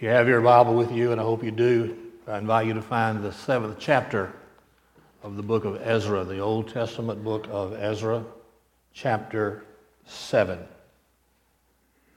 If 0.00 0.04
you 0.04 0.08
have 0.12 0.28
your 0.28 0.40
Bible 0.40 0.72
with 0.76 0.92
you, 0.92 1.12
and 1.12 1.20
I 1.20 1.24
hope 1.24 1.44
you 1.44 1.50
do, 1.50 1.94
I 2.26 2.38
invite 2.38 2.66
you 2.66 2.72
to 2.72 2.80
find 2.80 3.22
the 3.22 3.34
seventh 3.34 3.76
chapter 3.78 4.32
of 5.22 5.36
the 5.36 5.42
book 5.42 5.66
of 5.66 5.78
Ezra, 5.86 6.24
the 6.24 6.38
Old 6.38 6.72
Testament 6.72 7.22
book 7.22 7.46
of 7.50 7.74
Ezra, 7.74 8.24
chapter 8.94 9.62
7. 10.06 10.58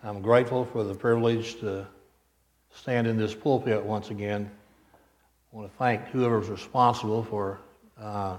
I'm 0.01 0.21
grateful 0.21 0.63
for 0.63 0.85
the 0.85 0.93
privilege 0.93 1.59
to 1.59 1.85
stand 2.73 3.05
in 3.05 3.17
this 3.17 3.35
pulpit 3.35 3.83
once 3.83 4.11
again. 4.11 4.49
I 5.51 5.57
want 5.57 5.69
to 5.69 5.77
thank 5.77 6.05
whoever 6.05 6.39
was 6.39 6.47
responsible 6.47 7.25
for 7.25 7.59
uh, 7.99 8.37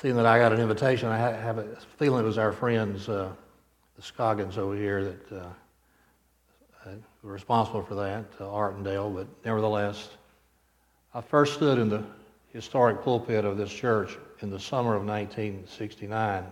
seeing 0.00 0.16
that 0.16 0.24
I 0.24 0.38
got 0.38 0.54
an 0.54 0.60
invitation. 0.62 1.10
I 1.10 1.18
have 1.18 1.58
a 1.58 1.76
feeling 1.98 2.24
it 2.24 2.26
was 2.26 2.38
our 2.38 2.52
friends, 2.52 3.10
uh, 3.10 3.30
the 3.96 4.02
Scoggins 4.02 4.56
over 4.56 4.74
here, 4.74 5.04
that 5.04 5.32
uh, 5.32 5.48
responsible 7.22 7.82
for 7.82 7.94
that, 7.96 8.24
uh, 8.40 8.44
Artendale, 8.44 9.14
but 9.14 9.26
nevertheless, 9.44 10.10
I 11.14 11.20
first 11.20 11.54
stood 11.54 11.78
in 11.78 11.88
the 11.88 12.04
historic 12.52 13.02
pulpit 13.02 13.44
of 13.44 13.56
this 13.56 13.72
church 13.72 14.16
in 14.40 14.50
the 14.50 14.60
summer 14.60 14.94
of 14.94 15.04
1969, 15.04 16.44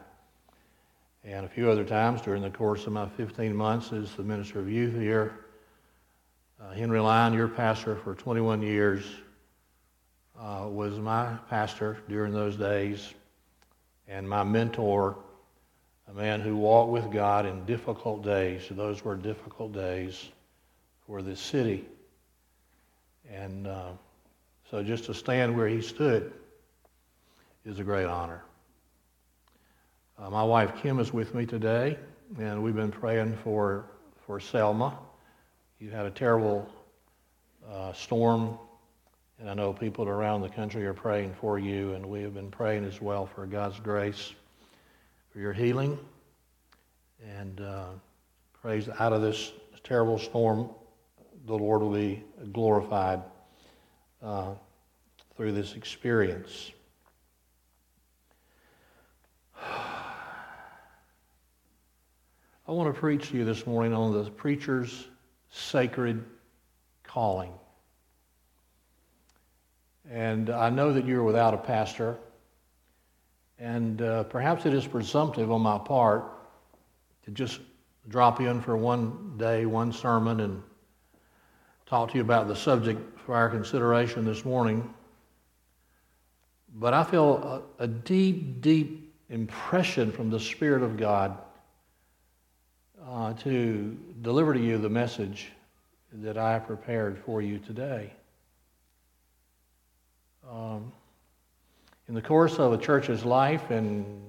and 1.24 1.46
a 1.46 1.48
few 1.48 1.70
other 1.70 1.84
times 1.84 2.20
during 2.22 2.42
the 2.42 2.50
course 2.50 2.86
of 2.86 2.92
my 2.92 3.08
15 3.10 3.54
months 3.54 3.92
as 3.92 4.14
the 4.14 4.22
minister 4.22 4.60
of 4.60 4.68
youth 4.68 4.94
here. 4.94 5.46
Uh, 6.60 6.72
Henry 6.72 7.00
Lyon, 7.00 7.34
your 7.34 7.48
pastor 7.48 7.96
for 7.96 8.14
21 8.14 8.62
years, 8.62 9.04
uh, 10.38 10.66
was 10.68 10.98
my 10.98 11.36
pastor 11.48 11.98
during 12.08 12.32
those 12.32 12.56
days 12.56 13.14
and 14.08 14.28
my 14.28 14.42
mentor, 14.42 15.16
a 16.08 16.12
man 16.12 16.40
who 16.40 16.56
walked 16.56 16.90
with 16.90 17.10
God 17.10 17.46
in 17.46 17.64
difficult 17.64 18.22
days. 18.22 18.62
Those 18.70 19.04
were 19.04 19.14
difficult 19.14 19.72
days 19.72 20.28
for 21.06 21.22
this 21.22 21.40
city. 21.40 21.84
And 23.32 23.66
uh, 23.66 23.92
so 24.70 24.82
just 24.82 25.04
to 25.06 25.14
stand 25.14 25.56
where 25.56 25.68
he 25.68 25.82
stood 25.82 26.32
is 27.64 27.78
a 27.78 27.84
great 27.84 28.06
honor. 28.06 28.42
Uh, 30.18 30.30
my 30.30 30.42
wife 30.44 30.72
Kim 30.80 30.98
is 31.00 31.12
with 31.12 31.34
me 31.34 31.44
today, 31.44 31.98
and 32.38 32.62
we've 32.62 32.76
been 32.76 32.92
praying 32.92 33.36
for, 33.42 33.84
for 34.26 34.38
Selma. 34.38 34.96
You 35.80 35.90
had 35.90 36.06
a 36.06 36.10
terrible 36.10 36.68
uh, 37.70 37.92
storm, 37.92 38.58
and 39.40 39.50
I 39.50 39.54
know 39.54 39.72
people 39.72 40.08
around 40.08 40.42
the 40.42 40.48
country 40.48 40.86
are 40.86 40.94
praying 40.94 41.34
for 41.40 41.58
you, 41.58 41.94
and 41.94 42.06
we 42.06 42.22
have 42.22 42.34
been 42.34 42.50
praying 42.50 42.84
as 42.84 43.00
well 43.00 43.26
for 43.26 43.46
God's 43.46 43.80
grace, 43.80 44.32
for 45.32 45.40
your 45.40 45.52
healing, 45.52 45.98
and 47.38 47.60
uh, 47.60 47.86
praise 48.62 48.88
out 48.98 49.12
of 49.12 49.20
this 49.20 49.52
terrible 49.82 50.18
storm 50.18 50.70
the 51.46 51.54
Lord 51.54 51.82
will 51.82 51.92
be 51.92 52.24
glorified 52.52 53.22
uh, 54.22 54.54
through 55.36 55.52
this 55.52 55.74
experience. 55.74 56.72
I 59.62 60.32
want 62.72 62.94
to 62.94 62.98
preach 62.98 63.30
to 63.30 63.36
you 63.36 63.44
this 63.44 63.66
morning 63.66 63.92
on 63.92 64.12
the 64.12 64.30
preacher's 64.30 65.06
sacred 65.50 66.24
calling. 67.02 67.52
And 70.10 70.50
I 70.50 70.70
know 70.70 70.92
that 70.92 71.06
you're 71.06 71.22
without 71.22 71.54
a 71.54 71.58
pastor, 71.58 72.16
and 73.58 74.00
uh, 74.00 74.24
perhaps 74.24 74.66
it 74.66 74.74
is 74.74 74.86
presumptive 74.86 75.52
on 75.52 75.60
my 75.60 75.78
part 75.78 76.24
to 77.24 77.30
just 77.30 77.60
drop 78.08 78.40
in 78.40 78.60
for 78.60 78.76
one 78.76 79.34
day, 79.38 79.66
one 79.66 79.92
sermon, 79.92 80.40
and 80.40 80.62
talk 81.86 82.10
to 82.10 82.14
you 82.16 82.22
about 82.22 82.48
the 82.48 82.56
subject 82.56 83.18
for 83.20 83.34
our 83.34 83.48
consideration 83.48 84.24
this 84.24 84.44
morning. 84.44 84.92
But 86.76 86.94
I 86.94 87.04
feel 87.04 87.62
a, 87.78 87.84
a 87.84 87.86
deep, 87.86 88.60
deep 88.60 89.14
impression 89.28 90.10
from 90.10 90.30
the 90.30 90.40
Spirit 90.40 90.82
of 90.82 90.96
God 90.96 91.38
uh, 93.06 93.34
to 93.34 93.96
deliver 94.22 94.54
to 94.54 94.60
you 94.60 94.78
the 94.78 94.88
message 94.88 95.52
that 96.14 96.38
I 96.38 96.58
prepared 96.58 97.18
for 97.18 97.42
you 97.42 97.58
today. 97.58 98.12
Um, 100.50 100.92
in 102.08 102.14
the 102.14 102.22
course 102.22 102.58
of 102.58 102.72
a 102.72 102.78
church's 102.78 103.24
life 103.24 103.70
and 103.70 104.22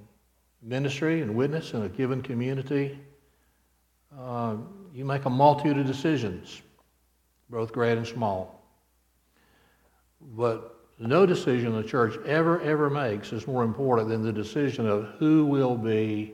ministry 0.62 1.22
and 1.22 1.35
witness 1.35 1.74
in 1.74 1.84
a 1.84 1.90
given 1.90 2.22
community, 2.22 3.00
uh, 4.18 4.56
you 4.94 5.06
make 5.06 5.25
a 5.25 5.30
multitude 5.30 5.78
of 5.78 5.85
decisions 5.85 6.62
both 7.50 7.72
great 7.72 7.97
and 7.97 8.07
small. 8.07 8.63
But 10.22 10.75
no 11.00 11.25
decision 11.25 11.73
the 11.73 11.83
church 11.83 12.17
ever, 12.25 12.61
ever 12.61 12.89
makes 12.89 13.33
is 13.33 13.47
more 13.47 13.63
important 13.63 14.09
than 14.09 14.23
the 14.23 14.31
decision 14.31 14.88
of 14.88 15.06
who 15.19 15.45
will 15.45 15.75
be 15.75 16.33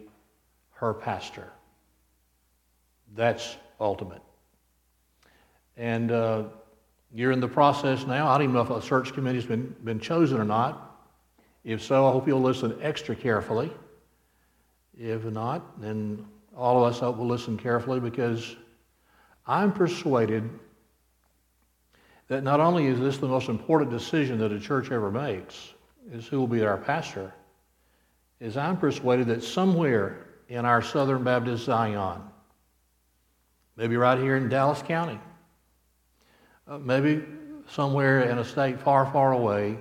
her 0.73 0.93
pastor. 0.93 1.51
That's 3.15 3.57
ultimate. 3.79 4.21
And 5.77 6.11
uh, 6.11 6.43
you're 7.13 7.31
in 7.31 7.39
the 7.39 7.47
process 7.47 8.05
now. 8.05 8.27
I 8.27 8.37
don't 8.37 8.43
even 8.43 8.55
know 8.55 8.61
if 8.61 8.69
a 8.69 8.81
search 8.81 9.13
committee's 9.13 9.45
been, 9.45 9.75
been 9.83 9.99
chosen 9.99 10.39
or 10.39 10.45
not. 10.45 10.87
If 11.63 11.81
so, 11.81 12.07
I 12.07 12.11
hope 12.11 12.27
you'll 12.27 12.41
listen 12.41 12.77
extra 12.81 13.15
carefully. 13.15 13.71
If 14.97 15.23
not, 15.25 15.81
then 15.81 16.25
all 16.55 16.83
of 16.83 16.91
us 16.91 16.99
hope 16.99 17.17
will 17.17 17.27
listen 17.27 17.57
carefully 17.57 17.99
because 17.99 18.55
I'm 19.47 19.71
persuaded 19.71 20.49
that 22.31 22.45
not 22.45 22.61
only 22.61 22.85
is 22.85 22.97
this 22.97 23.17
the 23.17 23.27
most 23.27 23.49
important 23.49 23.91
decision 23.91 24.37
that 24.37 24.53
a 24.53 24.59
church 24.59 24.89
ever 24.89 25.11
makes, 25.11 25.73
is 26.13 26.25
who 26.27 26.39
will 26.39 26.47
be 26.47 26.63
our 26.63 26.77
pastor, 26.77 27.33
is 28.39 28.55
I'm 28.55 28.77
persuaded 28.77 29.27
that 29.27 29.43
somewhere 29.43 30.27
in 30.47 30.63
our 30.63 30.81
Southern 30.81 31.25
Baptist 31.25 31.65
Zion, 31.65 32.21
maybe 33.75 33.97
right 33.97 34.17
here 34.17 34.37
in 34.37 34.47
Dallas 34.47 34.81
County, 34.81 35.19
uh, 36.69 36.77
maybe 36.77 37.21
somewhere 37.67 38.21
in 38.21 38.37
a 38.37 38.45
state 38.45 38.79
far, 38.79 39.11
far 39.11 39.33
away, 39.33 39.77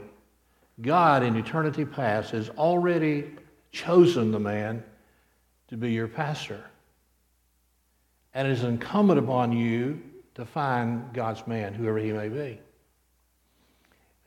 God 0.80 1.22
in 1.22 1.36
eternity 1.36 1.84
past 1.84 2.32
has 2.32 2.48
already 2.50 3.30
chosen 3.70 4.32
the 4.32 4.40
man 4.40 4.82
to 5.68 5.76
be 5.76 5.92
your 5.92 6.08
pastor. 6.08 6.64
And 8.34 8.48
it 8.48 8.50
is 8.50 8.64
incumbent 8.64 9.20
upon 9.20 9.52
you 9.52 10.02
to 10.34 10.44
find 10.44 11.12
God's 11.12 11.46
man, 11.46 11.74
whoever 11.74 11.98
he 11.98 12.12
may 12.12 12.28
be. 12.28 12.60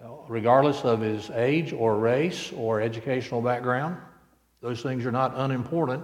Uh, 0.04 0.10
regardless 0.28 0.84
of 0.84 1.00
his 1.00 1.30
age 1.32 1.72
or 1.72 1.98
race 1.98 2.52
or 2.52 2.82
educational 2.82 3.42
background, 3.42 3.98
those 4.62 4.82
things 4.82 5.06
are 5.06 5.12
not 5.12 5.34
unimportant. 5.36 6.04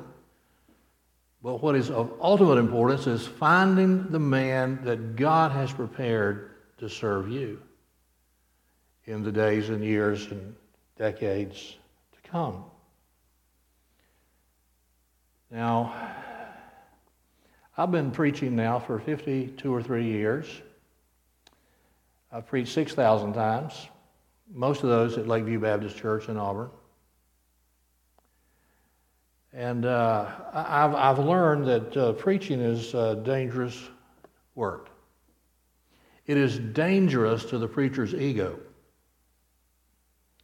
But 1.42 1.62
what 1.62 1.76
is 1.76 1.90
of 1.90 2.14
ultimate 2.22 2.58
importance 2.58 3.08
is 3.08 3.26
finding 3.26 4.10
the 4.12 4.20
man 4.20 4.80
that 4.84 5.16
God 5.16 5.52
has 5.52 5.72
prepared 5.72 6.52
to 6.78 6.90
serve 6.90 7.30
you 7.30 7.62
in 9.06 9.24
the 9.24 9.32
days 9.32 9.70
and 9.70 9.84
years 9.84 10.28
and 10.28 10.56
decades 10.98 11.76
to 12.12 12.30
come. 12.30 12.64
Now, 15.52 15.94
I've 17.80 17.92
been 17.92 18.12
preaching 18.12 18.58
now 18.58 18.78
for 18.78 19.00
52 19.00 19.74
or 19.74 19.82
3 19.82 20.04
years. 20.04 20.46
I've 22.30 22.46
preached 22.46 22.74
6,000 22.74 23.32
times, 23.32 23.88
most 24.54 24.84
of 24.84 24.90
those 24.90 25.18
at 25.18 25.30
Lakeview 25.30 25.62
Baptist 25.62 25.96
Church 25.96 26.28
in 26.28 26.36
Auburn. 26.36 26.72
And 29.54 29.86
uh, 29.86 30.30
I've, 30.54 30.94
I've 30.94 31.20
learned 31.20 31.68
that 31.68 31.96
uh, 31.96 32.12
preaching 32.12 32.60
is 32.60 32.94
uh, 32.94 33.14
dangerous 33.14 33.82
work. 34.56 34.90
It 36.26 36.36
is 36.36 36.60
dangerous 36.60 37.46
to 37.46 37.58
the 37.58 37.68
preacher's 37.70 38.14
ego. 38.14 38.60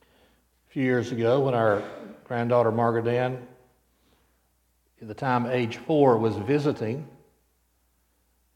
A 0.01 0.71
few 0.71 0.83
years 0.83 1.11
ago, 1.11 1.41
when 1.41 1.53
our 1.53 1.83
granddaughter 2.23 2.71
Margaret 2.71 3.07
Ann, 3.07 3.45
at 5.01 5.09
the 5.09 5.13
time 5.13 5.47
age 5.47 5.75
four, 5.75 6.17
was 6.17 6.37
visiting, 6.37 7.05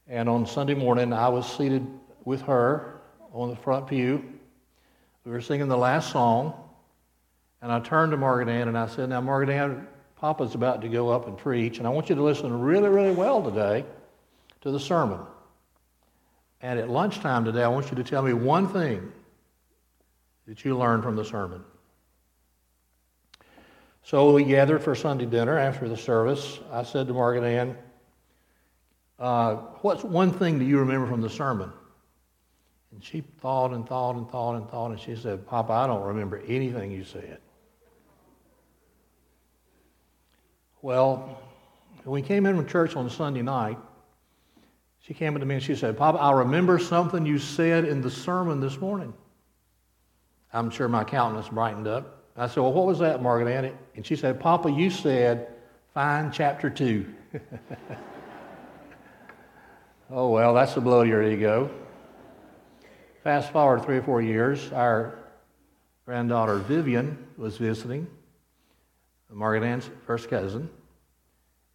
and 0.09 0.27
on 0.27 0.47
Sunday 0.47 0.73
morning, 0.73 1.13
I 1.13 1.29
was 1.29 1.45
seated 1.45 1.85
with 2.25 2.41
her 2.41 2.99
on 3.31 3.51
the 3.51 3.55
front 3.55 3.87
pew. 3.87 4.23
We 5.23 5.31
were 5.31 5.39
singing 5.39 5.67
the 5.67 5.77
last 5.77 6.11
song. 6.11 6.53
And 7.61 7.71
I 7.71 7.79
turned 7.79 8.11
to 8.11 8.17
Margaret 8.17 8.49
Ann 8.49 8.67
and 8.67 8.77
I 8.77 8.87
said, 8.87 9.09
Now, 9.09 9.21
Margaret 9.21 9.53
Ann, 9.53 9.87
Papa's 10.19 10.55
about 10.55 10.81
to 10.81 10.89
go 10.89 11.09
up 11.09 11.27
and 11.27 11.37
preach, 11.37 11.77
and 11.77 11.85
I 11.85 11.91
want 11.91 12.09
you 12.09 12.15
to 12.15 12.23
listen 12.23 12.59
really, 12.59 12.89
really 12.89 13.13
well 13.13 13.43
today 13.43 13.85
to 14.61 14.71
the 14.71 14.79
sermon. 14.79 15.19
And 16.61 16.79
at 16.79 16.89
lunchtime 16.89 17.45
today, 17.45 17.63
I 17.63 17.67
want 17.67 17.89
you 17.89 17.95
to 17.95 18.03
tell 18.03 18.23
me 18.23 18.33
one 18.33 18.67
thing 18.67 19.11
that 20.47 20.65
you 20.65 20.75
learned 20.77 21.03
from 21.03 21.15
the 21.15 21.23
sermon. 21.23 21.63
So 24.03 24.33
we 24.33 24.43
gathered 24.43 24.81
for 24.81 24.95
Sunday 24.95 25.25
dinner 25.25 25.57
after 25.57 25.87
the 25.87 25.95
service. 25.95 26.59
I 26.71 26.83
said 26.83 27.07
to 27.07 27.13
Margaret 27.13 27.43
Ann, 27.43 27.77
uh, 29.19 29.55
what's 29.81 30.03
one 30.03 30.31
thing 30.31 30.59
do 30.59 30.65
you 30.65 30.79
remember 30.79 31.07
from 31.07 31.21
the 31.21 31.29
sermon? 31.29 31.71
And 32.91 33.03
she 33.03 33.21
thought 33.41 33.71
and 33.71 33.87
thought 33.87 34.15
and 34.15 34.29
thought 34.29 34.55
and 34.55 34.69
thought, 34.69 34.91
and 34.91 34.99
she 34.99 35.15
said, 35.15 35.45
Papa, 35.45 35.71
I 35.71 35.87
don't 35.87 36.03
remember 36.03 36.41
anything 36.47 36.91
you 36.91 37.03
said. 37.03 37.39
Well, 40.81 41.37
when 42.03 42.21
we 42.21 42.25
came 42.25 42.45
in 42.45 42.55
from 42.55 42.65
church 42.65 42.95
on 42.95 43.09
Sunday 43.09 43.41
night, 43.41 43.77
she 45.01 45.13
came 45.13 45.35
up 45.35 45.41
to 45.41 45.45
me 45.45 45.55
and 45.55 45.63
she 45.63 45.75
said, 45.75 45.97
Papa, 45.97 46.17
I 46.17 46.31
remember 46.31 46.79
something 46.79 47.25
you 47.25 47.37
said 47.37 47.85
in 47.85 48.01
the 48.01 48.09
sermon 48.09 48.61
this 48.61 48.79
morning. 48.79 49.13
I'm 50.53 50.69
sure 50.69 50.87
my 50.87 51.03
countenance 51.03 51.49
brightened 51.49 51.87
up. 51.87 52.23
I 52.37 52.47
said, 52.47 52.61
Well, 52.61 52.73
what 52.73 52.85
was 52.85 52.99
that, 52.99 53.21
Margaret 53.21 53.51
Ann? 53.51 53.77
And 53.95 54.05
she 54.05 54.15
said, 54.15 54.39
Papa, 54.39 54.71
you 54.71 54.89
said, 54.89 55.47
find 55.93 56.33
chapter 56.33 56.69
2. 56.69 57.05
oh, 60.11 60.29
well, 60.29 60.53
that's 60.53 60.75
a 60.77 60.81
blow 60.81 61.03
to 61.03 61.09
your 61.09 61.23
ego. 61.23 61.69
Fast 63.23 63.51
forward 63.51 63.83
three 63.83 63.97
or 63.97 64.01
four 64.01 64.21
years, 64.21 64.71
our 64.71 65.19
granddaughter 66.05 66.57
Vivian 66.57 67.27
was 67.37 67.57
visiting, 67.57 68.07
Margaret 69.31 69.63
Ann's 69.63 69.89
first 70.05 70.29
cousin. 70.29 70.69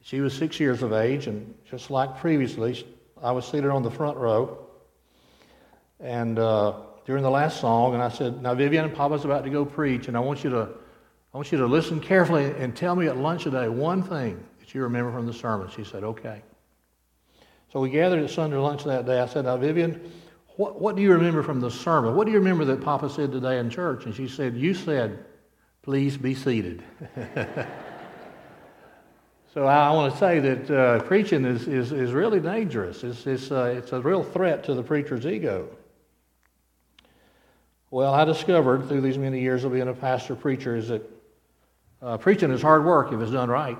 She 0.00 0.20
was 0.20 0.34
six 0.34 0.58
years 0.58 0.82
of 0.82 0.92
age, 0.92 1.28
and 1.28 1.54
just 1.70 1.90
like 1.90 2.18
previously, 2.18 2.84
I 3.22 3.32
was 3.32 3.46
seated 3.46 3.70
on 3.70 3.82
the 3.82 3.90
front 3.90 4.18
row. 4.18 4.66
And 6.00 6.38
uh, 6.38 6.74
during 7.06 7.22
the 7.22 7.30
last 7.30 7.60
song, 7.60 7.94
and 7.94 8.02
I 8.02 8.08
said, 8.08 8.42
"Now, 8.42 8.54
Vivian, 8.54 8.84
and 8.84 8.94
Papa's 8.94 9.24
about 9.24 9.44
to 9.44 9.50
go 9.50 9.64
preach, 9.64 10.08
and 10.08 10.16
I 10.16 10.20
want 10.20 10.44
you 10.44 10.50
to, 10.50 10.68
I 11.32 11.36
want 11.36 11.52
you 11.52 11.58
to 11.58 11.66
listen 11.66 12.00
carefully 12.00 12.52
and 12.58 12.76
tell 12.76 12.96
me 12.96 13.06
at 13.06 13.16
lunch 13.16 13.44
today 13.44 13.68
one 13.68 14.02
thing 14.02 14.44
that 14.58 14.74
you 14.74 14.82
remember 14.82 15.12
from 15.12 15.26
the 15.26 15.32
sermon." 15.32 15.68
She 15.70 15.84
said, 15.84 16.04
"Okay." 16.04 16.42
So 17.74 17.80
we 17.80 17.90
gathered 17.90 18.22
at 18.22 18.30
Sunday 18.30 18.56
lunch 18.56 18.84
that 18.84 19.04
day. 19.04 19.18
I 19.18 19.26
said, 19.26 19.46
"Now, 19.46 19.56
Vivian, 19.56 20.00
what, 20.54 20.80
what 20.80 20.94
do 20.94 21.02
you 21.02 21.12
remember 21.12 21.42
from 21.42 21.58
the 21.58 21.72
sermon? 21.72 22.14
What 22.14 22.24
do 22.24 22.30
you 22.30 22.38
remember 22.38 22.64
that 22.66 22.80
Papa 22.80 23.10
said 23.10 23.32
today 23.32 23.58
in 23.58 23.68
church?" 23.68 24.06
And 24.06 24.14
she 24.14 24.28
said, 24.28 24.56
"You 24.56 24.74
said, 24.74 25.24
please 25.82 26.16
be 26.16 26.34
seated." 26.34 26.84
So 29.52 29.68
I 29.68 29.92
want 29.92 30.12
to 30.12 30.18
say 30.18 30.40
that 30.40 30.68
uh, 30.68 31.00
preaching 31.04 31.44
is, 31.44 31.68
is, 31.68 31.92
is 31.92 32.10
really 32.10 32.40
dangerous. 32.40 33.04
It's, 33.04 33.24
it's, 33.24 33.52
uh, 33.52 33.72
it's 33.78 33.92
a 33.92 34.00
real 34.00 34.24
threat 34.24 34.64
to 34.64 34.74
the 34.74 34.82
preacher's 34.82 35.24
ego. 35.24 35.68
Well, 37.92 38.12
I 38.12 38.24
discovered 38.24 38.88
through 38.88 39.02
these 39.02 39.16
many 39.16 39.40
years 39.40 39.62
of 39.62 39.70
being 39.70 39.86
a 39.86 39.94
pastor 39.94 40.34
preacher 40.34 40.74
is 40.74 40.88
that 40.88 41.08
uh, 42.02 42.18
preaching 42.18 42.50
is 42.50 42.62
hard 42.62 42.84
work 42.84 43.12
if 43.12 43.20
it's 43.20 43.30
done 43.30 43.48
right. 43.48 43.78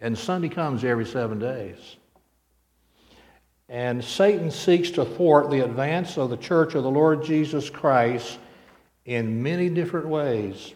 And 0.00 0.18
Sunday 0.18 0.48
comes 0.48 0.82
every 0.82 1.06
seven 1.06 1.38
days. 1.38 1.96
And 3.68 4.04
Satan 4.04 4.50
seeks 4.50 4.90
to 4.92 5.04
thwart 5.04 5.50
the 5.50 5.64
advance 5.64 6.16
of 6.18 6.30
the 6.30 6.36
church 6.36 6.74
of 6.74 6.84
the 6.84 6.90
Lord 6.90 7.24
Jesus 7.24 7.68
Christ 7.68 8.38
in 9.04 9.42
many 9.42 9.68
different 9.68 10.06
ways. 10.06 10.74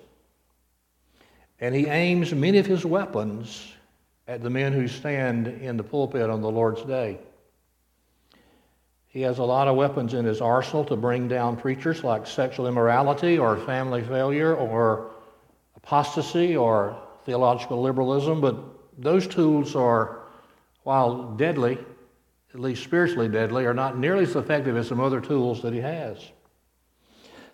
And 1.61 1.75
he 1.75 1.87
aims 1.87 2.33
many 2.33 2.59
of 2.59 2.67
his 2.67 2.85
weapons 2.85 3.73
at 4.27 4.43
the 4.43 4.51
men 4.51 4.73
who 4.73 4.89
stand 4.89 5.47
in 5.47 5.77
the 5.77 5.83
pulpit 5.83 6.31
on 6.31 6.41
the 6.41 6.51
Lord's 6.51 6.83
day. 6.83 7.19
He 9.09 9.23
has 9.23 9.39
a 9.39 9.45
lot 9.45 9.67
of 9.67 9.77
weapons 9.77 10.15
in 10.15 10.25
his 10.25 10.41
arsenal 10.41 10.85
to 10.85 10.97
bring 10.97 11.27
down 11.27 11.57
preachers 11.57 12.05
like 12.05 12.27
sexual 12.27 12.69
immorality 12.69 13.39
or 13.39 13.57
family 13.57 14.03
failure 14.03 14.55
or 14.55 15.11
apostasy 15.77 16.57
or 16.57 16.97
theological 17.25 17.83
liberalism, 17.83 18.41
but 18.41 18.57
those 18.99 19.27
tools 19.27 19.75
are, 19.75 20.21
while 20.85 21.33
deadly, 21.33 21.79
at 22.53 22.61
least 22.61 22.83
spiritually 22.83 23.29
deadly, 23.29 23.65
are 23.65 23.75
not 23.75 23.99
nearly 23.99 24.25
as 24.25 24.35
effective 24.35 24.77
as 24.77 24.89
some 24.89 25.01
other 25.01 25.21
tools 25.21 25.63
that 25.63 25.73
he 25.73 25.81
has. 25.81 26.19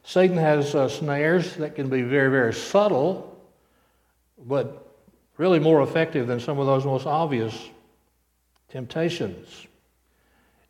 Satan 0.03 0.37
has 0.37 0.75
uh, 0.75 0.89
snares 0.89 1.55
that 1.57 1.75
can 1.75 1.89
be 1.89 2.03
very, 2.03 2.31
very 2.31 2.55
subtle, 2.55 3.39
but 4.39 4.95
really 5.37 5.59
more 5.59 5.83
effective 5.83 6.27
than 6.27 6.41
some 6.41 6.59
of 6.59 6.67
those 6.67 6.85
most 6.85 7.07
obvious 7.07 7.69
temptations. 8.69 9.67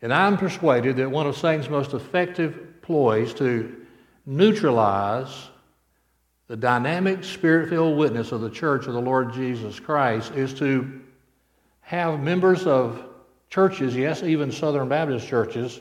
And 0.02 0.12
I'm 0.12 0.36
persuaded 0.36 0.96
that 0.96 1.10
one 1.10 1.26
of 1.26 1.36
Satan's 1.36 1.68
most 1.68 1.92
effective 1.92 2.80
ploys 2.82 3.34
to 3.34 3.86
neutralize 4.24 5.48
the 6.48 6.56
dynamic, 6.56 7.24
spirit 7.24 7.68
filled 7.68 7.98
witness 7.98 8.32
of 8.32 8.40
the 8.40 8.50
church 8.50 8.86
of 8.86 8.92
the 8.92 9.00
Lord 9.00 9.32
Jesus 9.32 9.80
Christ 9.80 10.32
is 10.34 10.54
to 10.54 11.00
have 11.80 12.20
members 12.20 12.66
of 12.66 13.04
churches, 13.56 13.96
yes, 13.96 14.22
even 14.22 14.52
Southern 14.52 14.86
Baptist 14.86 15.26
churches, 15.26 15.80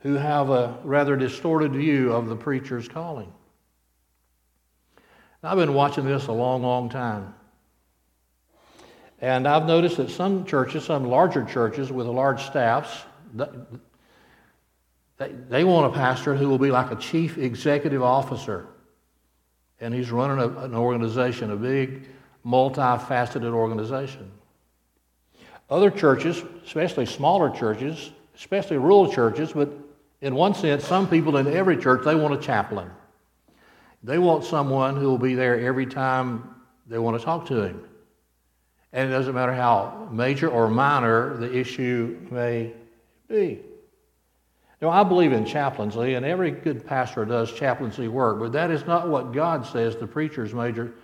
who 0.00 0.14
have 0.14 0.50
a 0.50 0.76
rather 0.82 1.14
distorted 1.14 1.72
view 1.72 2.12
of 2.12 2.26
the 2.26 2.34
preacher's 2.34 2.88
calling. 2.88 3.32
I've 5.44 5.58
been 5.58 5.74
watching 5.74 6.04
this 6.04 6.26
a 6.26 6.32
long, 6.32 6.60
long 6.60 6.88
time. 6.88 7.34
And 9.20 9.46
I've 9.46 9.64
noticed 9.64 9.98
that 9.98 10.10
some 10.10 10.44
churches, 10.44 10.86
some 10.86 11.04
larger 11.04 11.44
churches 11.44 11.92
with 11.92 12.08
large 12.08 12.42
staffs, 12.42 13.04
they, 15.18 15.62
want 15.62 15.94
a 15.94 15.96
pastor 15.96 16.34
who 16.34 16.48
will 16.48 16.58
be 16.58 16.72
like 16.72 16.90
a 16.90 16.96
chief 16.96 17.38
executive 17.38 18.02
officer. 18.02 18.66
And 19.78 19.94
he's 19.94 20.10
running 20.10 20.44
an 20.58 20.74
organization, 20.74 21.52
a 21.52 21.56
big, 21.56 22.08
multifaceted 22.44 23.52
organization. 23.52 24.32
Other 25.70 25.90
churches, 25.90 26.42
especially 26.64 27.06
smaller 27.06 27.50
churches, 27.50 28.10
especially 28.34 28.78
rural 28.78 29.12
churches, 29.12 29.52
but 29.52 29.70
in 30.20 30.34
one 30.34 30.54
sense, 30.54 30.84
some 30.84 31.08
people 31.08 31.36
in 31.36 31.46
every 31.46 31.76
church, 31.76 32.04
they 32.04 32.14
want 32.14 32.34
a 32.34 32.38
chaplain. 32.38 32.90
They 34.02 34.18
want 34.18 34.44
someone 34.44 34.96
who 34.96 35.06
will 35.06 35.18
be 35.18 35.34
there 35.34 35.60
every 35.60 35.86
time 35.86 36.54
they 36.86 36.98
want 36.98 37.18
to 37.18 37.24
talk 37.24 37.46
to 37.46 37.62
him. 37.62 37.84
And 38.92 39.10
it 39.10 39.12
doesn't 39.12 39.34
matter 39.34 39.52
how 39.52 40.08
major 40.10 40.48
or 40.48 40.68
minor 40.68 41.36
the 41.36 41.54
issue 41.54 42.18
may 42.30 42.72
be. 43.28 43.60
Now, 44.80 44.90
I 44.90 45.02
believe 45.02 45.32
in 45.32 45.44
chaplaincy, 45.44 46.14
and 46.14 46.24
every 46.24 46.52
good 46.52 46.86
pastor 46.86 47.24
does 47.24 47.52
chaplaincy 47.52 48.08
work, 48.08 48.38
but 48.38 48.52
that 48.52 48.70
is 48.70 48.86
not 48.86 49.08
what 49.08 49.32
God 49.32 49.66
says 49.66 49.96
the 49.96 50.06
preacher's 50.06 50.54
major 50.54 50.94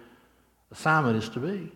assignment 0.70 1.22
is 1.22 1.28
to 1.30 1.40
be. 1.40 1.72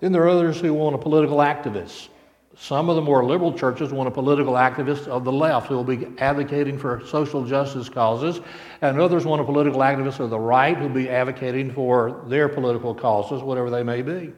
Then 0.00 0.12
there 0.12 0.22
are 0.22 0.28
others 0.28 0.60
who 0.60 0.74
want 0.74 0.94
a 0.94 0.98
political 0.98 1.38
activist. 1.38 2.08
Some 2.56 2.88
of 2.88 2.94
the 2.96 3.02
more 3.02 3.24
liberal 3.24 3.52
churches 3.52 3.92
want 3.92 4.06
a 4.06 4.12
political 4.12 4.54
activist 4.54 5.08
of 5.08 5.24
the 5.24 5.32
left 5.32 5.66
who 5.66 5.74
will 5.74 5.84
be 5.84 6.06
advocating 6.18 6.78
for 6.78 7.04
social 7.06 7.44
justice 7.44 7.88
causes, 7.88 8.40
and 8.80 9.00
others 9.00 9.24
want 9.24 9.42
a 9.42 9.44
political 9.44 9.80
activist 9.80 10.20
of 10.20 10.30
the 10.30 10.38
right 10.38 10.76
who 10.76 10.84
will 10.84 10.94
be 10.94 11.08
advocating 11.08 11.72
for 11.72 12.24
their 12.28 12.48
political 12.48 12.94
causes, 12.94 13.42
whatever 13.42 13.70
they 13.70 13.82
may 13.82 14.02
be. 14.02 14.32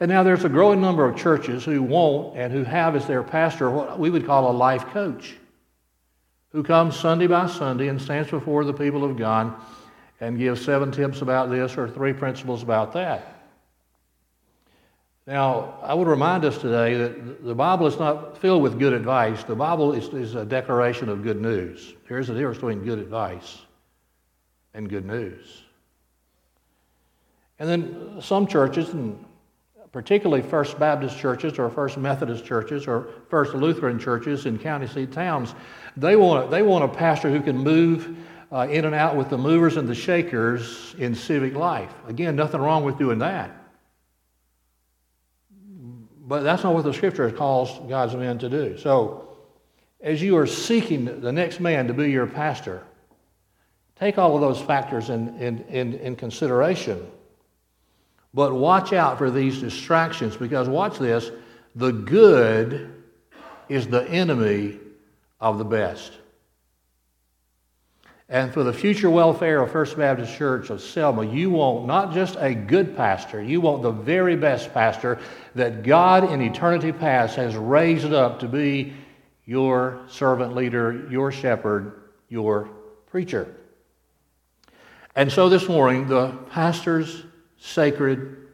And 0.00 0.10
now 0.10 0.22
there's 0.22 0.44
a 0.44 0.48
growing 0.48 0.80
number 0.80 1.08
of 1.08 1.16
churches 1.16 1.64
who 1.64 1.82
want 1.82 2.36
and 2.36 2.52
who 2.52 2.62
have 2.64 2.94
as 2.94 3.06
their 3.06 3.22
pastor 3.22 3.70
what 3.70 3.98
we 3.98 4.10
would 4.10 4.26
call 4.26 4.50
a 4.50 4.52
life 4.52 4.86
coach, 4.86 5.36
who 6.50 6.62
comes 6.62 6.96
Sunday 6.96 7.26
by 7.26 7.46
Sunday 7.46 7.88
and 7.88 8.00
stands 8.00 8.30
before 8.30 8.64
the 8.64 8.72
people 8.72 9.04
of 9.04 9.16
God 9.16 9.54
and 10.20 10.38
gives 10.38 10.64
seven 10.64 10.92
tips 10.92 11.20
about 11.20 11.50
this 11.50 11.76
or 11.76 11.88
three 11.88 12.12
principles 12.12 12.62
about 12.62 12.92
that. 12.92 13.33
Now, 15.26 15.78
I 15.82 15.94
would 15.94 16.06
remind 16.06 16.44
us 16.44 16.58
today 16.58 16.94
that 16.98 17.44
the 17.44 17.54
Bible 17.54 17.86
is 17.86 17.98
not 17.98 18.36
filled 18.38 18.62
with 18.62 18.78
good 18.78 18.92
advice. 18.92 19.42
The 19.42 19.54
Bible 19.54 19.94
is, 19.94 20.08
is 20.08 20.34
a 20.34 20.44
declaration 20.44 21.08
of 21.08 21.22
good 21.22 21.40
news. 21.40 21.94
There 22.08 22.18
is 22.18 22.28
a 22.28 22.34
difference 22.34 22.58
between 22.58 22.84
good 22.84 22.98
advice 22.98 23.62
and 24.74 24.88
good 24.88 25.06
news. 25.06 25.62
And 27.58 27.68
then 27.68 28.20
some 28.20 28.46
churches, 28.46 28.90
and 28.90 29.24
particularly 29.92 30.42
First 30.42 30.78
Baptist 30.78 31.18
churches 31.18 31.58
or 31.58 31.70
First 31.70 31.96
Methodist 31.96 32.44
churches 32.44 32.86
or 32.86 33.08
First 33.30 33.54
Lutheran 33.54 33.98
churches 33.98 34.44
in 34.44 34.58
county 34.58 34.86
seat 34.86 35.10
towns, 35.10 35.54
they 35.96 36.16
want, 36.16 36.50
they 36.50 36.62
want 36.62 36.84
a 36.84 36.88
pastor 36.88 37.30
who 37.30 37.40
can 37.40 37.56
move 37.56 38.14
uh, 38.52 38.66
in 38.68 38.84
and 38.84 38.94
out 38.94 39.16
with 39.16 39.30
the 39.30 39.38
movers 39.38 39.78
and 39.78 39.88
the 39.88 39.94
shakers 39.94 40.94
in 40.98 41.14
civic 41.14 41.54
life. 41.54 41.94
Again, 42.08 42.36
nothing 42.36 42.60
wrong 42.60 42.84
with 42.84 42.98
doing 42.98 43.20
that. 43.20 43.63
But 46.26 46.42
that's 46.42 46.64
not 46.64 46.74
what 46.74 46.84
the 46.84 46.94
scripture 46.94 47.30
calls 47.30 47.78
God's 47.88 48.14
men 48.14 48.38
to 48.38 48.48
do. 48.48 48.78
So, 48.78 49.28
as 50.00 50.22
you 50.22 50.36
are 50.38 50.46
seeking 50.46 51.20
the 51.20 51.32
next 51.32 51.60
man 51.60 51.86
to 51.86 51.94
be 51.94 52.10
your 52.10 52.26
pastor, 52.26 52.82
take 53.96 54.18
all 54.18 54.34
of 54.34 54.40
those 54.40 54.60
factors 54.60 55.10
in, 55.10 55.36
in, 55.38 55.58
in, 55.68 55.94
in 55.94 56.16
consideration 56.16 57.06
but 58.34 58.52
watch 58.52 58.92
out 58.92 59.16
for 59.16 59.30
these 59.30 59.60
distractions 59.60 60.36
because, 60.36 60.68
watch 60.68 60.98
this, 60.98 61.30
the 61.76 61.92
good 61.92 62.92
is 63.68 63.86
the 63.86 64.06
enemy 64.08 64.80
of 65.40 65.58
the 65.58 65.64
best. 65.64 66.12
And 68.34 68.52
for 68.52 68.64
the 68.64 68.72
future 68.72 69.08
welfare 69.08 69.62
of 69.62 69.70
First 69.70 69.96
Baptist 69.96 70.36
Church 70.36 70.68
of 70.68 70.80
Selma, 70.80 71.24
you 71.24 71.50
want 71.50 71.86
not 71.86 72.12
just 72.12 72.34
a 72.40 72.52
good 72.52 72.96
pastor, 72.96 73.40
you 73.40 73.60
want 73.60 73.82
the 73.82 73.92
very 73.92 74.34
best 74.34 74.74
pastor 74.74 75.20
that 75.54 75.84
God 75.84 76.28
in 76.32 76.42
eternity 76.42 76.90
past 76.90 77.36
has 77.36 77.54
raised 77.54 78.12
up 78.12 78.40
to 78.40 78.48
be 78.48 78.92
your 79.44 80.00
servant 80.08 80.56
leader, 80.56 81.06
your 81.08 81.30
shepherd, 81.30 82.02
your 82.28 82.68
preacher. 83.06 83.54
And 85.14 85.30
so 85.30 85.48
this 85.48 85.68
morning, 85.68 86.08
the 86.08 86.36
pastor's 86.50 87.22
sacred 87.58 88.48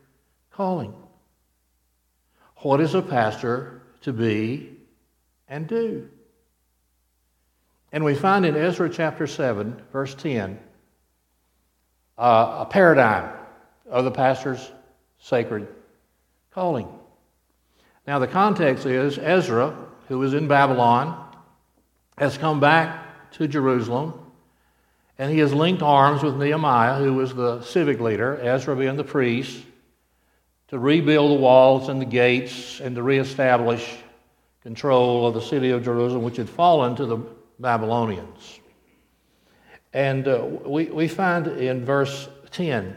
calling. 0.50 0.92
What 2.56 2.82
is 2.82 2.94
a 2.94 3.00
pastor 3.00 3.80
to 4.02 4.12
be 4.12 4.76
and 5.48 5.66
do? 5.66 6.10
And 7.92 8.04
we 8.04 8.14
find 8.14 8.46
in 8.46 8.56
Ezra 8.56 8.88
chapter 8.88 9.26
7, 9.26 9.82
verse 9.92 10.14
10, 10.14 10.58
uh, 12.16 12.56
a 12.60 12.66
paradigm 12.66 13.34
of 13.88 14.04
the 14.04 14.10
pastor's 14.10 14.70
sacred 15.18 15.66
calling. 16.52 16.88
Now, 18.06 18.18
the 18.18 18.28
context 18.28 18.86
is 18.86 19.18
Ezra, 19.18 19.76
who 20.08 20.18
was 20.18 20.34
in 20.34 20.46
Babylon, 20.46 21.28
has 22.16 22.38
come 22.38 22.60
back 22.60 23.30
to 23.32 23.48
Jerusalem, 23.48 24.14
and 25.18 25.32
he 25.32 25.38
has 25.38 25.52
linked 25.52 25.82
arms 25.82 26.22
with 26.22 26.36
Nehemiah, 26.36 26.98
who 26.98 27.14
was 27.14 27.34
the 27.34 27.62
civic 27.62 28.00
leader, 28.00 28.38
Ezra 28.40 28.76
being 28.76 28.96
the 28.96 29.04
priest, 29.04 29.64
to 30.68 30.78
rebuild 30.78 31.32
the 31.32 31.42
walls 31.42 31.88
and 31.88 32.00
the 32.00 32.06
gates 32.06 32.80
and 32.80 32.94
to 32.94 33.02
reestablish 33.02 33.96
control 34.62 35.26
of 35.26 35.34
the 35.34 35.42
city 35.42 35.70
of 35.70 35.82
Jerusalem, 35.82 36.22
which 36.22 36.36
had 36.36 36.48
fallen 36.48 36.94
to 36.96 37.06
the 37.06 37.18
Babylonians. 37.60 38.60
And 39.92 40.26
uh, 40.26 40.44
we, 40.64 40.86
we 40.86 41.08
find 41.08 41.46
in 41.46 41.84
verse 41.84 42.28
10 42.50 42.96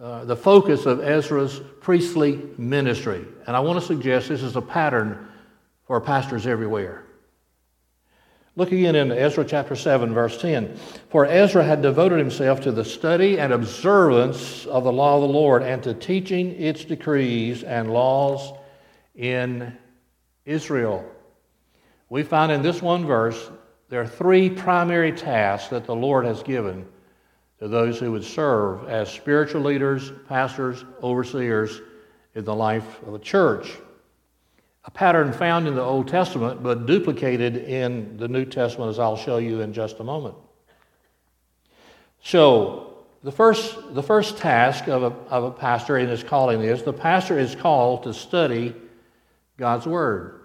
uh, 0.00 0.24
the 0.24 0.36
focus 0.36 0.86
of 0.86 1.00
Ezra's 1.00 1.60
priestly 1.80 2.42
ministry. 2.56 3.24
And 3.46 3.56
I 3.56 3.60
want 3.60 3.78
to 3.80 3.86
suggest 3.86 4.28
this 4.28 4.42
is 4.42 4.56
a 4.56 4.62
pattern 4.62 5.28
for 5.86 6.00
pastors 6.00 6.46
everywhere. 6.46 7.04
Look 8.56 8.70
again 8.70 8.94
in 8.94 9.10
Ezra 9.10 9.44
chapter 9.44 9.74
7, 9.74 10.14
verse 10.14 10.40
10. 10.40 10.76
For 11.10 11.26
Ezra 11.26 11.64
had 11.64 11.82
devoted 11.82 12.18
himself 12.18 12.60
to 12.62 12.72
the 12.72 12.84
study 12.84 13.40
and 13.40 13.52
observance 13.52 14.64
of 14.66 14.84
the 14.84 14.92
law 14.92 15.16
of 15.16 15.22
the 15.22 15.28
Lord 15.28 15.62
and 15.62 15.82
to 15.82 15.92
teaching 15.92 16.52
its 16.52 16.84
decrees 16.84 17.64
and 17.64 17.92
laws 17.92 18.52
in 19.16 19.76
Israel. 20.44 21.04
We 22.14 22.22
find 22.22 22.52
in 22.52 22.62
this 22.62 22.80
one 22.80 23.04
verse 23.04 23.50
there 23.88 24.00
are 24.00 24.06
three 24.06 24.48
primary 24.48 25.10
tasks 25.10 25.70
that 25.70 25.84
the 25.84 25.96
Lord 25.96 26.24
has 26.26 26.44
given 26.44 26.86
to 27.58 27.66
those 27.66 27.98
who 27.98 28.12
would 28.12 28.22
serve 28.22 28.88
as 28.88 29.10
spiritual 29.10 29.62
leaders, 29.62 30.12
pastors, 30.28 30.84
overseers 31.02 31.80
in 32.36 32.44
the 32.44 32.54
life 32.54 33.02
of 33.02 33.14
a 33.14 33.18
church. 33.18 33.72
A 34.84 34.92
pattern 34.92 35.32
found 35.32 35.66
in 35.66 35.74
the 35.74 35.82
Old 35.82 36.06
Testament, 36.06 36.62
but 36.62 36.86
duplicated 36.86 37.56
in 37.56 38.16
the 38.16 38.28
New 38.28 38.44
Testament, 38.44 38.90
as 38.90 39.00
I'll 39.00 39.16
show 39.16 39.38
you 39.38 39.60
in 39.60 39.72
just 39.72 39.98
a 39.98 40.04
moment. 40.04 40.36
So, 42.22 43.06
the 43.24 43.32
first, 43.32 43.92
the 43.92 44.04
first 44.04 44.38
task 44.38 44.86
of 44.86 45.02
a, 45.02 45.10
of 45.30 45.42
a 45.42 45.50
pastor 45.50 45.98
in 45.98 46.08
his 46.08 46.22
calling 46.22 46.60
is 46.60 46.84
the 46.84 46.92
pastor 46.92 47.40
is 47.40 47.56
called 47.56 48.04
to 48.04 48.14
study 48.14 48.72
God's 49.56 49.88
Word. 49.88 50.42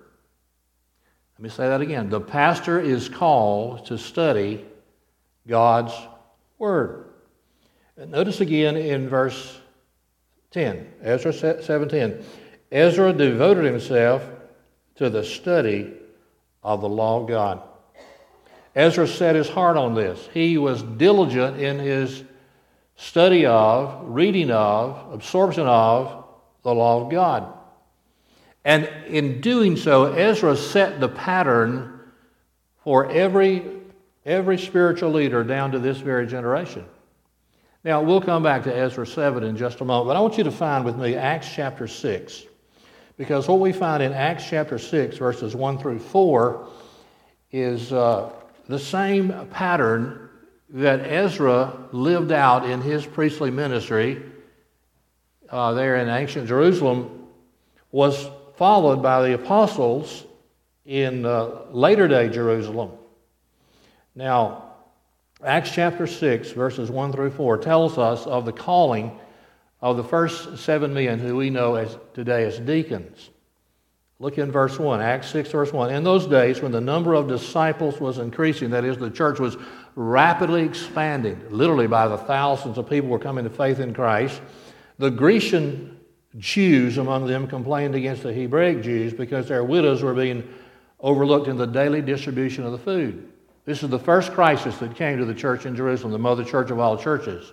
Let 1.40 1.44
me 1.44 1.50
say 1.52 1.70
that 1.70 1.80
again. 1.80 2.10
The 2.10 2.20
pastor 2.20 2.82
is 2.82 3.08
called 3.08 3.86
to 3.86 3.98
study 3.98 4.66
God's 5.48 5.94
Word. 6.58 7.06
Notice 7.96 8.42
again 8.42 8.76
in 8.76 9.08
verse 9.08 9.58
10, 10.52 10.96
Ezra 11.02 11.32
7:10. 11.32 12.26
Ezra 12.74 13.14
devoted 13.14 13.64
himself 13.64 14.30
to 14.96 15.10
the 15.10 15.24
study 15.24 15.94
of 16.62 16.82
the 16.82 16.90
law 16.90 17.22
of 17.22 17.30
God. 17.30 17.62
Ezra 18.76 19.08
set 19.08 19.38
his 19.38 19.48
heart 19.48 19.78
on 19.78 19.96
this. 19.96 20.28
He 20.34 20.58
was 20.58 20.84
diligent 20.84 21.58
in 21.58 21.80
his 21.80 22.22
study 22.98 23.46
of, 23.46 24.02
reading 24.04 24.52
of, 24.52 25.14
absorption 25.14 25.68
of 25.68 26.26
the 26.64 26.76
law 26.76 27.02
of 27.02 27.10
God. 27.10 27.54
And 28.66 28.90
in 29.08 29.42
doing 29.42 29.78
so, 29.78 30.14
Ezra 30.14 30.56
set 30.56 31.00
the 31.00 31.10
pattern 31.10 32.00
for 32.84 33.10
every, 33.10 33.66
every 34.26 34.58
spiritual 34.58 35.12
leader 35.12 35.44
down 35.44 35.72
to 35.72 35.80
this 35.80 35.98
very 35.98 36.28
generation. 36.28 36.86
Now, 37.84 38.02
we'll 38.02 38.22
come 38.22 38.44
back 38.44 38.64
to 38.64 38.76
Ezra 38.76 39.08
7 39.08 39.44
in 39.44 39.56
just 39.56 39.80
a 39.80 39.86
moment, 39.86 40.08
but 40.08 40.18
I 40.18 40.20
want 40.20 40.38
you 40.38 40.44
to 40.44 40.52
find 40.52 40.84
with 40.84 40.98
me 40.98 41.16
Acts 41.16 41.50
chapter 41.54 41.88
6. 41.88 42.44
Because 43.18 43.48
what 43.48 43.60
we 43.60 43.72
find 43.72 44.04
in 44.04 44.12
Acts 44.14 44.46
chapter 44.50 44.78
6, 44.78 45.18
verses 45.18 45.56
1 45.56 45.78
through 45.78 46.00
4, 46.00 46.68
is 47.52 47.94
uh, 47.94 48.30
the 48.68 48.80
same 48.80 49.48
pattern 49.52 50.30
that 50.70 51.00
Ezra 51.00 51.74
lived 51.92 52.32
out 52.32 52.70
in 52.70 52.82
his 52.82 53.06
priestly 53.06 53.50
ministry 53.50 54.22
uh, 55.50 55.74
there 55.74 55.96
in 55.98 56.10
ancient 56.10 56.48
Jerusalem 56.48 57.28
was 57.92 58.30
followed 58.60 59.02
by 59.02 59.22
the 59.24 59.34
apostles 59.34 60.26
in 60.86 61.26
uh, 61.26 61.50
later 61.72 62.10
day 62.10 62.28
Jerusalem. 62.28 62.92
Now, 64.16 64.74
Acts 65.42 65.72
chapter 65.72 66.06
6, 66.06 66.52
verses 66.52 66.92
1 66.92 67.14
through 67.14 67.32
4, 67.32 67.58
tells 67.60 67.98
us 67.98 68.28
of 68.28 68.44
the 68.44 68.52
calling 68.52 69.18
of 69.80 69.96
the 69.96 70.04
first 70.04 70.58
seven 70.58 70.94
men 70.94 71.20
who 71.20 71.38
we 71.38 71.50
know 71.50 71.76
as, 71.76 71.98
today 72.14 72.44
as 72.44 72.60
deacons. 72.60 73.30
Look 74.20 74.38
in 74.38 74.52
verse 74.52 74.78
1, 74.78 75.00
Acts 75.00 75.30
6, 75.30 75.52
verse 75.52 75.72
1. 75.72 75.94
In 75.94 76.04
those 76.04 76.28
days, 76.28 76.60
when 76.60 76.74
the 76.74 76.82
number 76.82 77.14
of 77.14 77.30
disciples 77.30 78.02
was 78.02 78.18
increasing, 78.18 78.72
that 78.72 78.84
is, 78.84 78.98
the 78.98 79.10
church 79.10 79.40
was 79.40 79.56
rapidly 79.96 80.64
expanding, 80.64 81.42
literally 81.50 81.88
by 81.88 82.10
the 82.10 82.18
thousands 82.18 82.78
of 82.78 82.90
people 82.90 83.08
were 83.08 83.20
coming 83.20 83.46
to 83.46 83.50
faith 83.50 83.80
in 83.80 83.94
Christ, 83.94 84.42
the 84.98 85.10
Grecian 85.10 85.99
Jews 86.38 86.98
among 86.98 87.26
them 87.28 87.48
complained 87.48 87.96
against 87.96 88.24
the 88.24 88.34
Hebraic 88.34 88.82
Jews 88.84 89.14
because 89.14 89.48
their 89.48 89.64
widows 89.64 90.04
were 90.04 90.14
being 90.14 90.48
overlooked 91.00 91.48
in 91.48 91.58
the 91.58 91.66
daily 91.66 92.02
distribution 92.02 92.66
of 92.66 92.72
the 92.72 92.78
food. 92.78 93.32
This 93.66 93.84
is 93.84 93.90
the 93.90 94.00
first 94.00 94.32
crisis 94.34 94.78
that 94.78 94.96
came 94.96 95.18
to 95.18 95.26
the 95.26 95.34
church 95.34 95.66
in 95.66 95.76
Jerusalem, 95.76 96.12
the 96.12 96.20
mother 96.20 96.44
church 96.44 96.72
of 96.72 96.80
all 96.80 96.98
churches. 96.98 97.52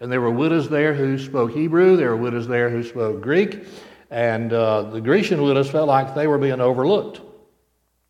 And 0.00 0.10
there 0.10 0.20
were 0.20 0.30
widows 0.30 0.68
there 0.68 0.94
who 0.94 1.18
spoke 1.18 1.52
Hebrew, 1.52 1.96
there 1.96 2.10
were 2.10 2.16
widows 2.16 2.46
there 2.46 2.70
who 2.70 2.82
spoke 2.82 3.20
Greek, 3.20 3.64
and 4.10 4.52
uh, 4.52 4.82
the 4.82 5.00
Grecian 5.00 5.42
widows 5.42 5.70
felt 5.70 5.88
like 5.88 6.14
they 6.14 6.26
were 6.26 6.38
being 6.38 6.60
overlooked 6.60 7.20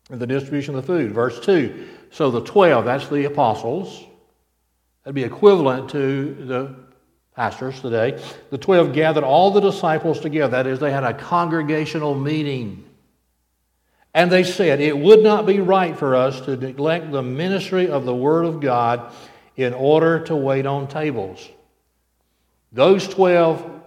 in 0.09 0.19
the 0.19 0.27
distribution 0.27 0.75
of 0.75 0.85
the 0.85 0.87
food. 0.87 1.11
Verse 1.11 1.39
2 1.39 1.87
So 2.11 2.31
the 2.31 2.41
12, 2.41 2.85
that's 2.85 3.07
the 3.07 3.25
apostles, 3.25 4.05
that'd 5.03 5.15
be 5.15 5.23
equivalent 5.23 5.89
to 5.91 6.33
the 6.45 6.75
pastors 7.39 7.79
today, 7.79 8.21
the 8.49 8.57
12 8.57 8.91
gathered 8.91 9.23
all 9.23 9.51
the 9.51 9.61
disciples 9.61 10.19
together. 10.19 10.51
That 10.51 10.67
is, 10.67 10.81
they 10.81 10.91
had 10.91 11.05
a 11.05 11.13
congregational 11.13 12.13
meeting. 12.13 12.83
And 14.13 14.29
they 14.29 14.43
said, 14.43 14.81
It 14.81 14.97
would 14.97 15.23
not 15.23 15.45
be 15.45 15.61
right 15.61 15.97
for 15.97 16.17
us 16.17 16.41
to 16.41 16.57
neglect 16.57 17.13
the 17.13 17.21
ministry 17.21 17.87
of 17.87 18.03
the 18.03 18.13
Word 18.13 18.43
of 18.43 18.59
God 18.59 19.13
in 19.55 19.73
order 19.73 20.19
to 20.25 20.35
wait 20.35 20.65
on 20.65 20.89
tables. 20.89 21.47
Those 22.73 23.07
12 23.07 23.83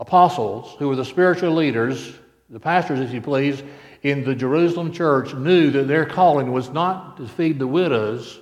apostles, 0.00 0.74
who 0.78 0.88
were 0.88 0.96
the 0.96 1.04
spiritual 1.04 1.52
leaders, 1.52 2.14
the 2.48 2.60
pastors, 2.60 3.00
if 3.00 3.12
you 3.12 3.20
please, 3.20 3.62
in 4.04 4.24
the 4.24 4.34
Jerusalem 4.34 4.90
church, 4.90 5.34
knew 5.34 5.70
that 5.72 5.86
their 5.86 6.06
calling 6.06 6.50
was 6.50 6.70
not 6.70 7.18
to 7.18 7.28
feed 7.28 7.58
the 7.58 7.66
widows, 7.66 8.40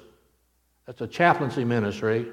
that's 0.86 1.00
a 1.00 1.08
chaplaincy 1.08 1.64
ministry, 1.64 2.26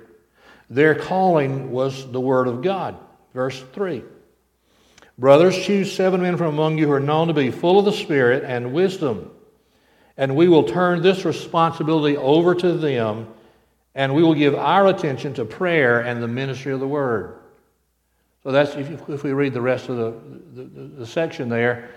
their 0.72 0.96
calling 0.96 1.70
was 1.70 2.10
the 2.14 2.22
Word 2.22 2.48
of 2.48 2.62
God. 2.62 2.96
Verse 3.34 3.62
3. 3.74 4.04
Brothers, 5.18 5.58
choose 5.66 5.94
seven 5.94 6.22
men 6.22 6.38
from 6.38 6.48
among 6.48 6.78
you 6.78 6.88
who 6.88 6.94
are 6.94 7.00
known 7.02 7.28
to 7.28 7.34
be 7.34 7.52
full 7.52 7.78
of 7.78 7.84
the 7.84 7.92
Spirit 7.92 8.46
and 8.46 8.72
wisdom, 8.72 9.32
and 10.16 10.34
we 10.34 10.48
will 10.48 10.64
turn 10.64 11.02
this 11.02 11.26
responsibility 11.26 12.16
over 12.16 12.56
to 12.56 12.72
them, 12.72 13.28
and 13.96 14.16
we 14.16 14.24
will 14.24 14.34
give 14.34 14.56
our 14.56 14.88
attention 14.88 15.34
to 15.34 15.44
prayer 15.44 16.00
and 16.00 16.24
the 16.24 16.28
ministry 16.28 16.72
of 16.72 16.80
the 16.80 16.88
Word. 16.88 17.36
So 18.44 18.54
that's 18.54 18.74
if, 18.76 19.10
if 19.10 19.24
we 19.24 19.34
read 19.34 19.54
the 19.54 19.62
rest 19.62 19.90
of 19.90 19.98
the, 19.98 20.62
the, 20.62 20.84
the, 21.00 21.06
section 21.06 21.50
there, 21.50 21.90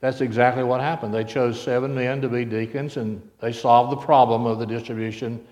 that's 0.00 0.20
exactly 0.20 0.64
what 0.64 0.80
happened. 0.80 1.14
They 1.14 1.24
chose 1.24 1.62
seven 1.62 1.94
men 1.94 2.20
to 2.22 2.28
be 2.28 2.44
deacons, 2.44 2.96
and 2.96 3.22
they 3.38 3.52
solved 3.52 3.92
the 3.92 4.04
problem 4.04 4.46
of 4.46 4.58
the 4.58 4.66
distribution, 4.66 5.46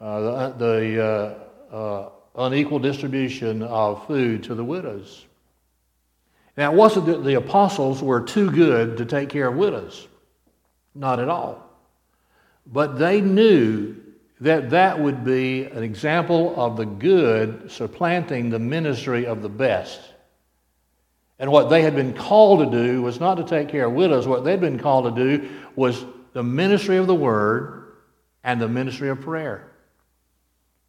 uh, 0.00 0.20
the, 0.20 0.54
the 0.56 1.04
uh, 1.04 1.47
uh, 1.72 2.08
unequal 2.36 2.78
distribution 2.78 3.62
of 3.62 4.06
food 4.06 4.44
to 4.44 4.54
the 4.54 4.64
widows. 4.64 5.26
Now, 6.56 6.72
it 6.72 6.76
wasn't 6.76 7.06
that 7.06 7.24
the 7.24 7.34
apostles 7.34 8.02
were 8.02 8.20
too 8.20 8.50
good 8.50 8.96
to 8.98 9.04
take 9.04 9.28
care 9.28 9.48
of 9.48 9.56
widows, 9.56 10.08
not 10.94 11.20
at 11.20 11.28
all. 11.28 11.64
But 12.66 12.98
they 12.98 13.20
knew 13.20 13.96
that 14.40 14.70
that 14.70 14.98
would 14.98 15.24
be 15.24 15.64
an 15.64 15.82
example 15.82 16.54
of 16.60 16.76
the 16.76 16.84
good 16.84 17.70
supplanting 17.70 18.50
the 18.50 18.58
ministry 18.58 19.26
of 19.26 19.42
the 19.42 19.48
best. 19.48 20.00
And 21.38 21.50
what 21.50 21.70
they 21.70 21.82
had 21.82 21.94
been 21.94 22.14
called 22.14 22.70
to 22.70 22.84
do 22.84 23.02
was 23.02 23.20
not 23.20 23.36
to 23.36 23.44
take 23.44 23.68
care 23.68 23.86
of 23.86 23.92
widows. 23.92 24.26
What 24.26 24.44
they'd 24.44 24.60
been 24.60 24.78
called 24.78 25.14
to 25.14 25.38
do 25.38 25.48
was 25.76 26.04
the 26.32 26.42
ministry 26.42 26.96
of 26.96 27.06
the 27.06 27.14
word 27.14 27.94
and 28.42 28.60
the 28.60 28.68
ministry 28.68 29.08
of 29.08 29.20
prayer. 29.20 29.67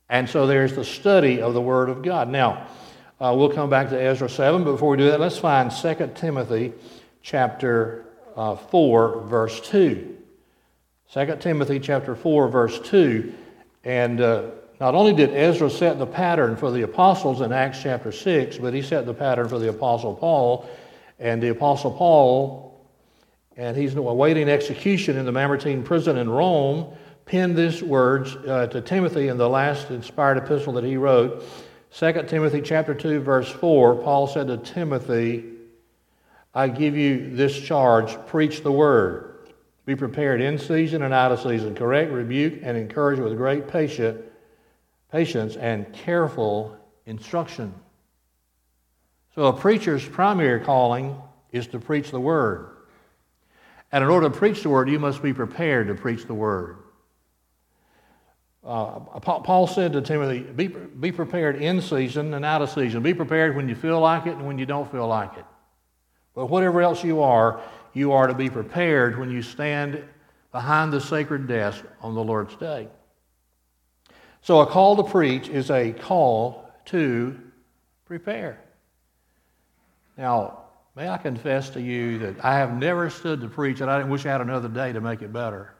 And 0.10 0.28
so 0.28 0.48
there's 0.48 0.75
the 0.75 0.84
study 0.84 1.42
of 1.42 1.54
the 1.54 1.62
word 1.62 1.89
of 1.89 2.01
God. 2.01 2.30
Now, 2.30 2.68
uh, 3.20 3.34
we'll 3.38 3.51
come 3.51 3.70
back 3.70 3.89
to 3.89 4.01
Ezra 4.01 4.30
7, 4.30 4.63
but 4.63 4.72
before 4.72 4.89
we 4.89 4.98
do 4.98 5.12
that, 5.12 5.20
let's 5.20 5.38
find 5.38 5.72
2 5.72 6.12
Timothy 6.16 6.74
chapter 7.22 8.06
uh, 8.36 8.56
4, 8.56 9.22
verse 9.22 9.60
2. 9.70 10.18
2 11.13 11.38
Timothy 11.39 11.80
chapter 11.80 12.16
4, 12.16 12.48
verse 12.48 12.80
2. 12.80 13.34
And 13.84 14.22
uh, 14.22 14.50
not 14.80 14.96
only 14.96 15.13
did 15.13 15.32
Ezra 15.32 15.70
set 15.70 16.00
the 16.00 16.08
pattern 16.08 16.56
for 16.56 16.72
the 16.72 16.84
apostles 16.84 17.42
in 17.42 17.51
Acts 17.51 17.82
chapter 17.82 18.12
6, 18.12 18.58
but 18.58 18.74
he 18.74 18.82
set 18.82 19.06
the 19.06 19.13
pattern 19.13 19.50
for 19.50 19.60
the 19.60 19.70
apostle 19.70 20.16
Paul. 20.16 20.70
And 21.20 21.44
the 21.44 21.50
apostle 21.50 21.92
Paul, 21.92 22.88
and 23.58 23.75
he's 23.75 23.94
awaiting 23.96 24.48
execution 24.48 25.18
in 25.18 25.25
the 25.25 25.34
Mamertine 25.34 25.84
prison 25.84 26.18
in 26.18 26.30
Rome, 26.30 26.96
penned 27.29 27.55
these 27.55 27.83
words 27.83 28.36
uh, 28.36 28.65
to 28.65 28.81
Timothy 28.81 29.27
in 29.27 29.38
the 29.38 29.48
last 29.48 29.91
inspired 29.91 30.38
epistle 30.38 30.74
that 30.74 30.83
he 30.83 30.98
wrote. 30.98 31.43
2 31.91 32.24
Timothy 32.27 32.59
chapter 32.59 32.95
2 32.95 33.19
verse 33.19 33.50
4, 33.50 33.98
Paul 33.98 34.25
said 34.25 34.48
to 34.48 34.57
Timothy, 34.57 35.45
I 36.55 36.69
give 36.69 36.98
you 36.98 37.36
this 37.36 37.55
charge, 37.55 38.17
preach 38.25 38.63
the 38.63 38.71
word. 38.71 39.48
Be 39.86 39.95
prepared 39.95 40.41
in 40.41 40.57
season 40.57 41.03
and 41.03 41.13
out 41.13 41.31
of 41.31 41.39
season. 41.39 41.75
Correct, 41.75 42.12
rebuke, 42.12 42.62
and 42.63 42.75
encourage 42.75 43.19
with 43.19 43.38
great 43.38 43.67
patient, 43.67 44.19
patience 45.12 45.55
and 45.55 45.91
careful 45.93 46.75
instruction. 47.05 47.74
So 49.36 49.45
a 49.45 49.53
preacher's 49.53 50.07
primary 50.07 50.62
calling 50.62 51.15
is 51.51 51.67
to 51.67 51.79
preach 51.79 52.09
the 52.09 52.19
word. 52.19 52.69
And 53.91 54.03
in 54.03 54.09
order 54.09 54.29
to 54.29 54.36
preach 54.36 54.63
the 54.63 54.69
word, 54.69 54.89
you 54.89 54.98
must 54.98 55.21
be 55.21 55.33
prepared 55.33 55.88
to 55.88 55.95
preach 55.95 56.25
the 56.25 56.33
word. 56.33 56.77
Uh, 58.63 59.00
Paul 59.20 59.68
said 59.68 59.94
to 59.94 60.01
Timothy, 60.01 60.39
be, 60.39 60.68
be 60.68 61.12
prepared 61.12 61.62
in 61.62 61.82
season 61.82 62.34
and 62.34 62.44
out 62.44 62.62
of 62.62 62.70
season. 62.70 63.01
Be 63.01 63.13
prepared 63.13 63.56
when 63.56 63.70
you 63.70 63.75
feel 63.75 64.00
like 64.00 64.25
it 64.25 64.36
and 64.36 64.46
when 64.46 64.60
you 64.60 64.66
don't 64.66 64.92
feel 64.92 65.08
like 65.08 65.38
it. 65.38 65.46
But 66.36 66.48
whatever 66.48 66.82
else 66.82 67.04
you 67.04 67.22
are, 67.22 67.62
you 67.94 68.12
are 68.12 68.28
to 68.28 68.34
be 68.34 68.50
prepared 68.50 69.18
when 69.18 69.32
you 69.32 69.42
stand 69.42 70.04
behind 70.51 70.92
the 70.92 71.00
sacred 71.00 71.48
desk 71.48 71.84
on 72.01 72.16
the 72.16 72.24
Lord's 72.24 72.56
day. 72.56 72.89
So, 74.42 74.62
a 74.62 74.66
call 74.66 74.96
to 74.98 75.04
preach 75.04 75.50
is 75.50 75.70
a 75.70 75.92
call 75.92 76.70
to 76.86 77.38
prepare. 78.06 78.60
Now, 80.18 80.63
may 80.96 81.10
I 81.10 81.18
confess 81.18 81.70
to 81.72 81.82
you 81.82 82.20
that 82.20 82.44
I 82.44 82.56
have 82.56 82.74
never 82.74 83.10
stood 83.10 83.42
to 83.42 83.48
preach, 83.48 83.82
and 83.82 83.89
I 83.89 84.04
wish 84.04 84.25
I 84.25 84.32
had 84.32 84.42
another 84.42 84.70
day 84.70 84.94
to 84.94 85.01
make 85.01 85.22
it 85.22 85.34
better. 85.34 85.74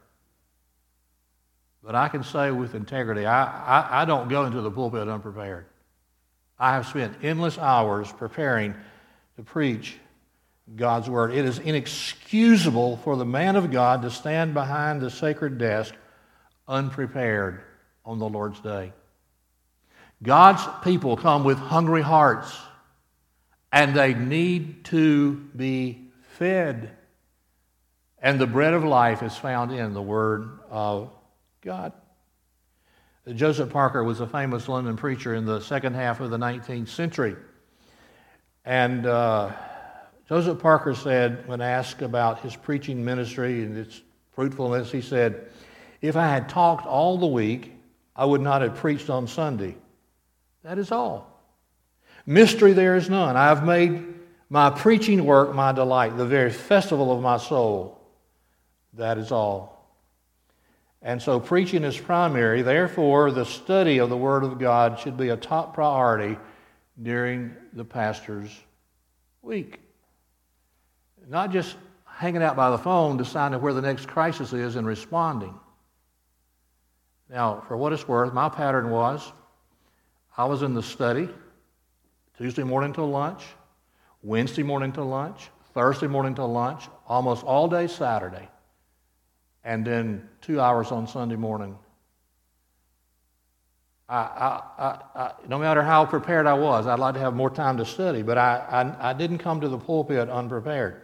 But 1.82 1.94
I 1.94 2.08
can 2.08 2.22
say 2.24 2.50
with 2.50 2.74
integrity, 2.74 3.24
I, 3.24 3.44
I, 3.44 4.02
I 4.02 4.04
don't 4.04 4.28
go 4.28 4.44
into 4.44 4.60
the 4.60 4.70
pulpit 4.70 5.08
unprepared. 5.08 5.66
I 6.58 6.74
have 6.74 6.86
spent 6.86 7.24
endless 7.24 7.56
hours 7.56 8.12
preparing 8.12 8.74
to 9.36 9.42
preach 9.42 9.96
God's 10.76 11.08
Word. 11.08 11.32
It 11.32 11.46
is 11.46 11.58
inexcusable 11.58 12.98
for 12.98 13.16
the 13.16 13.24
man 13.24 13.56
of 13.56 13.70
God 13.70 14.02
to 14.02 14.10
stand 14.10 14.52
behind 14.52 15.00
the 15.00 15.10
sacred 15.10 15.56
desk 15.56 15.94
unprepared 16.68 17.62
on 18.04 18.18
the 18.18 18.28
Lord's 18.28 18.60
day. 18.60 18.92
God's 20.22 20.62
people 20.84 21.16
come 21.16 21.44
with 21.44 21.56
hungry 21.56 22.02
hearts, 22.02 22.54
and 23.72 23.94
they 23.94 24.12
need 24.12 24.84
to 24.86 25.34
be 25.56 26.10
fed. 26.32 26.90
And 28.22 28.38
the 28.38 28.46
bread 28.46 28.74
of 28.74 28.84
life 28.84 29.22
is 29.22 29.34
found 29.34 29.72
in 29.72 29.94
the 29.94 30.02
Word 30.02 30.58
of 30.70 31.10
God. 31.62 31.92
Joseph 33.34 33.70
Parker 33.70 34.02
was 34.02 34.20
a 34.20 34.26
famous 34.26 34.68
London 34.68 34.96
preacher 34.96 35.34
in 35.34 35.44
the 35.44 35.60
second 35.60 35.94
half 35.94 36.20
of 36.20 36.30
the 36.30 36.38
19th 36.38 36.88
century. 36.88 37.36
And 38.64 39.06
uh, 39.06 39.52
Joseph 40.28 40.58
Parker 40.58 40.94
said, 40.94 41.46
when 41.46 41.60
asked 41.60 42.00
about 42.00 42.40
his 42.40 42.56
preaching 42.56 43.04
ministry 43.04 43.62
and 43.62 43.76
its 43.76 44.00
fruitfulness, 44.32 44.90
he 44.90 45.02
said, 45.02 45.50
If 46.00 46.16
I 46.16 46.28
had 46.28 46.48
talked 46.48 46.86
all 46.86 47.18
the 47.18 47.26
week, 47.26 47.72
I 48.16 48.24
would 48.24 48.40
not 48.40 48.62
have 48.62 48.76
preached 48.76 49.10
on 49.10 49.26
Sunday. 49.26 49.76
That 50.62 50.78
is 50.78 50.90
all. 50.90 51.42
Mystery 52.26 52.72
there 52.72 52.96
is 52.96 53.10
none. 53.10 53.36
I 53.36 53.48
have 53.48 53.64
made 53.64 54.02
my 54.48 54.70
preaching 54.70 55.24
work 55.24 55.54
my 55.54 55.72
delight, 55.72 56.16
the 56.16 56.26
very 56.26 56.50
festival 56.50 57.12
of 57.12 57.22
my 57.22 57.36
soul. 57.36 58.00
That 58.94 59.18
is 59.18 59.30
all. 59.30 59.79
And 61.02 61.20
so 61.20 61.40
preaching 61.40 61.82
is 61.82 61.96
primary. 61.96 62.62
Therefore, 62.62 63.30
the 63.30 63.46
study 63.46 63.98
of 63.98 64.10
the 64.10 64.16
Word 64.16 64.44
of 64.44 64.58
God 64.58 64.98
should 64.98 65.16
be 65.16 65.30
a 65.30 65.36
top 65.36 65.74
priority 65.74 66.38
during 67.00 67.54
the 67.72 67.84
pastor's 67.84 68.50
week. 69.40 69.80
Not 71.26 71.52
just 71.52 71.76
hanging 72.04 72.42
out 72.42 72.56
by 72.56 72.70
the 72.70 72.78
phone 72.78 73.16
deciding 73.16 73.60
where 73.62 73.72
the 73.72 73.80
next 73.80 74.08
crisis 74.08 74.52
is 74.52 74.76
and 74.76 74.86
responding. 74.86 75.58
Now, 77.30 77.64
for 77.66 77.76
what 77.76 77.92
it's 77.92 78.06
worth, 78.06 78.34
my 78.34 78.48
pattern 78.48 78.90
was 78.90 79.32
I 80.36 80.44
was 80.44 80.62
in 80.62 80.74
the 80.74 80.82
study 80.82 81.28
Tuesday 82.36 82.62
morning 82.62 82.92
till 82.92 83.08
lunch, 83.08 83.42
Wednesday 84.22 84.62
morning 84.62 84.92
till 84.92 85.06
lunch, 85.06 85.50
Thursday 85.72 86.06
morning 86.06 86.34
till 86.34 86.48
lunch, 86.48 86.88
almost 87.06 87.44
all 87.44 87.68
day 87.68 87.86
Saturday 87.86 88.48
and 89.64 89.84
then 89.84 90.28
two 90.40 90.60
hours 90.60 90.90
on 90.90 91.06
Sunday 91.06 91.36
morning. 91.36 91.76
I, 94.08 94.16
I, 94.16 94.98
I, 95.14 95.32
no 95.46 95.58
matter 95.58 95.82
how 95.82 96.04
prepared 96.04 96.46
I 96.46 96.54
was, 96.54 96.86
I'd 96.86 96.98
like 96.98 97.14
to 97.14 97.20
have 97.20 97.34
more 97.34 97.50
time 97.50 97.76
to 97.76 97.84
study, 97.84 98.22
but 98.22 98.38
I, 98.38 98.96
I, 98.98 99.12
didn't 99.12 99.38
come 99.38 99.60
to 99.60 99.68
the 99.68 99.78
pulpit 99.78 100.28
unprepared. 100.28 101.02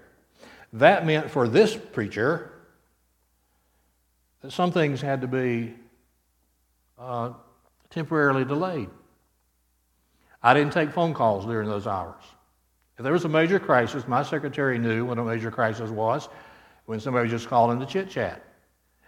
That 0.73 1.07
meant 1.07 1.31
for 1.31 1.47
this 1.47 1.77
preacher 1.77 2.51
that 4.41 4.51
some 4.51 4.73
things 4.73 5.01
had 5.01 5.21
to 5.21 5.29
be 5.29 5.75
uh, 6.99 7.31
temporarily 7.91 8.45
delayed. 8.45 8.91
I 10.43 10.55
didn't 10.55 10.73
take 10.73 10.91
phone 10.91 11.15
calls 11.15 11.47
during 11.47 11.69
those 11.69 11.87
hours. 11.87 12.23
If 12.99 13.05
there 13.05 13.13
was 13.13 13.25
a 13.25 13.29
major 13.29 13.61
crisis, 13.61 14.09
my 14.09 14.25
secretary 14.25 14.79
knew 14.79 15.05
what 15.05 15.19
a 15.19 15.25
major 15.25 15.53
crisis 15.53 15.91
was 15.91 16.29
when 16.87 16.99
somebody 16.99 17.29
just 17.29 17.49
called 17.49 17.71
in 17.73 17.81
to 17.81 17.87
chit 17.87 18.09
chat. 18.09 18.43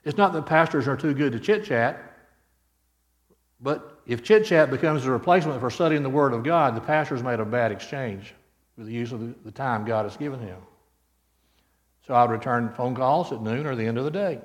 It's 0.04 0.18
not 0.18 0.32
that 0.32 0.46
pastors 0.46 0.86
are 0.86 0.96
too 0.96 1.14
good 1.14 1.32
to 1.32 1.40
chit 1.40 1.64
chat, 1.64 2.02
but 3.60 4.00
if 4.06 4.22
chit 4.22 4.44
chat 4.44 4.70
becomes 4.70 5.04
a 5.04 5.10
replacement 5.10 5.60
for 5.60 5.70
studying 5.70 6.02
the 6.02 6.10
Word 6.10 6.32
of 6.32 6.44
God, 6.44 6.76
the 6.76 6.80
pastor's 6.80 7.22
made 7.22 7.40
a 7.40 7.44
bad 7.44 7.72
exchange 7.72 8.34
with 8.76 8.86
the 8.86 8.92
use 8.92 9.12
of 9.12 9.44
the 9.44 9.50
time 9.50 9.84
God 9.84 10.04
has 10.04 10.16
given 10.16 10.40
him. 10.40 10.58
So 12.06 12.14
I'd 12.14 12.30
return 12.30 12.72
phone 12.76 12.94
calls 12.94 13.32
at 13.32 13.42
noon 13.42 13.66
or 13.66 13.74
the 13.74 13.86
end 13.86 13.98
of 13.98 14.04
the 14.04 14.10
day. 14.10 14.40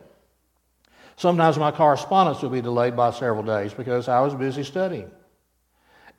Sometimes 1.15 1.58
my 1.58 1.72
correspondence 1.72 2.41
would 2.41 2.52
be 2.52 2.62
delayed 2.62 2.96
by 2.96 3.12
several 3.12 3.43
days 3.43 3.74
because 3.74 4.08
I 4.08 4.19
was 4.19 4.34
busy 4.34 4.63
studying. 4.63 5.12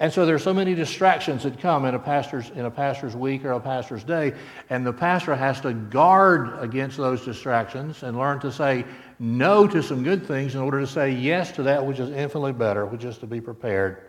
And 0.01 0.13
so 0.13 0.27
there's 0.27 0.43
so 0.43 0.53
many 0.53 0.75
distractions 0.75 1.45
that 1.45 1.61
come 1.61 1.85
in 1.85 1.95
a 1.95 1.99
pastor's 1.99 2.51
in 2.51 2.65
a 2.65 2.71
pastor's 2.71 3.15
week 3.15 3.45
or 3.45 3.53
a 3.53 3.61
pastor's 3.61 4.03
day, 4.03 4.35
and 4.69 4.85
the 4.85 4.93
pastor 4.93 5.37
has 5.37 5.61
to 5.61 5.73
guard 5.73 6.59
against 6.59 6.97
those 6.97 7.25
distractions 7.25 8.03
and 8.03 8.19
learn 8.19 8.41
to 8.41 8.51
say 8.51 8.85
no 9.21 9.69
to 9.69 9.83
some 9.83 10.03
good 10.03 10.27
things 10.27 10.57
in 10.57 10.61
order 10.61 10.81
to 10.81 10.87
say 10.87 11.13
yes 11.13 11.53
to 11.53 11.63
that 11.63 11.87
which 11.87 12.01
is 12.01 12.11
infinitely 12.11 12.53
better, 12.53 12.87
which 12.87 13.05
is 13.05 13.19
to 13.19 13.27
be 13.27 13.41
prepared 13.41 14.03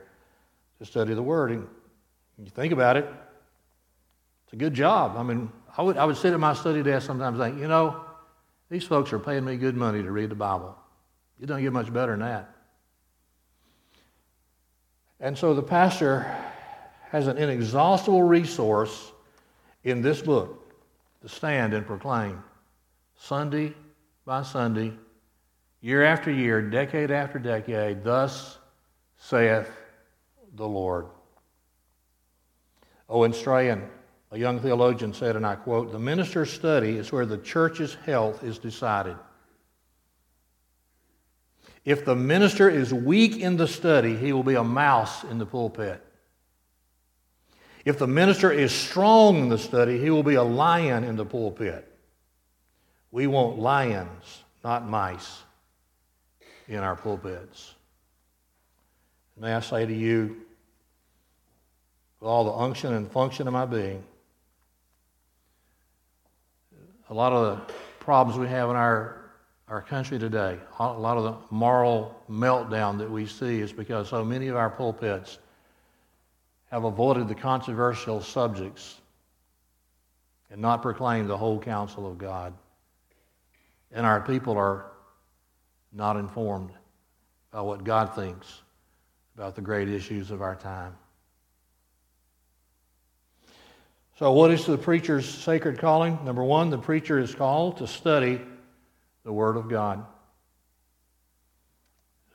to 0.79 0.85
study 0.85 1.13
the 1.13 1.21
Word. 1.21 1.51
And 1.51 1.67
you 2.39 2.49
think 2.49 2.73
about 2.73 2.97
it, 2.97 3.07
it's 4.45 4.53
a 4.53 4.57
good 4.57 4.73
job. 4.73 5.15
I 5.17 5.23
mean, 5.23 5.51
I 5.77 5.83
would, 5.83 5.97
I 5.97 6.05
would 6.05 6.17
sit 6.17 6.33
at 6.33 6.39
my 6.39 6.53
study 6.53 6.81
desk 6.81 7.05
sometimes 7.05 7.39
and 7.39 7.51
think, 7.51 7.61
you 7.61 7.67
know, 7.67 8.01
these 8.69 8.83
folks 8.83 9.13
are 9.13 9.19
paying 9.19 9.45
me 9.45 9.55
good 9.57 9.75
money 9.75 10.01
to 10.01 10.11
read 10.11 10.31
the 10.31 10.35
Bible. 10.35 10.75
You 11.39 11.45
don't 11.45 11.61
get 11.61 11.71
much 11.73 11.93
better 11.93 12.13
than 12.13 12.21
that. 12.21 12.54
And 15.25 15.35
so 15.35 15.55
the 15.55 15.63
pastor 15.63 16.31
has 17.09 17.25
an 17.25 17.39
inexhaustible 17.39 18.21
resource 18.21 19.11
in 19.83 20.03
this 20.03 20.21
book 20.21 20.71
to 21.23 21.27
stand 21.27 21.73
and 21.73 21.83
proclaim 21.83 22.43
Sunday 23.17 23.73
by 24.23 24.43
Sunday, 24.43 24.93
year 25.81 26.03
after 26.03 26.29
year, 26.29 26.61
decade 26.61 27.09
after 27.09 27.39
decade, 27.39 28.03
thus 28.03 28.59
saith 29.17 29.67
the 30.53 30.67
Lord. 30.67 31.07
Owen 33.09 33.33
Strahan, 33.33 33.89
a 34.29 34.37
young 34.37 34.59
theologian, 34.59 35.11
said, 35.11 35.35
and 35.35 35.43
I 35.43 35.55
quote, 35.55 35.91
The 35.91 35.97
minister's 35.97 36.53
study 36.53 36.97
is 36.97 37.11
where 37.11 37.25
the 37.25 37.39
church's 37.39 37.95
health 38.05 38.43
is 38.43 38.59
decided. 38.59 39.17
If 41.85 42.03
the 42.03 42.15
minister 42.15 42.67
is 42.67 42.91
weak 42.91 43.37
in 43.37 43.57
the 43.57 43.67
study, 43.67 44.17
he 44.17 44.33
will 44.33 44.43
be 44.43 44.55
a 44.55 44.63
mouse 44.63 45.23
in 45.23 45.37
the 45.37 45.45
pulpit. 45.45 46.03
If 47.85 47.99
the 47.99 48.07
minister 48.07 48.51
is 48.51 48.73
strong 48.73 49.37
in 49.37 49.49
the 49.49 49.59
study, 49.59 49.99
he 49.99 50.09
will 50.09 50.23
be 50.23 50.33
a 50.33 50.43
lion 50.43 51.03
in 51.03 51.15
the 51.15 51.25
pulpit. 51.25 51.87
We 53.11 53.27
want 53.27 53.59
lions, 53.59 54.43
not 54.63 54.89
mice, 54.89 55.43
in 56.67 56.79
our 56.79 56.95
pulpits. 56.95 57.75
May 59.39 59.53
I 59.53 59.59
say 59.59 59.85
to 59.85 59.93
you, 59.93 60.37
with 62.19 62.27
all 62.27 62.45
the 62.45 62.53
unction 62.53 62.93
and 62.93 63.11
function 63.11 63.47
of 63.47 63.53
my 63.53 63.67
being, 63.67 64.03
a 67.09 67.13
lot 67.13 67.33
of 67.33 67.57
the 67.67 67.73
problems 67.99 68.39
we 68.39 68.47
have 68.47 68.71
in 68.71 68.75
our, 68.75 69.24
our 69.67 69.81
country 69.81 70.19
today, 70.19 70.59
a 70.79 70.93
lot 70.93 71.17
of 71.17 71.23
the 71.23 71.35
moral 71.49 72.15
meltdown 72.29 72.99
that 72.99 73.09
we 73.09 73.25
see 73.25 73.61
is 73.61 73.73
because 73.73 74.09
so 74.09 74.23
many 74.23 74.47
of 74.47 74.55
our 74.55 74.69
pulpits 74.69 75.39
have 76.69 76.83
avoided 76.83 77.27
the 77.27 77.35
controversial 77.35 78.21
subjects 78.21 79.01
and 80.51 80.61
not 80.61 80.81
proclaimed 80.81 81.29
the 81.29 81.37
whole 81.37 81.59
counsel 81.59 82.07
of 82.07 82.17
God. 82.17 82.53
And 83.91 84.05
our 84.05 84.21
people 84.21 84.55
are 84.55 84.85
not 85.91 86.15
informed 86.15 86.71
about 87.51 87.65
what 87.65 87.83
God 87.83 88.13
thinks 88.13 88.61
about 89.35 89.55
the 89.55 89.61
great 89.61 89.89
issues 89.89 90.29
of 90.29 90.41
our 90.41 90.55
time. 90.55 90.95
So, 94.19 94.31
what 94.31 94.51
is 94.51 94.65
the 94.65 94.77
preacher's 94.77 95.27
sacred 95.27 95.79
calling? 95.79 96.19
Number 96.23 96.43
one, 96.43 96.69
the 96.69 96.77
preacher 96.77 97.19
is 97.19 97.33
called 97.35 97.77
to 97.77 97.87
study 97.87 98.41
the 99.25 99.33
Word 99.33 99.57
of 99.57 99.67
God. 99.67 100.05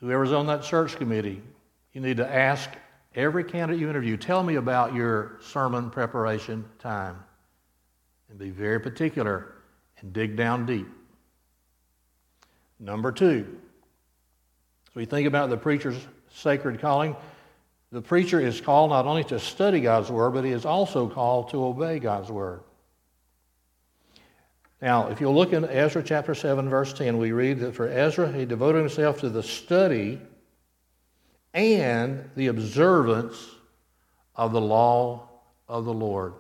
Whoever's 0.01 0.33
on 0.33 0.47
that 0.49 0.65
search 0.65 0.97
committee, 0.97 1.41
you 1.93 2.01
need 2.01 2.19
to 2.19 2.31
ask 2.31 2.69
every 3.15 3.45
candidate 3.45 3.81
you 3.81 3.89
interview, 3.89 4.17
tell 4.17 4.43
me 4.43 4.57
about 4.57 4.95
your 4.95 5.39
sermon 5.41 5.89
preparation 5.89 6.65
time. 6.79 7.17
And 8.29 8.39
be 8.39 8.51
very 8.51 8.81
particular 8.81 9.55
and 10.01 10.13
dig 10.13 10.37
down 10.37 10.67
deep. 10.67 10.87
Number 12.79 13.13
two, 13.13 13.59
so 14.87 14.93
we 14.95 15.05
think 15.05 15.27
about 15.27 15.51
the 15.51 15.57
preacher's 15.57 15.97
sacred 16.33 16.81
calling. 16.81 17.15
The 17.93 18.01
preacher 18.01 18.41
is 18.41 18.61
called 18.61 18.91
not 18.91 19.07
only 19.07 19.25
to 19.25 19.39
study 19.39 19.81
God's 19.81 20.11
Word, 20.11 20.31
but 20.31 20.45
he 20.45 20.53
is 20.53 20.65
also 20.65 21.09
called 21.09 21.51
to 21.51 21.65
obey 21.65 21.99
God's 21.99 22.31
Word. 22.31 22.63
Now, 24.83 25.09
if 25.09 25.21
you 25.21 25.29
look 25.31 25.53
in 25.53 25.65
Ezra 25.67 26.03
chapter 26.03 26.35
7, 26.35 26.69
verse 26.69 26.93
10, 26.95 27.19
we 27.19 27.33
read 27.33 27.61
that 27.61 27.75
for 27.75 27.87
Ezra, 27.87 28.33
he 28.33 28.47
devoted 28.47 28.79
himself 28.79 29.21
to 29.21 29.29
the 29.29 29.43
study 29.43 30.19
and 31.53 32.31
the 32.35 32.47
observance 32.47 33.37
of 34.35 34.53
the 34.53 34.61
law 34.61 35.29
of 35.69 35.85
the 35.85 35.93
Lord. 35.93 36.33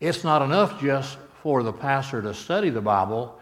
It's 0.00 0.22
not 0.22 0.42
enough 0.42 0.80
just 0.80 1.16
for 1.42 1.62
the 1.62 1.72
pastor 1.72 2.20
to 2.20 2.34
study 2.34 2.68
the 2.68 2.82
Bible, 2.82 3.38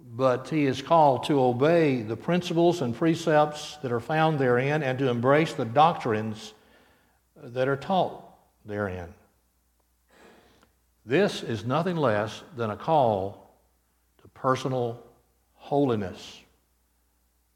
but 0.00 0.48
he 0.48 0.66
is 0.66 0.82
called 0.82 1.24
to 1.24 1.40
obey 1.40 2.02
the 2.02 2.16
principles 2.16 2.82
and 2.82 2.94
precepts 2.94 3.76
that 3.82 3.92
are 3.92 4.00
found 4.00 4.38
therein 4.38 4.82
and 4.82 4.98
to 4.98 5.08
embrace 5.08 5.52
the 5.52 5.64
doctrines 5.64 6.54
that 7.36 7.68
are 7.68 7.76
taught 7.76 8.24
therein. 8.64 9.14
This 11.06 11.44
is 11.44 11.64
nothing 11.64 11.96
less 11.96 12.42
than 12.56 12.70
a 12.70 12.76
call 12.76 13.54
to 14.22 14.28
personal 14.28 15.00
holiness. 15.54 16.40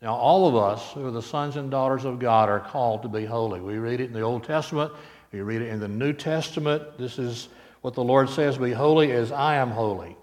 Now, 0.01 0.15
all 0.15 0.47
of 0.47 0.55
us 0.55 0.93
who 0.93 1.05
are 1.05 1.11
the 1.11 1.21
sons 1.21 1.57
and 1.57 1.69
daughters 1.69 2.05
of 2.05 2.21
God 2.21 2.49
are 2.49 2.61
called 2.61 3.03
to 3.03 3.09
be 3.09 3.25
holy. 3.25 3.61
We 3.61 3.79
read 3.79 4.01
it 4.01 4.05
in 4.05 4.13
the 4.13 4.21
Old 4.21 4.45
Testament, 4.45 4.93
we 5.33 5.41
read 5.41 5.63
it 5.63 5.69
in 5.69 5.81
the 5.81 5.89
New 5.89 6.13
Testament. 6.13 6.97
This 6.97 7.19
is 7.19 7.49
what 7.81 7.95
the 7.95 8.05
Lord 8.05 8.31
says 8.31 8.57
Be 8.57 8.73
holy 8.73 9.11
as 9.11 9.33
I 9.33 9.57
am 9.57 9.71
holy. 9.71 10.17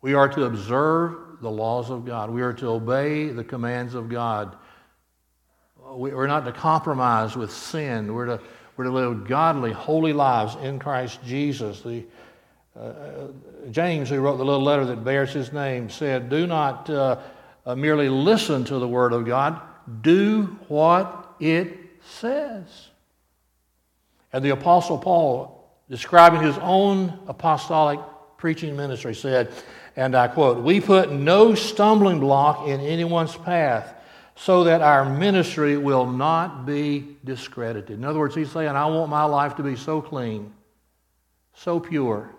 We 0.00 0.14
are 0.14 0.28
to 0.28 0.44
observe 0.44 1.40
the 1.42 1.50
laws 1.50 1.90
of 1.90 2.06
God. 2.06 2.30
We 2.30 2.42
are 2.42 2.52
to 2.54 2.68
obey 2.68 3.28
the 3.28 3.44
commands 3.44 3.94
of 3.94 4.08
God. 4.08 4.56
We're 5.76 6.26
not 6.26 6.44
to 6.44 6.52
compromise 6.52 7.36
with 7.36 7.50
sin. 7.50 8.14
We're 8.14 8.26
to, 8.26 8.40
we're 8.80 8.84
to 8.84 8.92
live 8.92 9.28
godly, 9.28 9.72
holy 9.72 10.14
lives 10.14 10.56
in 10.62 10.78
Christ 10.78 11.22
Jesus. 11.22 11.82
The, 11.82 12.02
uh, 12.74 13.26
James, 13.70 14.08
who 14.08 14.20
wrote 14.20 14.38
the 14.38 14.44
little 14.46 14.62
letter 14.62 14.86
that 14.86 15.04
bears 15.04 15.34
his 15.34 15.52
name, 15.52 15.90
said, 15.90 16.30
Do 16.30 16.46
not 16.46 16.88
uh, 16.88 17.18
uh, 17.66 17.74
merely 17.74 18.08
listen 18.08 18.64
to 18.64 18.78
the 18.78 18.88
Word 18.88 19.12
of 19.12 19.26
God, 19.26 19.60
do 20.00 20.44
what 20.68 21.34
it 21.40 21.76
says. 22.06 22.88
And 24.32 24.42
the 24.42 24.48
Apostle 24.48 24.96
Paul, 24.96 25.70
describing 25.90 26.40
his 26.40 26.56
own 26.62 27.18
apostolic 27.28 28.00
preaching 28.38 28.74
ministry, 28.78 29.14
said, 29.14 29.52
and 29.94 30.14
I 30.14 30.28
quote, 30.28 30.64
We 30.64 30.80
put 30.80 31.12
no 31.12 31.54
stumbling 31.54 32.18
block 32.18 32.66
in 32.66 32.80
anyone's 32.80 33.36
path 33.36 33.94
so 34.42 34.64
that 34.64 34.80
our 34.80 35.04
ministry 35.04 35.76
will 35.76 36.06
not 36.06 36.64
be 36.64 37.18
discredited. 37.26 37.98
In 37.98 38.06
other 38.06 38.18
words, 38.18 38.34
he's 38.34 38.50
saying, 38.50 38.70
I 38.70 38.86
want 38.86 39.10
my 39.10 39.24
life 39.24 39.54
to 39.56 39.62
be 39.62 39.76
so 39.76 40.00
clean, 40.00 40.50
so 41.52 41.78
pure, 41.78 42.30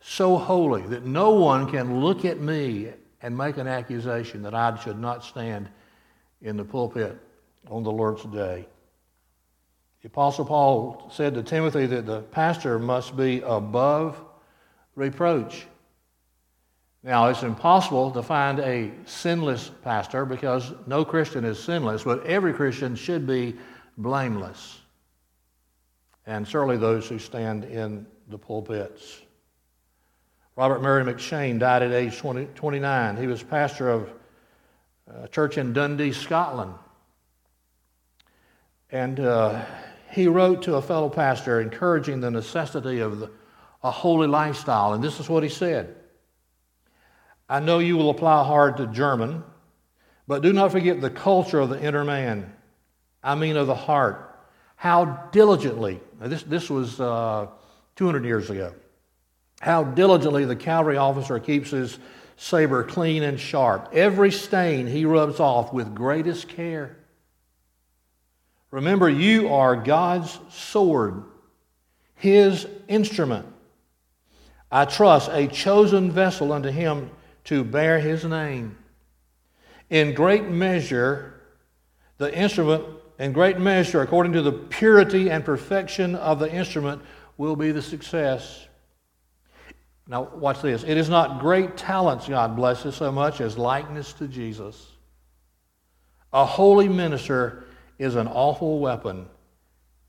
so 0.00 0.36
holy 0.36 0.82
that 0.82 1.06
no 1.06 1.30
one 1.30 1.70
can 1.70 2.00
look 2.00 2.26
at 2.26 2.40
me 2.40 2.90
and 3.22 3.34
make 3.34 3.56
an 3.56 3.66
accusation 3.66 4.42
that 4.42 4.54
I 4.54 4.76
should 4.76 4.98
not 4.98 5.24
stand 5.24 5.70
in 6.42 6.58
the 6.58 6.64
pulpit 6.64 7.18
on 7.70 7.84
the 7.84 7.90
Lord's 7.90 8.24
day. 8.24 8.66
The 10.02 10.08
Apostle 10.08 10.44
Paul 10.44 11.10
said 11.10 11.32
to 11.36 11.42
Timothy 11.42 11.86
that 11.86 12.04
the 12.04 12.20
pastor 12.20 12.78
must 12.78 13.16
be 13.16 13.40
above 13.40 14.22
reproach. 14.94 15.66
Now, 17.04 17.28
it's 17.28 17.42
impossible 17.42 18.10
to 18.12 18.22
find 18.22 18.58
a 18.60 18.90
sinless 19.04 19.70
pastor 19.82 20.24
because 20.24 20.72
no 20.86 21.04
Christian 21.04 21.44
is 21.44 21.62
sinless, 21.62 22.02
but 22.02 22.24
every 22.24 22.54
Christian 22.54 22.96
should 22.96 23.26
be 23.26 23.56
blameless. 23.98 24.80
And 26.24 26.48
certainly 26.48 26.78
those 26.78 27.06
who 27.06 27.18
stand 27.18 27.64
in 27.64 28.06
the 28.28 28.38
pulpits. 28.38 29.20
Robert 30.56 30.80
Murray 30.80 31.04
McCheyne 31.04 31.58
died 31.58 31.82
at 31.82 31.92
age 31.92 32.16
20, 32.16 32.46
29. 32.54 33.16
He 33.18 33.26
was 33.26 33.42
pastor 33.42 33.90
of 33.90 34.10
a 35.06 35.28
church 35.28 35.58
in 35.58 35.74
Dundee, 35.74 36.12
Scotland. 36.12 36.72
And 38.90 39.20
uh, 39.20 39.62
he 40.10 40.26
wrote 40.26 40.62
to 40.62 40.76
a 40.76 40.82
fellow 40.82 41.10
pastor 41.10 41.60
encouraging 41.60 42.20
the 42.20 42.30
necessity 42.30 43.00
of 43.00 43.18
the, 43.18 43.30
a 43.82 43.90
holy 43.90 44.26
lifestyle. 44.26 44.94
And 44.94 45.04
this 45.04 45.20
is 45.20 45.28
what 45.28 45.42
he 45.42 45.50
said. 45.50 45.96
I 47.48 47.60
know 47.60 47.78
you 47.78 47.96
will 47.96 48.10
apply 48.10 48.44
hard 48.44 48.78
to 48.78 48.86
German, 48.86 49.44
but 50.26 50.42
do 50.42 50.52
not 50.52 50.72
forget 50.72 51.00
the 51.00 51.10
culture 51.10 51.60
of 51.60 51.68
the 51.68 51.82
inner 51.82 52.04
man. 52.04 52.52
I 53.22 53.34
mean, 53.34 53.56
of 53.56 53.66
the 53.66 53.74
heart. 53.74 54.30
How 54.76 55.28
diligently, 55.32 56.00
this, 56.20 56.42
this 56.42 56.68
was 56.68 57.00
uh, 57.00 57.48
200 57.96 58.24
years 58.24 58.50
ago, 58.50 58.74
how 59.60 59.84
diligently 59.84 60.44
the 60.44 60.56
cavalry 60.56 60.96
officer 60.96 61.38
keeps 61.38 61.70
his 61.70 61.98
saber 62.36 62.84
clean 62.84 63.22
and 63.22 63.38
sharp. 63.38 63.90
Every 63.92 64.30
stain 64.30 64.86
he 64.86 65.04
rubs 65.04 65.40
off 65.40 65.72
with 65.72 65.94
greatest 65.94 66.48
care. 66.48 66.96
Remember, 68.70 69.08
you 69.08 69.54
are 69.54 69.76
God's 69.76 70.38
sword, 70.50 71.22
his 72.16 72.66
instrument. 72.88 73.46
I 74.70 74.84
trust 74.84 75.30
a 75.32 75.46
chosen 75.46 76.10
vessel 76.10 76.52
unto 76.52 76.70
him 76.70 77.10
to 77.44 77.64
bear 77.64 78.00
his 78.00 78.24
name. 78.24 78.76
In 79.90 80.14
great 80.14 80.48
measure, 80.48 81.40
the 82.18 82.34
instrument, 82.36 82.84
in 83.18 83.32
great 83.32 83.58
measure, 83.58 84.00
according 84.00 84.32
to 84.32 84.42
the 84.42 84.52
purity 84.52 85.30
and 85.30 85.44
perfection 85.44 86.14
of 86.16 86.38
the 86.38 86.50
instrument, 86.50 87.02
will 87.36 87.56
be 87.56 87.70
the 87.70 87.82
success. 87.82 88.66
Now, 90.06 90.22
watch 90.34 90.60
this. 90.60 90.84
It 90.84 90.96
is 90.96 91.08
not 91.08 91.40
great 91.40 91.76
talents 91.76 92.28
God 92.28 92.56
blesses 92.56 92.94
so 92.94 93.10
much 93.10 93.40
as 93.40 93.56
likeness 93.56 94.12
to 94.14 94.28
Jesus. 94.28 94.90
A 96.32 96.44
holy 96.44 96.88
minister 96.88 97.64
is 97.98 98.16
an 98.16 98.26
awful 98.26 98.80
weapon 98.80 99.26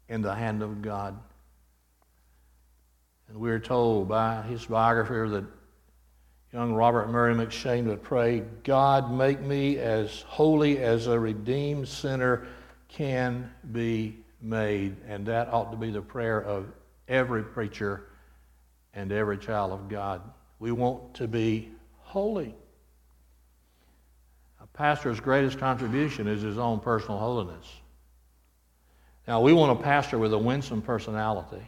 in 0.10 0.22
the 0.22 0.34
hand 0.34 0.62
of 0.62 0.82
God. 0.82 1.18
And 3.28 3.38
we're 3.38 3.60
told 3.60 4.08
by 4.08 4.42
his 4.44 4.66
biographer 4.66 5.28
that 5.30 5.46
young 6.56 6.72
Robert 6.72 7.10
Murray 7.10 7.36
McCheyne 7.36 7.84
would 7.88 8.02
pray, 8.02 8.42
God, 8.64 9.12
make 9.12 9.42
me 9.42 9.78
as 9.78 10.22
holy 10.22 10.78
as 10.82 11.08
a 11.08 11.20
redeemed 11.20 11.86
sinner 11.86 12.48
can 12.88 13.52
be 13.74 14.24
made. 14.42 14.96
And 15.06 15.26
that 15.26 15.50
ought 15.50 15.72
to 15.72 15.78
be 15.78 15.92
the 15.92 16.02
prayer 16.02 16.42
of 16.42 16.68
every 17.10 17.44
preacher 17.44 18.06
and 18.94 19.12
every 19.12 19.38
child 19.38 19.74
of 19.74 19.90
God. 19.90 20.22
We 20.60 20.72
want 20.72 21.16
to 21.16 21.28
be 21.28 21.72
holy. 22.00 22.56
A 24.62 24.68
pastor's 24.68 25.20
greatest 25.20 25.60
contribution 25.60 26.26
is 26.26 26.42
his 26.42 26.58
own 26.58 26.80
personal 26.80 27.20
holiness. 27.20 27.68
Now, 29.28 29.42
we 29.42 29.52
want 29.52 29.78
a 29.78 29.84
pastor 29.84 30.18
with 30.18 30.32
a 30.32 30.38
winsome 30.38 30.82
personality. 30.82 31.68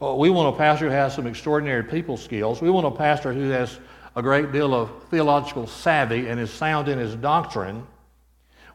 Oh, 0.00 0.14
we 0.14 0.30
want 0.30 0.54
a 0.54 0.58
pastor 0.58 0.86
who 0.86 0.92
has 0.92 1.14
some 1.14 1.26
extraordinary 1.26 1.82
people 1.82 2.16
skills. 2.16 2.62
We 2.62 2.70
want 2.70 2.86
a 2.86 2.90
pastor 2.92 3.32
who 3.32 3.50
has 3.50 3.78
a 4.14 4.22
great 4.22 4.52
deal 4.52 4.72
of 4.72 4.90
theological 5.10 5.66
savvy 5.66 6.28
and 6.28 6.38
is 6.38 6.52
sound 6.52 6.88
in 6.88 6.98
his 6.98 7.16
doctrine. 7.16 7.84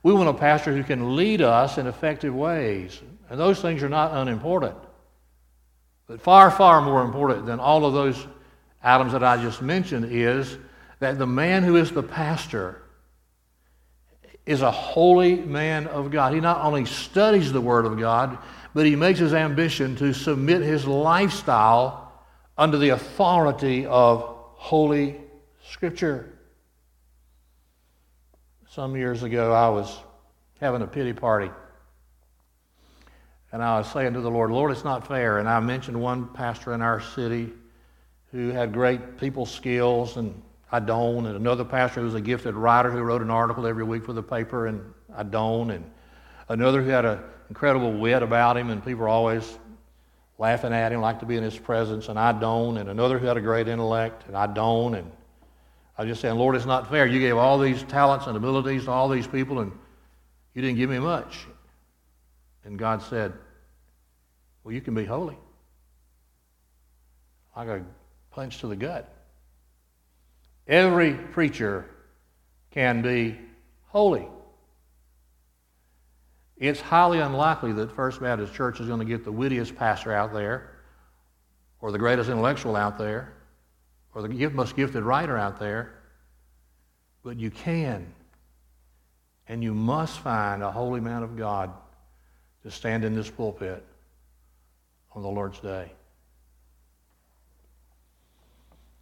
We 0.04 0.14
want 0.14 0.28
a 0.28 0.34
pastor 0.34 0.76
who 0.76 0.84
can 0.84 1.16
lead 1.16 1.42
us 1.42 1.78
in 1.78 1.88
effective 1.88 2.36
ways. 2.36 3.02
And 3.30 3.40
those 3.40 3.62
things 3.62 3.84
are 3.84 3.90
not 3.90 4.14
unimportant. 4.14 4.76
But 6.08 6.22
far, 6.22 6.52
far 6.52 6.82
more 6.82 7.04
important 7.04 7.46
than 7.46 7.62
all 7.62 7.86
of 7.86 7.94
those 7.94 8.28
items 8.84 9.14
that 9.14 9.24
I 9.24 9.42
just 9.42 9.62
mentioned 9.62 10.06
is 10.12 10.58
that 11.00 11.18
the 11.18 11.28
man 11.28 11.64
who 11.64 11.78
is 11.78 11.92
the 11.92 12.04
pastor 12.04 12.82
is 14.46 14.62
a 14.62 14.72
holy 14.72 15.36
man 15.36 15.88
of 15.88 16.12
God. 16.12 16.34
He 16.34 16.42
not 16.42 16.60
only 16.62 16.84
studies 16.84 17.54
the 17.54 17.62
Word 17.62 17.86
of 17.86 17.98
God, 17.98 18.38
but 18.74 18.86
he 18.86 18.96
makes 18.96 19.20
his 19.20 19.34
ambition 19.34 19.96
to 19.98 20.14
submit 20.14 20.62
his 20.62 20.86
lifestyle 20.86 22.12
under 22.58 22.78
the 22.78 22.90
authority 22.90 23.86
of 23.86 24.22
Holy 24.56 25.20
Scripture. 25.70 26.34
Some 28.70 28.96
years 28.96 29.24
ago, 29.24 29.54
I 29.54 29.70
was 29.70 29.96
having 30.60 30.82
a 30.82 30.88
pity 30.88 31.14
party. 31.14 31.52
And 33.52 33.62
I 33.62 33.78
was 33.78 33.92
saying 33.92 34.14
to 34.14 34.22
the 34.22 34.32
Lord, 34.32 34.50
Lord, 34.50 34.72
it's 34.72 34.84
not 34.84 35.08
fair. 35.08 35.38
And 35.38 35.48
I 35.48 35.60
mentioned 35.60 36.00
one 36.00 36.28
pastor 36.30 36.74
in 36.74 36.82
our 36.82 37.00
city 37.00 37.52
who 38.32 38.50
had 38.50 38.74
great 38.74 39.20
people 39.20 39.46
skills, 39.46 40.18
and 40.18 40.42
I 40.72 40.80
don't, 40.80 41.28
and 41.28 41.36
another 41.36 41.64
pastor 41.64 42.00
who 42.00 42.08
was 42.08 42.16
a 42.16 42.22
gifted 42.22 42.56
writer 42.56 42.90
who 42.90 43.00
wrote 43.02 43.22
an 43.22 43.30
article 43.30 43.68
every 43.68 43.84
week 43.84 44.04
for 44.06 44.14
the 44.14 44.24
paper, 44.24 44.66
and 44.66 44.82
I 45.16 45.22
don't, 45.22 45.70
and 45.70 45.86
another 46.50 46.82
who 46.82 46.90
had 46.90 47.06
an 47.06 47.20
incredible 47.54 47.94
wit 47.94 48.24
about 48.24 48.58
him, 48.58 48.72
and 48.72 48.84
people 48.84 49.02
were 49.02 49.08
always 49.08 49.60
laughing 50.40 50.74
at 50.74 50.92
him, 50.92 51.02
like 51.02 51.20
to 51.20 51.26
be 51.28 51.38
in 51.38 51.44
his 51.44 51.56
presence, 51.56 52.10
and 52.10 52.18
I 52.18 52.32
don't, 52.32 52.78
and 52.78 52.90
another 52.90 53.20
who 53.20 53.28
had 53.28 53.38
a 53.38 53.42
great 53.42 53.68
intellect, 53.68 54.24
and 54.26 54.36
I 54.36 54.48
don't, 54.48 54.96
and 54.96 55.12
I 55.96 56.02
was 56.02 56.10
just 56.10 56.22
saying, 56.22 56.36
Lord, 56.36 56.56
it's 56.56 56.66
not 56.66 56.90
fair. 56.90 57.06
You 57.06 57.20
gave 57.20 57.38
all 57.38 57.60
these 57.60 57.84
talents 57.84 58.26
and 58.26 58.36
abilities 58.36 58.86
to 58.86 58.92
all 58.92 59.08
these 59.08 59.28
people, 59.28 59.60
and 59.60 59.72
you 60.56 60.64
didn't 60.64 60.78
give 60.78 60.90
me 60.90 60.98
much. 60.98 61.46
And 62.66 62.80
God 62.80 63.04
said, 63.04 63.34
Well, 64.64 64.74
you 64.74 64.82
can 64.82 64.96
be 64.96 65.06
holy. 65.06 65.38
I 67.56 67.66
got 67.66 67.78
a 67.78 67.86
punch 68.32 68.62
to 68.62 68.68
the 68.68 68.76
gut. 68.76 69.08
Every 70.68 71.14
preacher 71.14 71.86
can 72.72 73.04
be 73.04 73.38
holy. 73.90 74.28
It's 76.64 76.80
highly 76.80 77.20
unlikely 77.20 77.74
that 77.74 77.92
First 77.92 78.22
Baptist 78.22 78.54
Church 78.54 78.80
is 78.80 78.88
going 78.88 79.00
to 79.00 79.06
get 79.06 79.26
the 79.26 79.32
wittiest 79.34 79.76
pastor 79.76 80.14
out 80.14 80.32
there, 80.32 80.70
or 81.82 81.92
the 81.92 81.98
greatest 81.98 82.30
intellectual 82.30 82.78
out 82.78 82.98
there, 82.98 83.34
or 84.16 84.22
the 84.22 84.50
most 84.50 84.74
gifted 84.74 85.04
writer 85.04 85.38
out 85.38 85.60
there. 85.60 85.94
But 87.22 87.38
you 87.38 87.52
can, 87.52 88.14
and 89.50 89.62
you 89.62 89.74
must 89.74 90.20
find 90.20 90.64
a 90.64 90.72
holy 90.72 91.02
man 91.02 91.22
of 91.22 91.36
God 91.36 91.70
to 92.62 92.72
stand 92.72 93.04
in 93.04 93.14
this 93.14 93.30
pulpit 93.30 93.86
on 95.12 95.22
the 95.22 95.28
Lord's 95.28 95.60
day. 95.60 95.92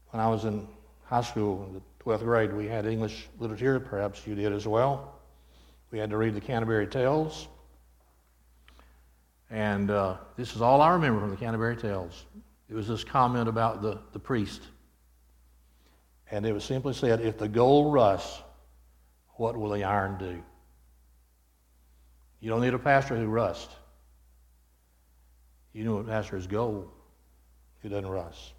When 0.10 0.20
I 0.20 0.28
was 0.28 0.46
in 0.46 0.68
high 1.04 1.22
school 1.22 1.64
in 1.68 1.76
the 1.76 1.82
12th 2.04 2.24
grade, 2.24 2.54
we 2.54 2.66
had 2.66 2.88
English 2.88 3.28
literature. 3.38 3.80
Perhaps 3.80 4.26
you 4.26 4.34
did 4.34 4.52
as 4.52 4.68
well. 4.68 5.21
We 5.92 6.00
had 6.00 6.10
to 6.12 6.18
read 6.18 6.34
the 6.34 6.42
Canterbury 6.42 6.88
Tales. 6.88 7.50
And 9.50 9.92
uh, 9.92 10.18
this 10.38 10.56
is 10.56 10.62
all 10.62 10.82
I 10.82 10.94
remember 10.94 11.20
from 11.20 11.30
the 11.30 11.36
Canterbury 11.36 11.76
Tales. 11.76 12.26
It 12.70 12.74
was 12.74 12.88
this 12.88 13.04
comment 13.04 13.50
about 13.50 13.82
the, 13.82 14.00
the 14.14 14.20
priest. 14.20 14.62
And 16.32 16.46
it 16.46 16.54
was 16.54 16.64
simply 16.64 16.94
said, 16.94 17.20
if 17.20 17.38
the 17.38 17.50
gold 17.50 17.94
rusts, 17.94 18.42
what 19.32 19.58
will 19.58 19.72
the 19.72 19.84
iron 19.84 20.18
do? 20.18 20.42
You 22.40 22.50
don't 22.50 22.62
need 22.62 22.74
a 22.74 22.80
pastor 22.80 23.18
who 23.18 23.26
rusts. 23.26 23.76
You 25.74 25.84
know 25.84 25.98
a 25.98 26.04
pastor 26.06 26.38
is 26.38 26.48
gold 26.48 26.90
who 27.82 27.90
doesn't 27.90 28.08
rust. 28.08 28.54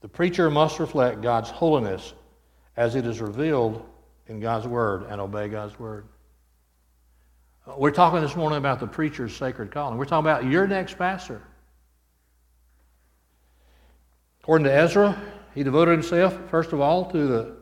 The 0.00 0.08
preacher 0.08 0.48
must 0.48 0.78
reflect 0.78 1.22
God's 1.22 1.50
holiness 1.50 2.14
as 2.76 2.94
it 2.94 3.04
is 3.04 3.20
revealed 3.20 3.84
in 4.28 4.40
God's 4.40 4.66
Word 4.66 5.04
and 5.08 5.20
obey 5.20 5.48
God's 5.48 5.78
Word. 5.78 6.06
We're 7.76 7.90
talking 7.90 8.20
this 8.20 8.36
morning 8.36 8.58
about 8.58 8.78
the 8.78 8.86
preacher's 8.86 9.34
sacred 9.34 9.72
calling. 9.72 9.98
We're 9.98 10.04
talking 10.04 10.30
about 10.30 10.44
your 10.44 10.66
next 10.66 10.96
pastor. 10.96 11.42
According 14.40 14.66
to 14.66 14.72
Ezra, 14.72 15.20
he 15.54 15.64
devoted 15.64 15.90
himself, 15.92 16.38
first 16.48 16.72
of 16.72 16.80
all, 16.80 17.10
to 17.10 17.26
the 17.26 17.56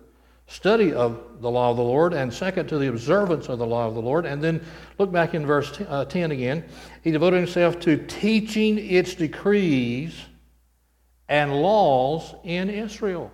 study 0.46 0.92
of 0.92 1.40
the 1.40 1.50
law 1.50 1.70
of 1.70 1.78
the 1.78 1.82
Lord, 1.82 2.12
and 2.12 2.32
second, 2.32 2.68
to 2.68 2.78
the 2.78 2.88
observance 2.88 3.48
of 3.48 3.58
the 3.58 3.66
law 3.66 3.86
of 3.86 3.94
the 3.94 4.02
Lord. 4.02 4.26
And 4.26 4.42
then 4.42 4.62
look 4.98 5.10
back 5.10 5.32
in 5.32 5.46
verse 5.46 5.74
10 5.74 5.86
uh, 5.88 6.04
again. 6.34 6.64
He 7.02 7.10
devoted 7.10 7.38
himself 7.38 7.80
to 7.80 7.96
teaching 7.96 8.78
its 8.78 9.14
decrees 9.14 10.14
and 11.28 11.62
laws 11.62 12.34
in 12.44 12.68
Israel. 12.68 13.30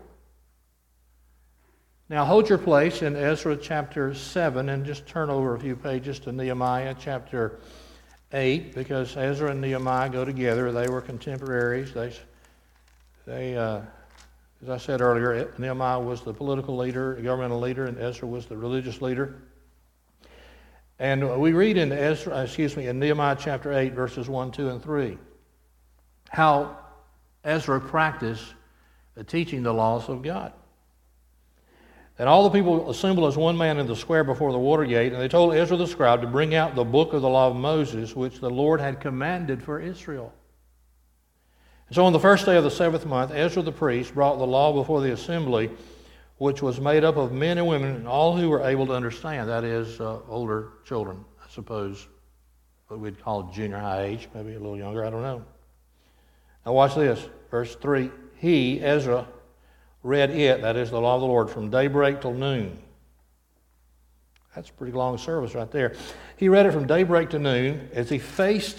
Now, 2.10 2.24
hold 2.24 2.48
your 2.48 2.58
place 2.58 3.02
in 3.02 3.14
Ezra 3.14 3.56
chapter 3.56 4.12
7 4.14 4.68
and 4.68 4.84
just 4.84 5.06
turn 5.06 5.30
over 5.30 5.54
a 5.54 5.60
few 5.60 5.76
pages 5.76 6.18
to 6.18 6.32
Nehemiah 6.32 6.96
chapter 6.98 7.60
8 8.32 8.74
because 8.74 9.16
Ezra 9.16 9.52
and 9.52 9.60
Nehemiah 9.60 10.10
go 10.10 10.24
together. 10.24 10.72
They 10.72 10.88
were 10.88 11.02
contemporaries. 11.02 11.94
They, 11.94 12.12
they 13.26 13.56
uh, 13.56 13.82
as 14.60 14.68
I 14.68 14.76
said 14.78 15.00
earlier, 15.00 15.54
Nehemiah 15.56 16.00
was 16.00 16.22
the 16.22 16.34
political 16.34 16.76
leader, 16.76 17.14
governmental 17.14 17.60
leader, 17.60 17.84
and 17.84 17.96
Ezra 17.96 18.26
was 18.26 18.46
the 18.46 18.56
religious 18.56 19.00
leader. 19.00 19.42
And 20.98 21.40
we 21.40 21.52
read 21.52 21.76
in 21.76 21.92
Ezra, 21.92 22.42
excuse 22.42 22.76
me, 22.76 22.88
in 22.88 22.98
Nehemiah 22.98 23.36
chapter 23.38 23.72
8, 23.72 23.92
verses 23.92 24.28
1, 24.28 24.50
2, 24.50 24.68
and 24.70 24.82
3, 24.82 25.16
how 26.28 26.76
Ezra 27.44 27.80
practiced 27.80 28.52
teaching 29.28 29.62
the 29.62 29.72
laws 29.72 30.08
of 30.08 30.22
God. 30.22 30.52
And 32.20 32.28
all 32.28 32.44
the 32.44 32.50
people 32.50 32.90
assembled 32.90 33.26
as 33.28 33.38
one 33.38 33.56
man 33.56 33.78
in 33.78 33.86
the 33.86 33.96
square 33.96 34.24
before 34.24 34.52
the 34.52 34.58
water 34.58 34.84
gate, 34.84 35.14
and 35.14 35.22
they 35.22 35.26
told 35.26 35.54
Ezra 35.54 35.78
the 35.78 35.86
scribe 35.86 36.20
to 36.20 36.26
bring 36.26 36.54
out 36.54 36.74
the 36.74 36.84
book 36.84 37.14
of 37.14 37.22
the 37.22 37.28
law 37.30 37.48
of 37.48 37.56
Moses, 37.56 38.14
which 38.14 38.40
the 38.40 38.50
Lord 38.50 38.78
had 38.78 39.00
commanded 39.00 39.62
for 39.62 39.80
Israel. 39.80 40.30
And 41.88 41.96
so 41.96 42.04
on 42.04 42.12
the 42.12 42.20
first 42.20 42.44
day 42.44 42.58
of 42.58 42.62
the 42.62 42.70
seventh 42.70 43.06
month, 43.06 43.30
Ezra 43.32 43.62
the 43.62 43.72
priest 43.72 44.12
brought 44.12 44.36
the 44.36 44.46
law 44.46 44.70
before 44.70 45.00
the 45.00 45.12
assembly, 45.12 45.70
which 46.36 46.60
was 46.60 46.78
made 46.78 47.04
up 47.04 47.16
of 47.16 47.32
men 47.32 47.56
and 47.56 47.66
women, 47.66 47.96
and 47.96 48.06
all 48.06 48.36
who 48.36 48.50
were 48.50 48.64
able 48.64 48.86
to 48.88 48.92
understand, 48.92 49.48
that 49.48 49.64
is, 49.64 49.98
uh, 49.98 50.18
older 50.28 50.72
children, 50.84 51.24
I 51.42 51.48
suppose, 51.48 52.06
what 52.88 53.00
we'd 53.00 53.18
call 53.18 53.44
junior 53.44 53.78
high 53.78 54.02
age, 54.02 54.28
maybe 54.34 54.50
a 54.52 54.60
little 54.60 54.76
younger, 54.76 55.06
I 55.06 55.08
don't 55.08 55.22
know. 55.22 55.42
Now, 56.66 56.74
watch 56.74 56.94
this. 56.96 57.26
Verse 57.50 57.76
3 57.76 58.10
He, 58.36 58.78
Ezra, 58.82 59.26
read 60.02 60.30
it, 60.30 60.62
that 60.62 60.76
is 60.76 60.90
the 60.90 61.00
law 61.00 61.16
of 61.16 61.20
the 61.20 61.26
Lord, 61.26 61.50
from 61.50 61.70
daybreak 61.70 62.20
till 62.20 62.34
noon. 62.34 62.78
That's 64.54 64.70
a 64.70 64.72
pretty 64.72 64.92
long 64.92 65.18
service 65.18 65.54
right 65.54 65.70
there. 65.70 65.94
He 66.36 66.48
read 66.48 66.66
it 66.66 66.72
from 66.72 66.86
daybreak 66.86 67.30
to 67.30 67.38
noon 67.38 67.88
as 67.92 68.08
he 68.08 68.18
faced 68.18 68.78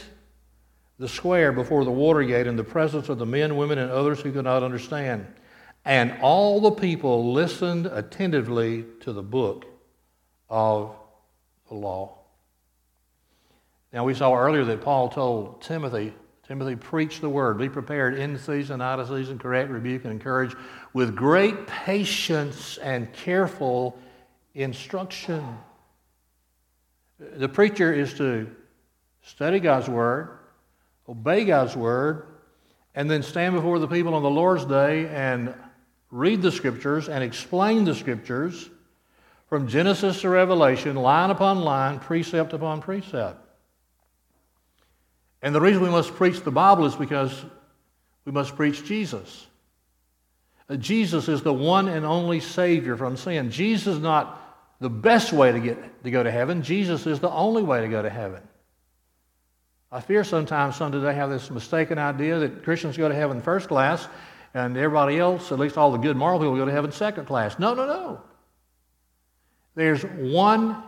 the 1.00 1.08
square 1.08 1.52
before 1.52 1.84
the 1.86 1.92
water 1.92 2.24
gate 2.24 2.46
in 2.46 2.56
the 2.56 2.64
presence 2.64 3.10
of 3.10 3.18
the 3.18 3.26
men, 3.26 3.56
women, 3.56 3.78
and 3.78 3.90
others 3.90 4.20
who 4.20 4.32
could 4.32 4.44
not 4.44 4.64
understand. 4.64 5.26
And 5.86 6.14
all 6.22 6.60
the 6.60 6.72
people 6.72 7.34
listened 7.34 7.88
attentively 7.88 8.86
to 9.02 9.14
the 9.14 9.24
book 9.24 9.66
of 10.50 10.96
the 11.70 11.76
law. 11.76 12.18
Now, 13.94 14.04
we 14.04 14.14
saw 14.14 14.36
earlier 14.36 14.64
that 14.66 14.82
Paul 14.82 15.10
told 15.10 15.62
Timothy 15.62 16.14
Timothy, 16.52 16.76
preach 16.76 17.22
the 17.22 17.30
word. 17.30 17.58
Be 17.58 17.70
prepared 17.70 18.20
in 18.20 18.38
season, 18.38 18.82
out 18.82 19.00
of 19.00 19.08
season, 19.08 19.40
correct, 19.40 19.70
rebuke, 19.70 20.04
and 20.04 20.12
encourage 20.12 20.54
with 20.92 21.16
great 21.16 21.66
patience 21.66 22.78
and 22.80 23.14
careful 23.14 23.98
instruction. 24.54 25.58
The 27.18 27.48
preacher 27.48 27.94
is 27.94 28.14
to 28.16 28.54
study 29.22 29.62
God's 29.62 29.88
word, 29.88 30.40
obey 31.08 31.46
God's 31.46 31.74
word, 31.74 32.28
and 32.96 33.10
then 33.10 33.24
stand 33.24 33.56
before 33.56 33.80
the 33.80 33.88
people 33.88 34.14
on 34.14 34.22
the 34.22 34.30
Lord's 34.30 34.66
day 34.66 35.08
and 35.08 35.56
read 36.10 36.42
the 36.42 36.52
scriptures 36.52 37.08
and 37.08 37.24
explain 37.24 37.86
the 37.86 37.96
scriptures 37.96 38.70
from 39.48 39.70
Genesis 39.70 40.20
to 40.20 40.28
Revelation, 40.28 40.98
line 40.98 41.30
upon 41.30 41.62
line, 41.62 42.00
precept 42.00 42.52
upon 42.52 42.82
precept. 42.82 43.38
And 45.41 45.56
the 45.56 45.62
reason 45.62 45.82
we 45.82 45.89
must 45.89 46.13
preach 46.15 46.41
the 46.41 46.51
Bible 46.51 46.86
is 46.86 46.95
because 46.95 47.34
we 48.25 48.32
must 48.32 48.56
preach 48.56 48.84
Jesus. 48.84 49.47
Uh, 50.69 50.75
Jesus 50.75 51.27
is 51.27 51.41
the 51.41 51.54
one 51.54 51.88
and 51.88 52.06
only 52.06 52.39
Savior 52.39 52.95
from 52.95 53.17
sin. 53.17 53.51
Jesus 53.51 53.95
is 53.95 54.01
not 54.01 54.38
the 54.80 54.89
best 54.89 55.34
way 55.34 55.51
to, 55.51 55.60
get, 55.60 56.04
to 56.04 56.12
go 56.12 56.23
to 56.23 56.32
heaven. 56.32 56.62
Jesus 56.63 57.06
is 57.08 57.19
the 57.19 57.30
only 57.30 57.63
way 57.63 57.82
to 57.82 57.88
go 57.88 58.01
to 58.01 58.10
heaven. 58.10 58.41
I 59.91 59.99
fear 59.99 60.23
sometimes 60.23 60.77
some 60.77 60.91
today 60.91 61.13
have 61.13 61.30
this 61.30 61.51
mistaken 61.51 61.97
idea 61.97 62.39
that 62.39 62.63
Christians 62.63 62.95
go 62.95 63.10
to 63.10 63.15
heaven 63.15 63.41
first 63.41 63.67
class 63.67 64.08
and 64.54 64.77
everybody 64.77 65.19
else, 65.19 65.51
at 65.51 65.60
least 65.60 65.77
all 65.77 65.91
the 65.91 65.97
good 65.97 66.15
moral 66.15 66.39
people, 66.39 66.56
go 66.56 66.65
to 66.65 66.71
heaven 66.71 66.91
second 66.91 67.25
class. 67.25 67.60
No, 67.60 67.73
no, 67.73 67.86
no. 67.86 68.21
There's 69.75 70.04
one 70.04 70.82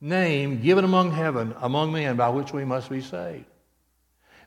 name 0.00 0.62
given 0.62 0.84
among 0.84 1.12
heaven, 1.12 1.54
among 1.60 1.92
men, 1.92 2.16
by 2.16 2.28
which 2.28 2.52
we 2.52 2.64
must 2.64 2.88
be 2.88 3.00
saved. 3.00 3.44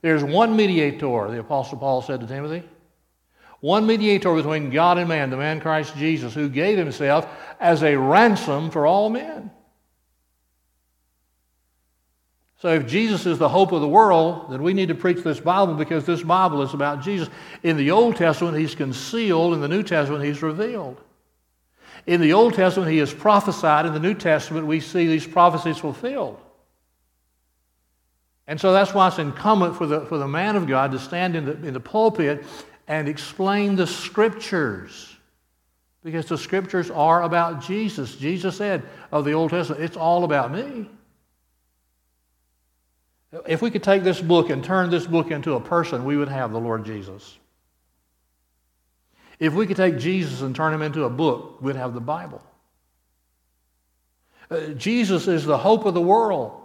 There's 0.04 0.24
one 0.24 0.58
mediator, 0.58 1.32
the 1.32 1.40
Apostle 1.40 1.78
Paul 1.78 2.02
said 2.02 2.20
to 2.20 2.28
Timothy. 2.28 2.62
One 3.62 3.88
mediator 3.88 4.36
between 4.36 4.70
God 4.70 4.98
and 4.98 5.08
man, 5.08 5.30
the 5.30 5.38
man 5.38 5.62
Christ 5.62 5.96
Jesus, 5.96 6.34
who 6.34 6.50
gave 6.50 6.78
himself 6.78 7.26
as 7.58 7.82
a 7.84 7.96
ransom 7.96 8.70
for 8.70 8.86
all 8.86 9.10
men. 9.10 9.50
So 12.58 12.68
if 12.74 12.86
Jesus 12.86 13.26
is 13.26 13.38
the 13.38 13.48
hope 13.48 13.72
of 13.72 13.80
the 13.80 13.88
world, 13.88 14.52
then 14.52 14.62
we 14.62 14.74
need 14.74 14.90
to 14.90 14.96
preach 14.96 15.24
this 15.24 15.40
Bible 15.40 15.76
because 15.76 16.06
this 16.06 16.22
Bible 16.22 16.62
is 16.64 16.74
about 16.74 17.02
Jesus. 17.02 17.30
In 17.64 17.78
the 17.78 17.92
Old 17.92 18.18
Testament, 18.18 18.58
he's 18.58 18.76
concealed. 18.76 19.54
In 19.54 19.62
the 19.62 19.70
New 19.70 19.84
Testament, 19.84 20.26
he's 20.26 20.42
revealed. 20.42 21.00
In 22.08 22.20
the 22.20 22.34
Old 22.34 22.56
Testament, 22.56 22.92
he 22.92 23.00
is 23.00 23.14
prophesied. 23.14 23.86
In 23.86 23.94
the 23.94 24.00
New 24.02 24.16
Testament, 24.16 24.68
we 24.68 24.82
see 24.82 25.08
these 25.08 25.26
prophecies 25.26 25.78
fulfilled. 25.78 26.42
And 28.48 28.60
so 28.60 28.74
that's 28.74 28.94
why 28.94 29.08
it's 29.08 29.20
incumbent 29.20 29.78
for 29.78 29.88
the, 29.88 30.02
for 30.06 30.18
the 30.18 30.28
man 30.28 30.56
of 30.56 30.68
God 30.68 30.92
to 30.92 31.00
stand 31.00 31.36
in 31.36 31.46
the, 31.46 31.54
in 31.66 31.74
the 31.74 31.80
pulpit 31.80 32.44
and 32.88 33.08
explain 33.08 33.76
the 33.76 33.88
scriptures. 33.88 35.16
Because 36.04 36.26
the 36.26 36.38
scriptures 36.38 36.92
are 36.92 37.24
about 37.24 37.62
Jesus. 37.62 38.16
Jesus 38.16 38.58
said 38.58 38.84
of 39.12 39.24
the 39.24 39.32
Old 39.32 39.52
Testament, 39.52 39.82
it's 39.82 39.96
all 39.96 40.26
about 40.26 40.52
me. 40.52 40.90
If 43.48 43.62
we 43.62 43.72
could 43.72 43.84
take 43.84 44.04
this 44.04 44.22
book 44.22 44.50
and 44.50 44.64
turn 44.64 44.90
this 44.90 45.08
book 45.08 45.32
into 45.32 45.54
a 45.54 45.60
person, 45.60 46.04
we 46.04 46.18
would 46.18 46.28
have 46.28 46.52
the 46.52 46.60
Lord 46.60 46.86
Jesus. 46.86 47.38
If 49.40 49.54
we 49.54 49.66
could 49.66 49.78
take 49.78 49.98
Jesus 49.98 50.42
and 50.42 50.56
turn 50.56 50.74
him 50.74 50.82
into 50.82 51.06
a 51.06 51.10
book, 51.10 51.62
we'd 51.62 51.76
have 51.76 51.94
the 51.94 52.02
Bible. 52.02 52.42
Uh, 54.52 54.68
Jesus 54.70 55.28
is 55.28 55.46
the 55.46 55.58
hope 55.58 55.86
of 55.86 55.94
the 55.94 56.02
world. 56.02 56.63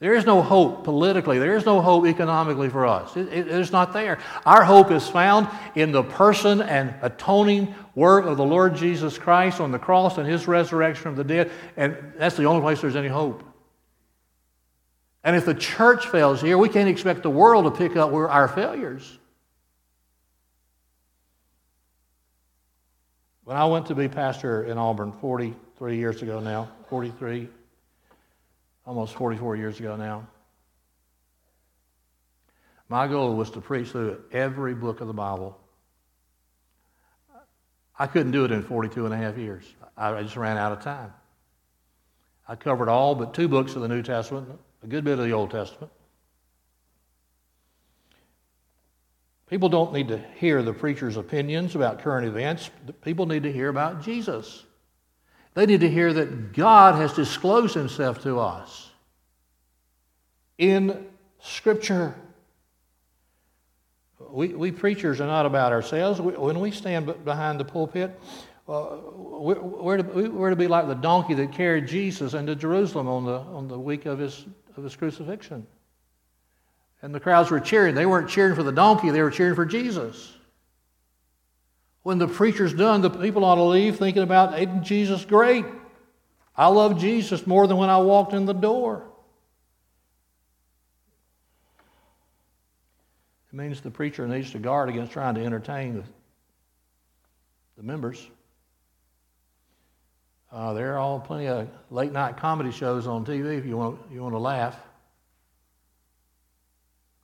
There 0.00 0.14
is 0.14 0.24
no 0.24 0.40
hope 0.40 0.84
politically. 0.84 1.38
There 1.38 1.56
is 1.56 1.66
no 1.66 1.82
hope 1.82 2.06
economically 2.06 2.70
for 2.70 2.86
us. 2.86 3.14
It, 3.18 3.28
it, 3.28 3.48
it's 3.48 3.70
not 3.70 3.92
there. 3.92 4.18
Our 4.46 4.64
hope 4.64 4.90
is 4.90 5.06
found 5.06 5.46
in 5.74 5.92
the 5.92 6.02
person 6.02 6.62
and 6.62 6.94
atoning 7.02 7.74
work 7.94 8.24
of 8.24 8.38
the 8.38 8.44
Lord 8.44 8.74
Jesus 8.74 9.18
Christ 9.18 9.60
on 9.60 9.72
the 9.72 9.78
cross 9.78 10.16
and 10.16 10.26
his 10.26 10.48
resurrection 10.48 11.02
from 11.02 11.16
the 11.16 11.24
dead. 11.24 11.50
And 11.76 12.14
that's 12.16 12.36
the 12.36 12.44
only 12.44 12.62
place 12.62 12.80
there's 12.80 12.96
any 12.96 13.08
hope. 13.08 13.44
And 15.22 15.36
if 15.36 15.44
the 15.44 15.54
church 15.54 16.06
fails 16.06 16.40
here, 16.40 16.56
we 16.56 16.70
can't 16.70 16.88
expect 16.88 17.22
the 17.22 17.28
world 17.30 17.66
to 17.66 17.70
pick 17.70 17.94
up 17.94 18.10
our 18.10 18.48
failures. 18.48 19.18
When 23.44 23.58
I 23.58 23.66
went 23.66 23.86
to 23.86 23.94
be 23.94 24.08
pastor 24.08 24.64
in 24.64 24.78
Auburn 24.78 25.12
43 25.12 25.96
years 25.98 26.22
ago 26.22 26.40
now, 26.40 26.70
43, 26.88 27.50
almost 28.90 29.14
44 29.14 29.54
years 29.54 29.78
ago 29.78 29.94
now, 29.94 30.26
my 32.88 33.06
goal 33.06 33.36
was 33.36 33.48
to 33.52 33.60
preach 33.60 33.90
through 33.90 34.20
every 34.32 34.74
book 34.74 35.00
of 35.00 35.06
the 35.06 35.12
Bible. 35.12 35.56
I 37.96 38.08
couldn't 38.08 38.32
do 38.32 38.44
it 38.44 38.50
in 38.50 38.64
42 38.64 39.04
and 39.04 39.14
a 39.14 39.16
half 39.16 39.38
years. 39.38 39.62
I 39.96 40.20
just 40.24 40.36
ran 40.36 40.58
out 40.58 40.72
of 40.72 40.82
time. 40.82 41.12
I 42.48 42.56
covered 42.56 42.88
all 42.88 43.14
but 43.14 43.32
two 43.32 43.46
books 43.46 43.76
of 43.76 43.82
the 43.82 43.86
New 43.86 44.02
Testament, 44.02 44.48
a 44.82 44.88
good 44.88 45.04
bit 45.04 45.20
of 45.20 45.24
the 45.24 45.30
Old 45.34 45.52
Testament. 45.52 45.92
People 49.48 49.68
don't 49.68 49.92
need 49.92 50.08
to 50.08 50.18
hear 50.34 50.64
the 50.64 50.72
preacher's 50.72 51.16
opinions 51.16 51.76
about 51.76 52.00
current 52.00 52.26
events. 52.26 52.72
People 53.02 53.26
need 53.26 53.44
to 53.44 53.52
hear 53.52 53.68
about 53.68 54.02
Jesus. 54.02 54.64
They 55.60 55.66
need 55.66 55.80
to 55.80 55.90
hear 55.90 56.10
that 56.14 56.54
God 56.54 56.94
has 56.94 57.12
disclosed 57.12 57.74
himself 57.74 58.22
to 58.22 58.40
us 58.40 58.88
in 60.56 61.06
Scripture. 61.38 62.14
We, 64.30 64.54
we 64.54 64.72
preachers 64.72 65.20
are 65.20 65.26
not 65.26 65.44
about 65.44 65.72
ourselves. 65.72 66.18
We, 66.18 66.32
when 66.32 66.60
we 66.60 66.70
stand 66.70 67.26
behind 67.26 67.60
the 67.60 67.66
pulpit, 67.66 68.18
uh, 68.66 69.00
we're, 69.12 69.60
we're, 69.60 69.96
to, 69.98 70.30
we're 70.30 70.48
to 70.48 70.56
be 70.56 70.66
like 70.66 70.86
the 70.86 70.94
donkey 70.94 71.34
that 71.34 71.52
carried 71.52 71.86
Jesus 71.86 72.32
into 72.32 72.56
Jerusalem 72.56 73.06
on 73.06 73.26
the, 73.26 73.40
on 73.40 73.68
the 73.68 73.78
week 73.78 74.06
of 74.06 74.18
his, 74.18 74.46
of 74.78 74.84
his 74.84 74.96
crucifixion. 74.96 75.66
And 77.02 77.14
the 77.14 77.20
crowds 77.20 77.50
were 77.50 77.60
cheering. 77.60 77.94
They 77.94 78.06
weren't 78.06 78.30
cheering 78.30 78.54
for 78.54 78.62
the 78.62 78.72
donkey, 78.72 79.10
they 79.10 79.20
were 79.20 79.30
cheering 79.30 79.56
for 79.56 79.66
Jesus. 79.66 80.32
When 82.02 82.18
the 82.18 82.28
preacher's 82.28 82.72
done, 82.72 83.02
the 83.02 83.10
people 83.10 83.44
ought 83.44 83.56
to 83.56 83.62
leave 83.62 83.96
thinking 83.96 84.22
about, 84.22 84.58
ain't 84.58 84.82
Jesus 84.82 85.24
great? 85.24 85.66
I 86.56 86.68
love 86.68 86.98
Jesus 86.98 87.46
more 87.46 87.66
than 87.66 87.76
when 87.76 87.90
I 87.90 87.98
walked 87.98 88.32
in 88.32 88.46
the 88.46 88.54
door. 88.54 89.04
It 93.52 93.56
means 93.56 93.80
the 93.80 93.90
preacher 93.90 94.26
needs 94.28 94.52
to 94.52 94.58
guard 94.58 94.88
against 94.88 95.12
trying 95.12 95.34
to 95.34 95.44
entertain 95.44 95.94
the, 95.94 96.04
the 97.76 97.82
members. 97.82 98.24
Uh, 100.52 100.72
there 100.72 100.94
are 100.94 100.98
all 100.98 101.20
plenty 101.20 101.48
of 101.48 101.68
late 101.90 102.12
night 102.12 102.36
comedy 102.36 102.70
shows 102.70 103.06
on 103.06 103.24
TV 103.24 103.58
if 103.58 103.66
you 103.66 103.76
want, 103.76 104.00
you 104.12 104.22
want 104.22 104.34
to 104.34 104.38
laugh. 104.38 104.76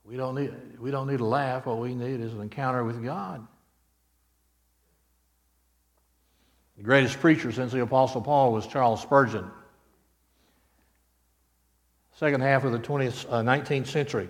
We 0.04 0.16
don't 0.16 0.36
need, 0.36 0.52
we 0.78 0.90
don't 0.90 1.08
need 1.08 1.20
a 1.20 1.24
laugh. 1.24 1.66
What 1.66 1.78
we 1.78 1.94
need 1.94 2.20
is 2.20 2.32
an 2.32 2.40
encounter 2.40 2.84
with 2.84 3.02
God. 3.02 3.46
The 6.76 6.82
greatest 6.82 7.20
preacher 7.20 7.50
since 7.52 7.72
the 7.72 7.82
Apostle 7.82 8.20
Paul 8.20 8.52
was 8.52 8.66
Charles 8.66 9.00
Spurgeon. 9.00 9.50
Second 12.16 12.42
half 12.42 12.64
of 12.64 12.72
the 12.72 12.78
20th, 12.78 13.26
uh, 13.30 13.42
19th 13.42 13.86
century. 13.86 14.28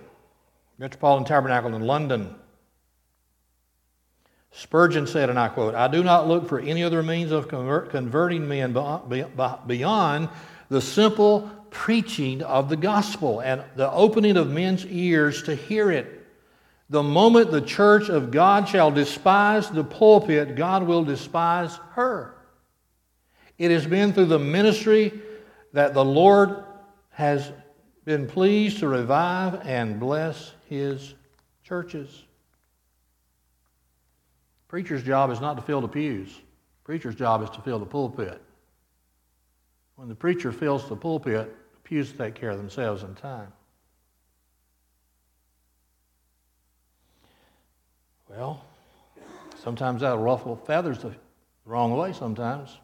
Metropolitan 0.77 1.25
Tabernacle 1.25 1.73
in 1.73 1.81
London. 1.81 2.35
Spurgeon 4.51 5.07
said, 5.07 5.29
and 5.29 5.37
I 5.37 5.49
quote, 5.49 5.75
I 5.75 5.87
do 5.87 6.03
not 6.03 6.27
look 6.27 6.47
for 6.47 6.59
any 6.59 6.83
other 6.83 7.03
means 7.03 7.31
of 7.31 7.47
convert, 7.47 7.91
converting 7.91 8.47
men 8.47 8.73
beyond 9.67 10.29
the 10.69 10.81
simple 10.81 11.49
preaching 11.69 12.41
of 12.43 12.69
the 12.69 12.77
gospel 12.77 13.41
and 13.41 13.63
the 13.75 13.91
opening 13.91 14.37
of 14.37 14.49
men's 14.49 14.85
ears 14.85 15.43
to 15.43 15.55
hear 15.55 15.91
it. 15.91 16.25
The 16.89 17.03
moment 17.03 17.51
the 17.51 17.61
church 17.61 18.09
of 18.09 18.31
God 18.31 18.69
shall 18.69 18.91
despise 18.91 19.69
the 19.69 19.83
pulpit, 19.83 20.55
God 20.55 20.83
will 20.83 21.03
despise 21.03 21.77
her. 21.91 22.36
It 23.57 23.71
has 23.71 23.87
been 23.87 24.13
through 24.13 24.25
the 24.25 24.39
ministry 24.39 25.11
that 25.73 25.93
the 25.93 26.05
Lord 26.05 26.63
has 27.09 27.51
been 28.05 28.27
pleased 28.27 28.79
to 28.79 28.87
revive 28.87 29.65
and 29.65 29.99
bless 29.99 30.53
his 30.69 31.15
churches. 31.63 32.23
Preacher's 34.67 35.03
job 35.03 35.31
is 35.31 35.41
not 35.41 35.55
to 35.55 35.63
fill 35.63 35.81
the 35.81 35.87
pews. 35.87 36.41
Preacher's 36.83 37.15
job 37.15 37.41
is 37.43 37.49
to 37.51 37.61
fill 37.61 37.79
the 37.79 37.85
pulpit. 37.85 38.41
When 39.95 40.07
the 40.07 40.15
preacher 40.15 40.51
fills 40.51 40.87
the 40.87 40.95
pulpit, 40.95 41.53
the 41.73 41.79
pews 41.83 42.11
take 42.11 42.35
care 42.35 42.51
of 42.51 42.57
themselves 42.57 43.03
in 43.03 43.15
time. 43.15 43.51
Well, 48.29 48.63
sometimes 49.57 50.01
that'll 50.01 50.19
ruffle 50.19 50.55
feathers 50.55 50.99
the 50.99 51.15
wrong 51.65 51.95
way 51.97 52.13
sometimes. 52.13 52.77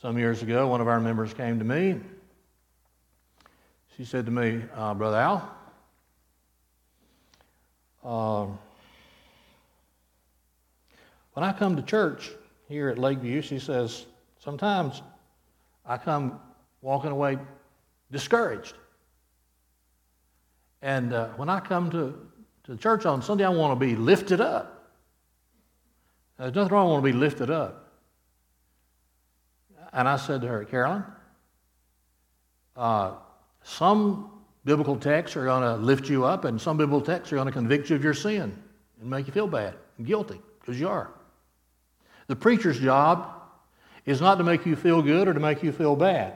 Some 0.00 0.16
years 0.16 0.42
ago, 0.42 0.66
one 0.66 0.80
of 0.80 0.88
our 0.88 0.98
members 0.98 1.34
came 1.34 1.58
to 1.58 1.64
me. 1.64 2.00
She 3.98 4.06
said 4.06 4.24
to 4.24 4.32
me, 4.32 4.62
uh, 4.74 4.94
Brother 4.94 5.18
Al, 5.18 5.54
uh, 8.02 8.46
when 11.34 11.44
I 11.44 11.52
come 11.52 11.76
to 11.76 11.82
church 11.82 12.30
here 12.66 12.88
at 12.88 12.96
Lakeview, 12.96 13.42
she 13.42 13.58
says, 13.58 14.06
sometimes 14.42 15.02
I 15.84 15.98
come 15.98 16.40
walking 16.80 17.10
away 17.10 17.36
discouraged. 18.10 18.72
And 20.80 21.12
uh, 21.12 21.28
when 21.36 21.50
I 21.50 21.60
come 21.60 21.90
to, 21.90 22.18
to 22.64 22.76
church 22.78 23.04
on 23.04 23.20
Sunday, 23.20 23.44
I 23.44 23.50
want 23.50 23.78
to 23.78 23.86
be 23.86 23.96
lifted 23.96 24.40
up. 24.40 24.94
There's 26.38 26.54
nothing 26.54 26.72
wrong, 26.72 26.88
I 26.88 26.90
want 26.92 27.04
to 27.04 27.12
be 27.12 27.18
lifted 27.18 27.50
up. 27.50 27.89
And 29.92 30.08
I 30.08 30.16
said 30.16 30.42
to 30.42 30.48
her, 30.48 30.64
Carolyn, 30.64 31.04
uh, 32.76 33.14
some 33.62 34.30
biblical 34.64 34.96
texts 34.96 35.36
are 35.36 35.44
going 35.44 35.62
to 35.62 35.76
lift 35.76 36.08
you 36.08 36.24
up, 36.24 36.44
and 36.44 36.60
some 36.60 36.76
biblical 36.76 37.04
texts 37.04 37.32
are 37.32 37.36
going 37.36 37.46
to 37.46 37.52
convict 37.52 37.90
you 37.90 37.96
of 37.96 38.04
your 38.04 38.14
sin 38.14 38.56
and 39.00 39.10
make 39.10 39.26
you 39.26 39.32
feel 39.32 39.46
bad 39.46 39.74
and 39.98 40.06
guilty. 40.06 40.40
because 40.60 40.78
you 40.78 40.88
are. 40.88 41.10
The 42.26 42.36
preacher's 42.36 42.78
job 42.78 43.28
is 44.06 44.20
not 44.20 44.36
to 44.36 44.44
make 44.44 44.64
you 44.64 44.76
feel 44.76 45.02
good 45.02 45.28
or 45.28 45.34
to 45.34 45.40
make 45.40 45.62
you 45.62 45.72
feel 45.72 45.96
bad. 45.96 46.34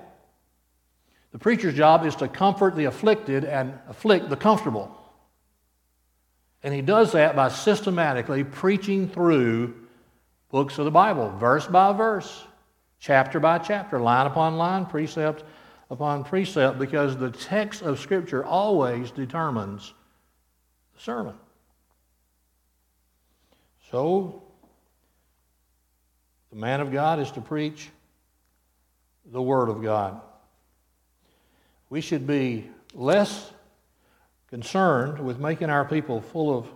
The 1.33 1.39
preacher's 1.39 1.75
job 1.75 2.05
is 2.05 2.17
to 2.17 2.29
comfort 2.29 2.77
the 2.77 2.85
afflicted 2.85 3.45
and 3.45 3.75
afflict 3.89 4.29
the 4.29 4.37
comfortable. 4.37 4.97
And 6.63 6.73
he 6.73 6.81
does 6.81 7.13
that 7.13 7.37
by 7.37 7.49
systematically 7.49 8.45
preaching 8.45 9.09
through 9.09 9.75
books 10.51 10.79
of 10.79 10.85
the 10.85 10.91
Bible, 10.91 11.31
verse 11.39 11.67
by 11.67 11.93
verse, 11.93 12.45
chapter 13.01 13.41
by 13.41 13.59
chapter, 13.59 14.01
line 14.01 14.27
upon 14.27 14.57
line, 14.57 14.87
precept 14.87 15.45
upon 15.91 16.25
precept, 16.25 16.79
because 16.79 17.17
the 17.17 17.31
text 17.31 17.83
of 17.83 18.01
Scripture 18.01 18.45
always 18.45 19.11
determines 19.11 19.93
the 20.95 21.01
sermon. 21.01 21.35
So, 23.91 24.43
the 26.51 26.57
man 26.57 26.81
of 26.81 26.93
God 26.93 27.21
is 27.21 27.31
to 27.33 27.41
preach 27.41 27.91
the 29.27 29.43
Word 29.43 29.69
of 29.69 29.83
God. 29.83 30.21
We 31.91 32.01
should 32.01 32.27
be 32.27 32.71
less 32.93 33.53
concerned 34.49 35.19
with 35.19 35.39
making 35.39 35.71
our 35.71 35.85
people 35.85 36.21
full 36.21 36.57
of, 36.57 36.69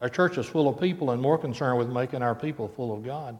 our 0.00 0.08
churches 0.08 0.46
full 0.46 0.68
of 0.68 0.80
people, 0.80 1.10
and 1.10 1.20
more 1.20 1.38
concerned 1.38 1.78
with 1.78 1.88
making 1.88 2.22
our 2.22 2.34
people 2.34 2.68
full 2.68 2.92
of 2.92 3.04
God. 3.04 3.38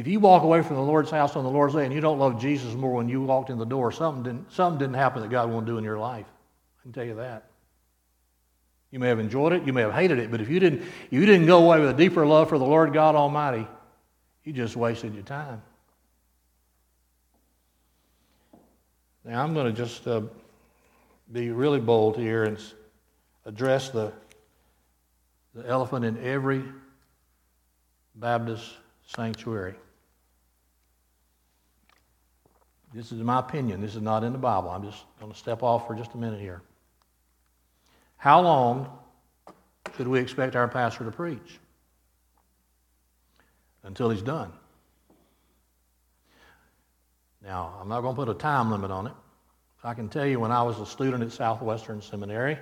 If 0.00 0.06
you 0.06 0.18
walk 0.18 0.44
away 0.44 0.62
from 0.62 0.76
the 0.76 0.82
Lord's 0.82 1.10
house 1.10 1.36
on 1.36 1.44
the 1.44 1.50
Lord's 1.50 1.74
day 1.74 1.84
and 1.84 1.92
you 1.92 2.00
don't 2.00 2.18
love 2.18 2.40
Jesus 2.40 2.72
more 2.72 2.94
when 2.94 3.06
you 3.06 3.20
walked 3.20 3.50
in 3.50 3.58
the 3.58 3.66
door, 3.66 3.92
something 3.92 4.22
didn't, 4.22 4.50
something 4.50 4.78
didn't 4.78 4.94
happen 4.94 5.20
that 5.20 5.28
God 5.28 5.50
won't 5.50 5.66
do 5.66 5.76
in 5.76 5.84
your 5.84 5.98
life. 5.98 6.24
I 6.24 6.82
can 6.82 6.90
tell 6.90 7.04
you 7.04 7.16
that. 7.16 7.50
You 8.90 8.98
may 8.98 9.08
have 9.08 9.18
enjoyed 9.18 9.52
it, 9.52 9.66
you 9.66 9.74
may 9.74 9.82
have 9.82 9.92
hated 9.92 10.18
it, 10.18 10.30
but 10.30 10.40
if 10.40 10.48
you 10.48 10.58
didn't, 10.58 10.84
you 11.10 11.26
didn't 11.26 11.44
go 11.44 11.62
away 11.62 11.80
with 11.80 11.90
a 11.90 11.92
deeper 11.92 12.24
love 12.24 12.48
for 12.48 12.56
the 12.56 12.64
Lord 12.64 12.94
God 12.94 13.14
Almighty, 13.14 13.68
you 14.42 14.54
just 14.54 14.74
wasted 14.74 15.12
your 15.12 15.22
time. 15.22 15.60
Now, 19.22 19.44
I'm 19.44 19.52
going 19.52 19.66
to 19.66 19.72
just 19.72 20.08
uh, 20.08 20.22
be 21.30 21.50
really 21.50 21.78
bold 21.78 22.16
here 22.16 22.44
and 22.44 22.58
address 23.44 23.90
the, 23.90 24.14
the 25.54 25.68
elephant 25.68 26.06
in 26.06 26.24
every 26.24 26.64
Baptist 28.14 28.64
sanctuary. 29.04 29.74
This 32.92 33.12
is 33.12 33.20
my 33.20 33.38
opinion. 33.38 33.80
This 33.80 33.94
is 33.94 34.02
not 34.02 34.24
in 34.24 34.32
the 34.32 34.38
Bible. 34.38 34.70
I'm 34.70 34.82
just 34.82 35.04
going 35.20 35.30
to 35.30 35.38
step 35.38 35.62
off 35.62 35.86
for 35.86 35.94
just 35.94 36.14
a 36.14 36.16
minute 36.16 36.40
here. 36.40 36.60
How 38.16 38.40
long 38.40 38.98
should 39.96 40.08
we 40.08 40.18
expect 40.18 40.56
our 40.56 40.68
pastor 40.68 41.04
to 41.04 41.10
preach? 41.10 41.58
Until 43.84 44.10
he's 44.10 44.22
done. 44.22 44.52
Now, 47.42 47.78
I'm 47.80 47.88
not 47.88 48.02
going 48.02 48.14
to 48.14 48.24
put 48.24 48.28
a 48.28 48.34
time 48.34 48.70
limit 48.70 48.90
on 48.90 49.06
it. 49.06 49.14
I 49.82 49.94
can 49.94 50.08
tell 50.08 50.26
you 50.26 50.40
when 50.40 50.52
I 50.52 50.62
was 50.62 50.78
a 50.78 50.84
student 50.84 51.22
at 51.22 51.32
Southwestern 51.32 52.02
Seminary, 52.02 52.58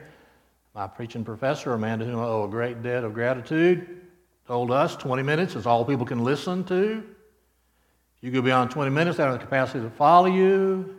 my 0.75 0.87
preaching 0.87 1.25
professor, 1.25 1.73
a 1.73 1.79
man 1.79 1.99
to 1.99 2.05
whom 2.05 2.21
I 2.21 2.25
owe 2.25 2.45
a 2.45 2.49
great 2.49 2.83
debt 2.83 3.03
of 3.03 3.15
gratitude, 3.15 4.03
told 4.47 4.71
us 4.71 4.95
20 4.95 5.25
minutes 5.25 5.57
is 5.57 5.67
all 5.67 5.85
people 5.85 6.07
can 6.07 6.23
listen 6.23 6.63
to. 6.65 7.03
You 8.21 8.31
go 8.31 8.43
beyond 8.43 8.71
20 8.71 8.91
minutes, 8.91 9.17
they 9.17 9.23
have 9.23 9.33
the 9.33 9.39
capacity 9.39 9.81
to 9.81 9.91
follow 9.91 10.27
you. 10.27 10.97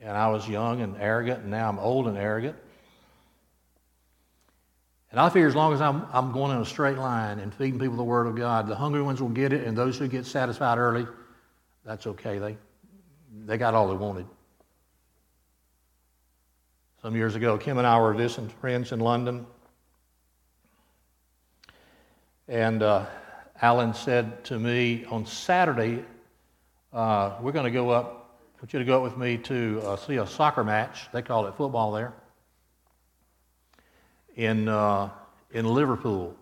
And 0.00 0.10
I 0.10 0.28
was 0.28 0.48
young 0.48 0.80
and 0.80 0.96
arrogant, 0.98 1.40
and 1.40 1.50
now 1.50 1.68
I'm 1.68 1.78
old 1.78 2.08
and 2.08 2.16
arrogant. 2.16 2.56
And 5.10 5.20
I 5.20 5.28
figure 5.28 5.48
as 5.48 5.54
long 5.54 5.72
as 5.72 5.80
I'm, 5.80 6.06
I'm 6.12 6.32
going 6.32 6.50
in 6.56 6.60
a 6.60 6.64
straight 6.64 6.98
line 6.98 7.38
and 7.38 7.54
feeding 7.54 7.78
people 7.78 7.96
the 7.96 8.02
Word 8.02 8.26
of 8.26 8.34
God, 8.34 8.66
the 8.66 8.74
hungry 8.74 9.02
ones 9.02 9.22
will 9.22 9.28
get 9.28 9.52
it, 9.52 9.66
and 9.66 9.76
those 9.76 9.96
who 9.96 10.08
get 10.08 10.26
satisfied 10.26 10.76
early, 10.76 11.06
that's 11.84 12.06
okay. 12.06 12.38
They, 12.38 12.56
they 13.46 13.56
got 13.56 13.74
all 13.74 13.88
they 13.88 13.96
wanted. 13.96 14.26
Some 17.00 17.14
years 17.14 17.34
ago, 17.34 17.58
Kim 17.58 17.78
and 17.78 17.86
I 17.86 18.00
were 18.00 18.14
visiting 18.14 18.48
friends 18.48 18.92
in 18.92 18.98
London. 18.98 19.46
And 22.48 22.82
uh, 22.82 23.06
Alan 23.64 23.94
said 23.94 24.44
to 24.44 24.58
me 24.58 25.06
on 25.06 25.24
Saturday, 25.24 26.04
uh, 26.92 27.38
we're 27.40 27.50
going 27.50 27.64
to 27.64 27.70
go 27.70 27.88
up, 27.88 28.36
I 28.58 28.60
want 28.60 28.74
you 28.74 28.78
to 28.78 28.84
go 28.84 28.98
up 28.98 29.02
with 29.02 29.16
me 29.16 29.38
to 29.38 29.80
uh, 29.82 29.96
see 29.96 30.16
a 30.16 30.26
soccer 30.26 30.62
match. 30.62 31.08
They 31.14 31.22
call 31.22 31.46
it 31.46 31.54
football 31.54 31.90
there 31.92 32.12
in, 34.36 34.68
uh, 34.68 35.08
in 35.50 35.64
Liverpool. 35.64 36.36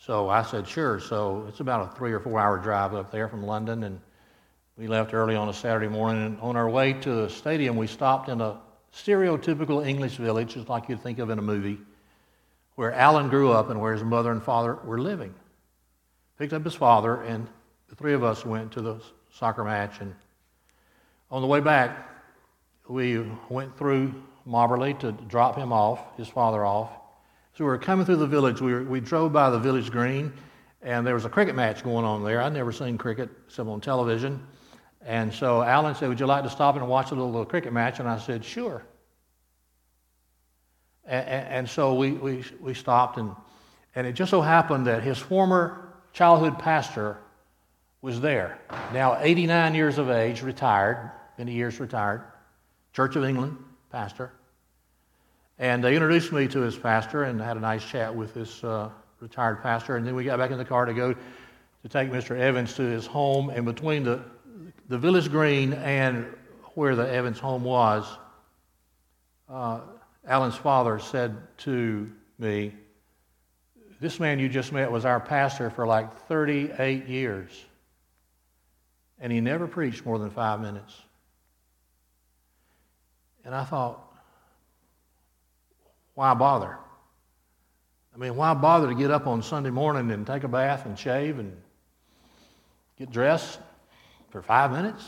So 0.00 0.28
I 0.28 0.42
said, 0.42 0.66
sure. 0.66 0.98
So 0.98 1.46
it's 1.48 1.60
about 1.60 1.92
a 1.92 1.96
three 1.96 2.12
or 2.12 2.18
four 2.18 2.40
hour 2.40 2.58
drive 2.58 2.92
up 2.92 3.12
there 3.12 3.28
from 3.28 3.44
London. 3.44 3.84
And 3.84 4.00
we 4.76 4.88
left 4.88 5.14
early 5.14 5.36
on 5.36 5.48
a 5.48 5.54
Saturday 5.54 5.86
morning. 5.86 6.26
And 6.26 6.40
on 6.40 6.56
our 6.56 6.68
way 6.68 6.94
to 6.94 7.14
the 7.14 7.30
stadium, 7.30 7.76
we 7.76 7.86
stopped 7.86 8.28
in 8.28 8.40
a 8.40 8.58
stereotypical 8.92 9.86
English 9.86 10.16
village, 10.16 10.54
just 10.54 10.68
like 10.68 10.88
you'd 10.88 11.00
think 11.04 11.20
of 11.20 11.30
in 11.30 11.38
a 11.38 11.42
movie, 11.42 11.78
where 12.74 12.92
Alan 12.92 13.28
grew 13.28 13.52
up 13.52 13.70
and 13.70 13.80
where 13.80 13.92
his 13.92 14.02
mother 14.02 14.32
and 14.32 14.42
father 14.42 14.74
were 14.84 14.98
living. 14.98 15.32
Picked 16.38 16.52
up 16.52 16.64
his 16.64 16.74
father, 16.74 17.22
and 17.22 17.46
the 17.88 17.94
three 17.94 18.12
of 18.12 18.22
us 18.22 18.44
went 18.44 18.72
to 18.72 18.82
the 18.82 19.00
soccer 19.32 19.64
match. 19.64 20.00
And 20.00 20.14
on 21.30 21.40
the 21.40 21.48
way 21.48 21.60
back, 21.60 22.10
we 22.88 23.24
went 23.48 23.76
through 23.78 24.14
Mobberley 24.46 24.98
to 25.00 25.12
drop 25.12 25.56
him 25.56 25.72
off, 25.72 26.16
his 26.16 26.28
father 26.28 26.64
off. 26.64 26.90
So 27.54 27.64
we 27.64 27.70
were 27.70 27.78
coming 27.78 28.04
through 28.04 28.16
the 28.16 28.26
village. 28.26 28.60
We, 28.60 28.74
were, 28.74 28.84
we 28.84 29.00
drove 29.00 29.32
by 29.32 29.48
the 29.48 29.58
village 29.58 29.90
green, 29.90 30.32
and 30.82 31.06
there 31.06 31.14
was 31.14 31.24
a 31.24 31.30
cricket 31.30 31.54
match 31.54 31.82
going 31.82 32.04
on 32.04 32.22
there. 32.22 32.42
I'd 32.42 32.52
never 32.52 32.70
seen 32.70 32.98
cricket 32.98 33.30
except 33.46 33.68
on 33.68 33.80
television. 33.80 34.46
And 35.02 35.32
so 35.32 35.62
Alan 35.62 35.94
said, 35.94 36.08
Would 36.08 36.20
you 36.20 36.26
like 36.26 36.44
to 36.44 36.50
stop 36.50 36.76
and 36.76 36.86
watch 36.86 37.12
a 37.12 37.14
little, 37.14 37.30
little 37.30 37.46
cricket 37.46 37.72
match? 37.72 37.98
And 37.98 38.08
I 38.08 38.18
said, 38.18 38.44
Sure. 38.44 38.84
And, 41.04 41.46
and, 41.48 41.70
so 41.70 41.94
we, 41.94 42.12
we, 42.12 42.44
we 42.60 42.74
stopped, 42.74 43.16
and, 43.16 43.34
and 43.94 44.06
it 44.06 44.14
just 44.14 44.30
so 44.30 44.40
happened 44.40 44.88
that 44.88 45.04
his 45.04 45.18
former 45.18 45.85
childhood 46.16 46.58
pastor 46.58 47.18
was 48.00 48.22
there. 48.22 48.58
Now 48.94 49.18
89 49.20 49.74
years 49.74 49.98
of 49.98 50.08
age, 50.08 50.40
retired, 50.40 51.10
many 51.36 51.52
years 51.52 51.78
retired, 51.78 52.22
Church 52.94 53.16
of 53.16 53.24
England 53.24 53.58
pastor. 53.92 54.32
And 55.58 55.84
they 55.84 55.94
introduced 55.94 56.32
me 56.32 56.48
to 56.48 56.60
his 56.60 56.74
pastor 56.74 57.24
and 57.24 57.38
had 57.38 57.58
a 57.58 57.60
nice 57.60 57.84
chat 57.84 58.14
with 58.14 58.32
this 58.32 58.64
uh, 58.64 58.88
retired 59.20 59.62
pastor. 59.62 59.96
And 59.96 60.06
then 60.06 60.14
we 60.14 60.24
got 60.24 60.38
back 60.38 60.50
in 60.50 60.56
the 60.56 60.64
car 60.64 60.86
to 60.86 60.94
go 60.94 61.12
to 61.12 61.88
take 61.90 62.10
Mr. 62.10 62.34
Evans 62.34 62.72
to 62.76 62.82
his 62.82 63.04
home. 63.04 63.50
And 63.50 63.66
between 63.66 64.02
the, 64.02 64.22
the 64.88 64.96
village 64.96 65.30
green 65.30 65.74
and 65.74 66.24
where 66.76 66.96
the 66.96 67.12
Evans 67.12 67.38
home 67.38 67.62
was, 67.62 68.06
uh, 69.50 69.80
Alan's 70.26 70.56
father 70.56 70.98
said 70.98 71.36
to 71.58 72.10
me, 72.38 72.72
This 74.00 74.20
man 74.20 74.38
you 74.38 74.48
just 74.48 74.72
met 74.72 74.90
was 74.90 75.04
our 75.04 75.20
pastor 75.20 75.70
for 75.70 75.86
like 75.86 76.26
38 76.26 77.06
years. 77.06 77.50
And 79.18 79.32
he 79.32 79.40
never 79.40 79.66
preached 79.66 80.04
more 80.04 80.18
than 80.18 80.30
five 80.30 80.60
minutes. 80.60 80.94
And 83.44 83.54
I 83.54 83.64
thought, 83.64 84.02
why 86.14 86.34
bother? 86.34 86.76
I 88.14 88.18
mean, 88.18 88.36
why 88.36 88.52
bother 88.54 88.88
to 88.88 88.94
get 88.94 89.10
up 89.10 89.26
on 89.26 89.42
Sunday 89.42 89.70
morning 89.70 90.10
and 90.10 90.26
take 90.26 90.44
a 90.44 90.48
bath 90.48 90.84
and 90.84 90.98
shave 90.98 91.38
and 91.38 91.56
get 92.98 93.10
dressed 93.10 93.58
for 94.30 94.42
five 94.42 94.72
minutes? 94.72 95.04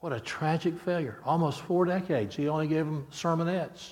What 0.00 0.12
a 0.12 0.20
tragic 0.20 0.78
failure. 0.80 1.20
Almost 1.24 1.60
four 1.60 1.84
decades. 1.84 2.34
He 2.34 2.48
only 2.48 2.68
gave 2.68 2.84
them 2.84 3.06
sermonettes. 3.12 3.90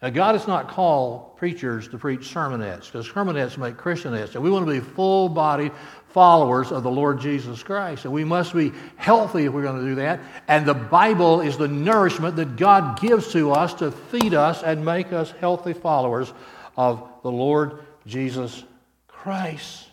Now, 0.00 0.10
God 0.10 0.36
has 0.36 0.46
not 0.46 0.68
called 0.68 1.36
preachers 1.36 1.88
to 1.88 1.98
preach 1.98 2.32
sermonettes 2.32 2.86
because 2.86 3.08
sermonettes 3.08 3.58
make 3.58 3.76
Christianettes. 3.76 4.36
And 4.36 4.44
we 4.44 4.50
want 4.50 4.64
to 4.64 4.72
be 4.72 4.78
full 4.78 5.28
bodied 5.28 5.72
followers 6.10 6.70
of 6.70 6.84
the 6.84 6.90
Lord 6.90 7.20
Jesus 7.20 7.64
Christ. 7.64 8.04
And 8.04 8.14
we 8.14 8.22
must 8.22 8.54
be 8.54 8.72
healthy 8.96 9.46
if 9.46 9.52
we're 9.52 9.62
going 9.62 9.80
to 9.80 9.86
do 9.86 9.96
that. 9.96 10.20
And 10.46 10.64
the 10.66 10.74
Bible 10.74 11.40
is 11.40 11.56
the 11.56 11.66
nourishment 11.66 12.36
that 12.36 12.54
God 12.54 13.00
gives 13.00 13.32
to 13.32 13.50
us 13.50 13.74
to 13.74 13.90
feed 13.90 14.34
us 14.34 14.62
and 14.62 14.84
make 14.84 15.12
us 15.12 15.32
healthy 15.40 15.72
followers 15.72 16.32
of 16.76 17.08
the 17.24 17.32
Lord 17.32 17.84
Jesus 18.06 18.62
Christ. 19.08 19.88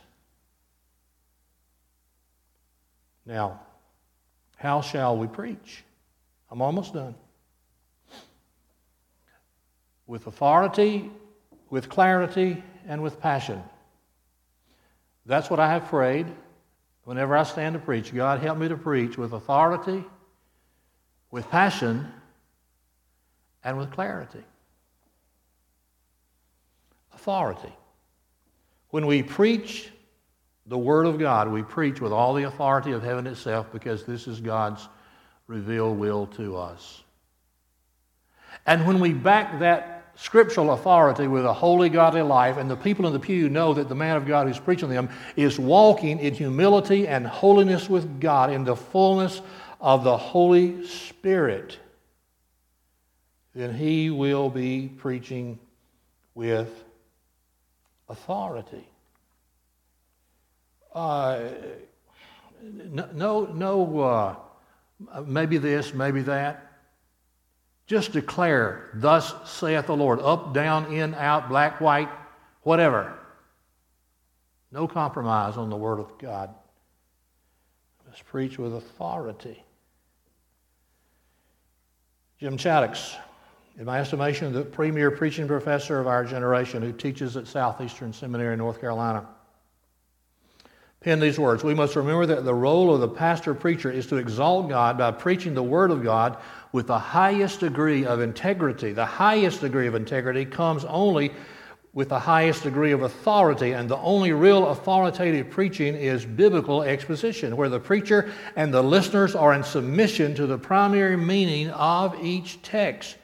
Now, 3.26 3.60
how 4.56 4.82
shall 4.82 5.18
we 5.18 5.26
preach? 5.26 5.84
I'm 6.52 6.62
almost 6.62 6.94
done 6.94 7.16
with 10.08 10.28
authority, 10.28 11.12
with 11.70 11.90
clarity, 11.90 12.64
and 12.88 13.02
with 13.02 13.20
passion. 13.20 13.62
That's 15.26 15.50
what 15.50 15.60
I 15.60 15.70
have 15.70 15.86
prayed 15.86 16.28
whenever 17.04 17.36
I 17.36 17.44
stand 17.44 17.74
to 17.74 17.80
preach. 17.80 18.14
God, 18.14 18.40
help 18.40 18.58
me 18.58 18.68
to 18.68 18.78
preach 18.78 19.18
with 19.18 19.34
authority, 19.34 20.04
with 21.32 21.50
passion, 21.50 22.08
and 23.64 23.78
with 23.78 23.92
clarity. 23.92 24.44
Authority. 27.14 27.74
When 28.90 29.08
we 29.08 29.24
preach 29.24 29.90
the 30.68 30.78
Word 30.78 31.06
of 31.08 31.18
God, 31.18 31.52
we 31.52 31.64
preach 31.64 32.02
with 32.02 32.12
all 32.12 32.34
the 32.34 32.44
authority 32.44 32.92
of 32.92 33.04
heaven 33.04 33.26
itself 33.26 33.72
because 33.72 34.06
this 34.06 34.28
is 34.28 34.40
God's 34.40 34.88
revealed 35.48 35.98
will 35.98 36.28
to 36.28 36.58
us. 36.58 37.04
And 38.66 38.88
when 38.88 39.00
we 39.00 39.14
back 39.14 39.60
that 39.60 39.95
scriptural 40.16 40.72
authority 40.72 41.28
with 41.28 41.46
a 41.46 41.54
holy, 41.54 41.90
godly 41.90 42.22
life, 42.22 42.58
and 42.58 42.70
the 42.70 42.76
people 42.76 43.06
in 43.06 43.14
the 43.14 43.20
pew 43.20 43.50
know 43.50 43.74
that 43.74 43.90
the 43.90 43.96
man 43.96 44.16
of 44.16 44.26
God 44.26 44.48
who's 44.48 44.60
preaching 44.60 44.90
them 44.90 45.10
is 45.36 45.60
walking 45.60 46.20
in 46.20 46.34
humility 46.34 47.08
and 47.08 47.28
holiness 47.28 47.90
with 47.90 48.20
God 48.20 48.52
in 48.52 48.64
the 48.64 48.76
fullness 48.76 49.42
of 49.82 50.04
the 50.04 50.18
Holy 50.18 50.86
Spirit, 50.88 51.78
then 53.54 53.74
he 53.74 54.10
will 54.10 54.50
be 54.50 54.90
preaching 54.98 55.60
with 56.34 56.84
authority. 58.10 58.88
Uh, 60.94 61.50
no, 62.62 63.46
no, 63.54 64.00
uh, 64.00 64.36
maybe 65.26 65.58
this, 65.58 65.94
maybe 65.94 66.22
that. 66.22 66.75
Just 67.88 68.14
declare, 68.14 68.90
Thus 68.96 69.34
saith 69.50 69.88
the 69.88 69.96
Lord, 69.96 70.20
up, 70.20 70.54
down, 70.54 70.92
in, 70.92 71.14
out, 71.14 71.50
black, 71.50 71.80
white, 71.80 72.10
whatever. 72.64 73.14
No 74.72 74.88
compromise 74.88 75.56
on 75.56 75.70
the 75.70 75.76
Word 75.76 76.00
of 76.00 76.18
God. 76.18 76.54
Let's 78.08 78.22
preach 78.22 78.58
with 78.58 78.74
authority. 78.74 79.64
Jim 82.40 82.58
Shaddix, 82.58 83.16
in 83.78 83.86
my 83.86 84.00
estimation, 84.00 84.52
the 84.52 84.64
premier 84.64 85.12
preaching 85.12 85.48
professor 85.48 86.00
of 86.00 86.08
our 86.08 86.26
generation 86.26 86.82
who 86.82 86.92
teaches 86.92 87.38
at 87.38 87.48
Southeastern 87.48 88.12
Seminary 88.12 88.54
in 88.54 88.60
North 88.60 88.82
Carolina, 88.82 89.28
penned 91.02 91.22
these 91.22 91.40
words 91.40 91.64
We 91.64 91.74
must 91.74 91.96
remember 91.96 92.26
that 92.26 92.46
the 92.46 92.54
role 92.54 92.94
of 92.94 93.02
the 93.02 93.08
pastor 93.08 93.54
preacher 93.54 93.92
is 93.92 94.08
to 94.08 94.18
exalt 94.18 94.70
God 94.70 94.98
by 94.98 95.12
preaching 95.12 95.54
the 95.54 95.64
Word 95.64 95.92
of 95.92 96.04
God 96.04 96.38
with 96.72 96.88
the 96.88 97.00
highest 97.00 97.62
degree 97.62 98.06
of 98.06 98.22
integrity. 98.22 98.92
The 98.92 99.06
highest 99.06 99.62
degree 99.62 99.88
of 99.88 99.96
integrity 99.96 100.46
comes 100.46 100.84
only 100.86 101.32
with 101.94 102.10
the 102.10 102.20
highest 102.20 102.64
degree 102.64 102.92
of 102.92 103.04
authority, 103.04 103.72
and 103.72 103.88
the 103.88 103.98
only 103.98 104.34
real 104.34 104.68
authoritative 104.68 105.50
preaching 105.50 105.96
is 105.96 106.26
biblical 106.26 106.84
exposition, 106.84 107.56
where 107.56 107.70
the 107.70 107.80
preacher 107.80 108.34
and 108.58 108.74
the 108.74 108.84
listeners 108.84 109.34
are 109.34 109.54
in 109.54 109.64
submission 109.64 110.36
to 110.36 110.46
the 110.46 110.58
primary 110.58 111.16
meaning 111.16 111.70
of 111.70 112.22
each 112.22 112.62
text. 112.62 113.16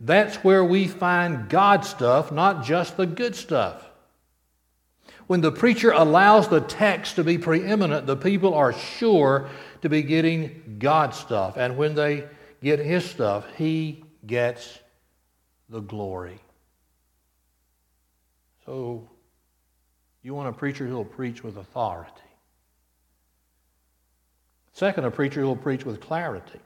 That's 0.00 0.36
where 0.44 0.62
we 0.62 0.86
find 0.86 1.48
God 1.48 1.86
stuff, 1.86 2.30
not 2.30 2.62
just 2.62 2.98
the 2.98 3.06
good 3.06 3.34
stuff. 3.34 3.87
When 5.28 5.42
the 5.42 5.52
preacher 5.52 5.90
allows 5.90 6.48
the 6.48 6.62
text 6.62 7.16
to 7.16 7.22
be 7.22 7.36
preeminent, 7.36 8.06
the 8.06 8.16
people 8.16 8.54
are 8.54 8.72
sure 8.72 9.50
to 9.82 9.88
be 9.90 10.02
getting 10.02 10.76
God 10.78 11.14
stuff. 11.14 11.58
And 11.58 11.76
when 11.76 11.94
they 11.94 12.26
get 12.62 12.78
his 12.78 13.04
stuff, 13.04 13.44
he 13.56 14.02
gets 14.26 14.78
the 15.68 15.80
glory. 15.80 16.40
So, 18.64 19.06
you 20.22 20.34
want 20.34 20.48
a 20.48 20.52
preacher 20.52 20.86
who 20.86 20.94
will 20.94 21.04
preach 21.04 21.44
with 21.44 21.58
authority. 21.58 22.12
Second, 24.72 25.04
a 25.04 25.10
preacher 25.10 25.42
who 25.42 25.46
will 25.46 25.56
preach 25.56 25.84
with 25.84 26.00
clarity. 26.00 26.60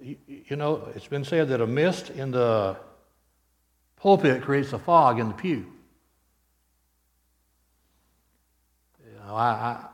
You, 0.00 0.56
know, 0.56 0.88
it's 0.94 1.06
been 1.06 1.24
said 1.24 1.48
that 1.48 1.60
a 1.60 1.66
mist 1.66 2.08
in 2.08 2.30
the 2.30 2.78
pulpit 3.96 4.40
creates 4.40 4.72
a 4.72 4.78
fog 4.78 5.18
in 5.18 5.28
the 5.28 5.34
pew. 5.34 5.66
I, 9.34 9.48
I 9.48 9.86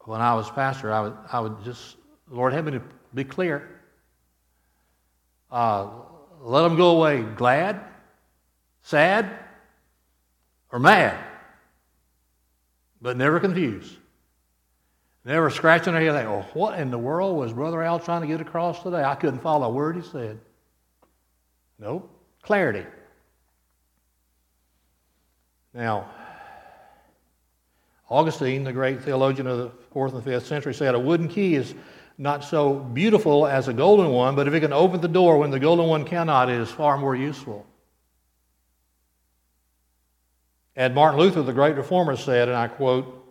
when 0.00 0.20
I 0.20 0.34
was 0.34 0.50
pastor, 0.50 0.92
I 0.92 1.00
would, 1.00 1.16
I 1.32 1.40
would 1.40 1.64
just 1.64 1.96
Lord, 2.30 2.52
help 2.52 2.66
me 2.66 2.72
to 2.72 2.82
be 3.12 3.24
clear. 3.24 3.68
Uh, 5.50 5.88
let 6.42 6.62
them 6.62 6.76
go 6.76 6.96
away 6.96 7.22
glad, 7.22 7.80
sad, 8.82 9.30
or 10.72 10.78
mad, 10.78 11.16
but 13.00 13.16
never 13.16 13.40
confused. 13.40 13.96
Never 15.24 15.48
scratching 15.48 15.94
their 15.94 16.02
head 16.02 16.12
thinking, 16.12 16.30
oh, 16.30 16.46
what 16.52 16.78
in 16.78 16.90
the 16.90 16.98
world 16.98 17.36
was 17.38 17.52
Brother 17.52 17.82
Al 17.82 17.98
trying 17.98 18.20
to 18.20 18.26
get 18.26 18.42
across 18.42 18.82
today? 18.82 19.02
I 19.02 19.14
couldn't 19.14 19.38
follow 19.40 19.68
a 19.68 19.70
word 19.70 19.96
he 19.96 20.02
said. 20.02 20.38
Nope. 21.78 22.10
Clarity. 22.42 22.84
Now, 25.72 26.10
Augustine, 28.14 28.62
the 28.62 28.72
great 28.72 29.02
theologian 29.02 29.48
of 29.48 29.58
the 29.58 29.70
fourth 29.90 30.14
and 30.14 30.22
fifth 30.22 30.46
century, 30.46 30.72
said 30.72 30.94
a 30.94 30.98
wooden 30.98 31.26
key 31.26 31.56
is 31.56 31.74
not 32.16 32.44
so 32.44 32.74
beautiful 32.74 33.44
as 33.44 33.66
a 33.66 33.72
golden 33.72 34.10
one, 34.12 34.36
but 34.36 34.46
if 34.46 34.54
it 34.54 34.60
can 34.60 34.72
open 34.72 35.00
the 35.00 35.08
door 35.08 35.36
when 35.38 35.50
the 35.50 35.58
golden 35.58 35.88
one 35.88 36.04
cannot, 36.04 36.48
it 36.48 36.60
is 36.60 36.70
far 36.70 36.96
more 36.96 37.16
useful. 37.16 37.66
And 40.76 40.94
Martin 40.94 41.18
Luther, 41.18 41.42
the 41.42 41.52
great 41.52 41.74
reformer, 41.74 42.14
said, 42.14 42.46
and 42.46 42.56
I 42.56 42.68
quote, 42.68 43.26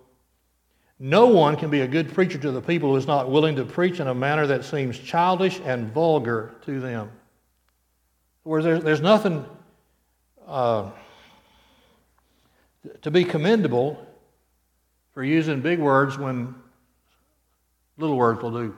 No 0.99 1.27
one 1.27 1.55
can 1.55 1.69
be 1.69 1.79
a 1.79 1.87
good 1.87 2.13
preacher 2.13 2.37
to 2.39 2.51
the 2.51 2.61
people 2.61 2.89
who 2.89 2.97
is 2.97 3.07
not 3.07 3.31
willing 3.31 3.55
to 3.55 3.63
preach 3.63 4.01
in 4.01 4.07
a 4.07 4.13
manner 4.13 4.45
that 4.47 4.65
seems 4.65 4.99
childish 4.99 5.61
and 5.63 5.93
vulgar 5.93 6.55
to 6.65 6.81
them. 6.81 7.09
Where 8.43 8.61
there's, 8.61 8.83
there's 8.83 9.01
nothing 9.01 9.45
uh, 10.45 10.91
to 13.01 13.11
be 13.11 13.23
commendable 13.23 14.05
for 15.13 15.23
using 15.23 15.61
big 15.61 15.79
words 15.79 16.17
when 16.17 16.55
Little 17.97 18.17
words 18.17 18.41
will 18.41 18.51
do. 18.51 18.75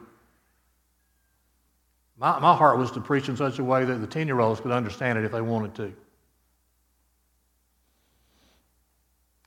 My, 2.17 2.39
my 2.39 2.55
heart 2.55 2.77
was 2.77 2.91
to 2.91 3.01
preach 3.01 3.29
in 3.29 3.37
such 3.37 3.59
a 3.59 3.63
way 3.63 3.85
that 3.85 3.95
the 3.95 4.07
10 4.07 4.27
year 4.27 4.39
olds 4.39 4.59
could 4.59 4.71
understand 4.71 5.17
it 5.17 5.25
if 5.25 5.31
they 5.31 5.41
wanted 5.41 5.75
to. 5.75 5.93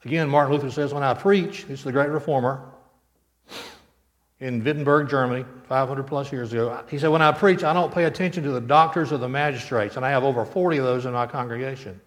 Again, 0.04 0.28
Martin 0.28 0.54
Luther 0.54 0.70
says, 0.70 0.94
When 0.94 1.02
I 1.02 1.14
preach, 1.14 1.66
this 1.66 1.80
is 1.80 1.84
the 1.84 1.92
great 1.92 2.08
reformer 2.08 2.62
in 4.40 4.62
Wittenberg, 4.62 5.08
Germany, 5.08 5.44
500 5.68 6.04
plus 6.04 6.30
years 6.30 6.52
ago. 6.52 6.84
He 6.88 6.98
said, 6.98 7.08
When 7.08 7.22
I 7.22 7.32
preach, 7.32 7.64
I 7.64 7.72
don't 7.72 7.92
pay 7.92 8.04
attention 8.04 8.44
to 8.44 8.50
the 8.50 8.60
doctors 8.60 9.12
or 9.12 9.18
the 9.18 9.28
magistrates, 9.28 9.96
and 9.96 10.06
I 10.06 10.10
have 10.10 10.24
over 10.24 10.44
40 10.44 10.78
of 10.78 10.84
those 10.84 11.04
in 11.04 11.12
my 11.12 11.26
congregation. 11.26 12.00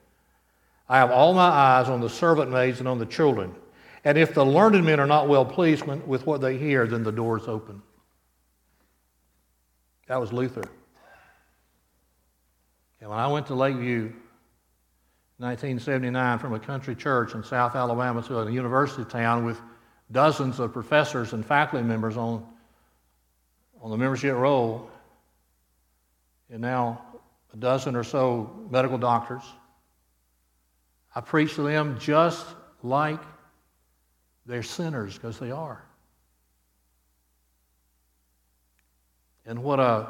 I 0.88 0.98
have 0.98 1.12
all 1.12 1.34
my 1.34 1.42
eyes 1.42 1.90
on 1.90 2.02
the 2.02 2.10
servant 2.10 2.50
maids 2.50 2.80
and 2.80 2.88
on 2.88 2.98
the 2.98 3.06
children. 3.06 3.54
And 4.04 4.18
if 4.18 4.34
the 4.34 4.46
learned 4.46 4.84
men 4.84 5.00
are 5.00 5.08
not 5.08 5.28
well 5.28 5.46
pleased 5.46 5.84
with 5.86 6.26
what 6.26 6.42
they 6.42 6.58
hear, 6.58 6.88
then 6.88 7.04
the 7.04 7.12
door 7.12 7.38
is 7.38 7.48
open. 7.48 7.82
That 10.08 10.20
was 10.20 10.34
Luther. 10.34 10.64
And 13.00 13.10
when 13.10 13.20
I 13.20 13.28
went 13.28 13.48
to 13.48 13.56
Lakeview, 13.56 14.12
1979, 15.38 16.40
from 16.40 16.54
a 16.54 16.60
country 16.60 16.96
church 16.96 17.34
in 17.34 17.44
South 17.44 17.76
Alabama 17.76 18.22
to 18.24 18.40
a 18.40 18.52
university 18.52 19.04
town 19.06 19.46
with 19.46 19.60
dozens 20.12 20.60
of 20.60 20.74
professors 20.74 21.34
and 21.34 21.46
faculty 21.46 21.84
members 21.84 22.18
on, 22.18 22.46
on 23.82 23.90
the 23.90 23.98
membership 23.98 24.36
roll, 24.36 24.90
and 26.52 26.62
now 26.62 27.02
a 27.54 27.58
dozen 27.58 27.96
or 27.96 28.04
so 28.04 28.68
medical 28.70 28.98
doctors, 28.98 29.44
I 31.16 31.22
preached 31.22 31.56
to 31.56 31.64
them 31.64 31.98
just 32.00 32.46
like 32.84 33.20
they're 34.46 34.64
sinners 34.64 35.16
because 35.16 35.40
they 35.40 35.52
are. 35.52 35.84
And 39.46 39.64
what 39.64 39.80
a, 39.80 40.08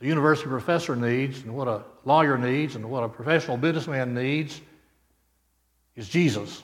a 0.00 0.06
university 0.06 0.48
professor 0.48 0.94
needs, 0.94 1.42
and 1.42 1.54
what 1.54 1.68
a 1.68 1.82
lawyer 2.04 2.36
needs, 2.38 2.76
and 2.76 2.88
what 2.90 3.02
a 3.02 3.08
professional 3.08 3.56
businessman 3.56 4.14
needs 4.14 4.60
is 5.96 6.08
Jesus. 6.08 6.62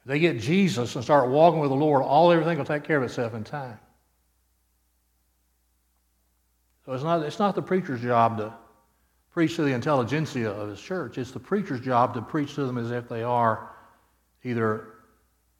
If 0.00 0.08
they 0.08 0.18
get 0.18 0.40
Jesus 0.40 0.94
and 0.96 1.04
start 1.04 1.30
walking 1.30 1.60
with 1.60 1.70
the 1.70 1.76
Lord, 1.76 2.02
all 2.02 2.30
everything 2.32 2.58
will 2.58 2.64
take 2.64 2.84
care 2.84 2.98
of 2.98 3.04
itself 3.04 3.34
in 3.34 3.44
time. 3.44 3.78
So 6.84 6.92
it's 6.92 7.04
not, 7.04 7.22
it's 7.22 7.38
not 7.38 7.54
the 7.54 7.62
preacher's 7.62 8.02
job 8.02 8.36
to 8.38 8.52
preach 9.32 9.56
to 9.56 9.62
the 9.62 9.72
intelligentsia 9.72 10.50
of 10.50 10.68
his 10.68 10.80
church. 10.80 11.16
It's 11.16 11.30
the 11.30 11.40
preacher's 11.40 11.80
job 11.80 12.14
to 12.14 12.22
preach 12.22 12.54
to 12.56 12.66
them 12.66 12.76
as 12.76 12.90
if 12.90 13.08
they 13.08 13.22
are 13.22 13.70
either 14.44 14.88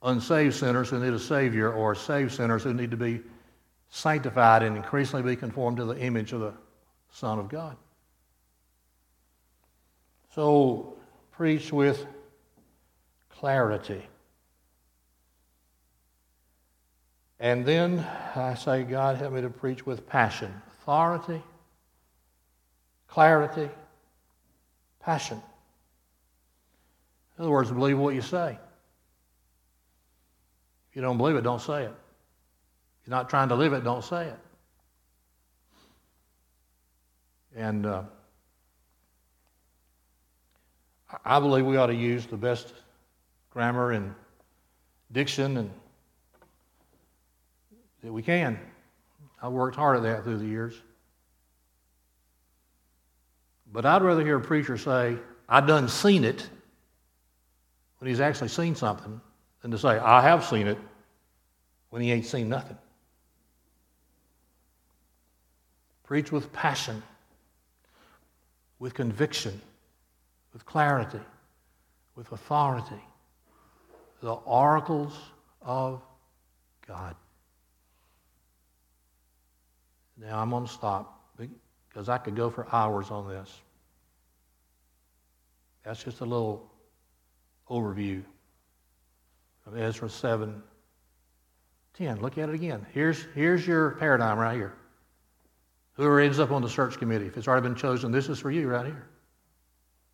unsaved 0.03 0.55
sinners 0.55 0.91
who 0.91 1.03
need 1.03 1.13
a 1.13 1.19
Savior 1.19 1.73
or 1.73 1.95
saved 1.95 2.33
sinners 2.33 2.63
who 2.63 2.75
need 2.75 2.91
to 2.91 2.97
be 2.97 3.21
sanctified 3.89 4.63
and 4.63 4.77
increasingly 4.77 5.23
be 5.23 5.37
conformed 5.37 5.79
to 5.79 5.85
the 5.85 5.99
image 5.99 6.33
of 6.33 6.41
the 6.41 6.53
Son 7.11 7.39
of 7.39 7.49
God. 7.49 7.77
So, 10.35 10.97
preach 11.33 11.73
with 11.73 12.05
clarity. 13.31 14.03
And 17.41 17.65
then 17.65 18.05
I 18.35 18.55
say, 18.55 18.85
God, 18.85 19.17
help 19.17 19.33
me 19.33 19.43
to 19.43 19.51
preach 19.51 19.87
with 19.87 20.07
passion. 20.07 20.53
Authority, 20.81 21.43
clarity, 23.07 23.69
passion. 25.01 25.41
In 27.37 27.43
other 27.43 27.51
words, 27.51 27.71
believe 27.71 27.99
what 27.99 28.15
you 28.15 28.23
say. 28.23 28.59
You 30.95 31.03
don't 31.03 31.19
believe 31.19 31.37
it, 31.37 31.43
don't 31.43 31.61
say 31.61 31.85
it. 31.85 31.93
If 33.03 33.09
you're 33.09 33.17
not 33.17 33.29
trying 33.29 33.49
to 33.49 33.57
live 33.57 33.73
it, 33.73 33.85
don't 33.85 34.05
say 34.05 34.29
it. 34.29 34.39
And 37.57 37.85
uh, 37.85 38.03
I 41.25 41.41
believe 41.41 41.67
we 41.67 41.77
ought 41.77 41.87
to 41.87 41.95
use 41.95 42.27
the 42.27 42.37
best 42.37 42.73
grammar 43.51 43.93
and 43.93 44.15
diction 45.13 45.57
and 45.57 45.71
that 48.03 48.13
we 48.13 48.23
can. 48.23 48.59
I've 49.43 49.53
worked 49.53 49.77
hard 49.77 49.97
at 49.97 50.03
that 50.05 50.25
through 50.25 50.39
the 50.39 50.47
years. 50.47 50.75
But 53.73 53.85
I'd 53.85 54.03
rather 54.03 54.25
hear 54.25 54.37
a 54.37 54.41
preacher 54.41 54.79
say, 54.79 55.17
I 55.49 55.61
done 55.61 55.89
seen 55.89 56.25
it, 56.25 56.49
when 57.99 58.09
he's 58.09 58.21
actually 58.21 58.49
seen 58.49 58.75
something, 58.75 59.21
than 59.65 59.71
to 59.71 59.79
say, 59.79 59.99
I 59.99 60.21
have 60.21 60.45
seen 60.45 60.67
it, 60.67 60.77
when 61.89 62.03
he 62.03 62.13
ain't 62.13 62.27
seen 62.27 62.51
nothing. 62.51 62.77
Preach 66.03 66.31
with 66.31 66.53
passion, 66.53 67.03
with 68.79 68.93
conviction, 68.93 69.59
with 70.53 70.67
clarity, 70.67 71.21
with 72.15 72.31
authority. 72.31 73.01
The 74.21 74.35
oracles 74.35 75.19
of 75.63 76.03
God. 76.87 77.17
Now 80.21 80.41
I'm 80.41 80.51
going 80.51 80.67
to 80.67 80.71
stop 80.71 81.27
because 81.89 82.11
I 82.11 82.19
could 82.19 82.37
go 82.37 82.51
for 82.51 82.67
hours 82.71 83.11
on 83.11 83.31
this. 83.31 83.63
That's 85.85 86.05
just 86.05 86.21
a 86.21 86.27
little 86.27 86.71
overview 87.71 88.25
of 89.67 89.77
Ezra 89.77 90.09
7 90.09 90.63
10. 91.95 92.21
Look 92.21 92.39
at 92.39 92.49
it 92.49 92.55
again. 92.55 92.85
Here's, 92.93 93.25
here's 93.35 93.65
your 93.67 93.93
paradigm 93.93 94.37
right 94.37 94.57
here. 94.57 94.75
Whoever 95.93 96.19
ends 96.19 96.41
up 96.41 96.51
on 96.51 96.61
the 96.61 96.69
search 96.69 96.99
committee, 96.99 97.27
if 97.27 97.37
it's 97.37 97.47
already 97.47 97.69
been 97.69 97.77
chosen, 97.77 98.11
this 98.11 98.29
is 98.29 98.41
for 98.41 98.51
you 98.51 98.69
right 98.69 98.85
here. 98.85 99.07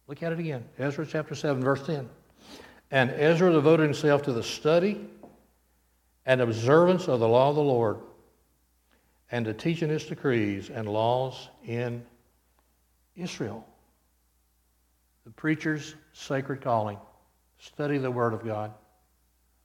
Look 0.06 0.22
at 0.22 0.32
it 0.32 0.38
again. 0.38 0.64
Ezra 0.78 1.06
chapter 1.06 1.34
7, 1.34 1.62
verse 1.62 1.86
10. 1.86 2.08
And 2.90 3.10
Ezra 3.12 3.50
devoted 3.50 3.84
himself 3.84 4.22
to 4.24 4.32
the 4.32 4.42
study 4.42 5.08
and 6.26 6.42
observance 6.42 7.08
of 7.08 7.20
the 7.20 7.28
law 7.28 7.48
of 7.48 7.56
the 7.56 7.62
Lord 7.62 7.98
and 9.30 9.44
to 9.46 9.54
teaching 9.54 9.88
his 9.88 10.04
decrees 10.04 10.68
and 10.68 10.88
laws 10.88 11.48
in 11.64 12.04
Israel. 13.16 13.66
The 15.24 15.30
preacher's 15.30 15.94
sacred 16.12 16.60
calling 16.60 16.98
study 17.58 17.98
the 17.98 18.10
Word 18.10 18.34
of 18.34 18.44
God, 18.44 18.72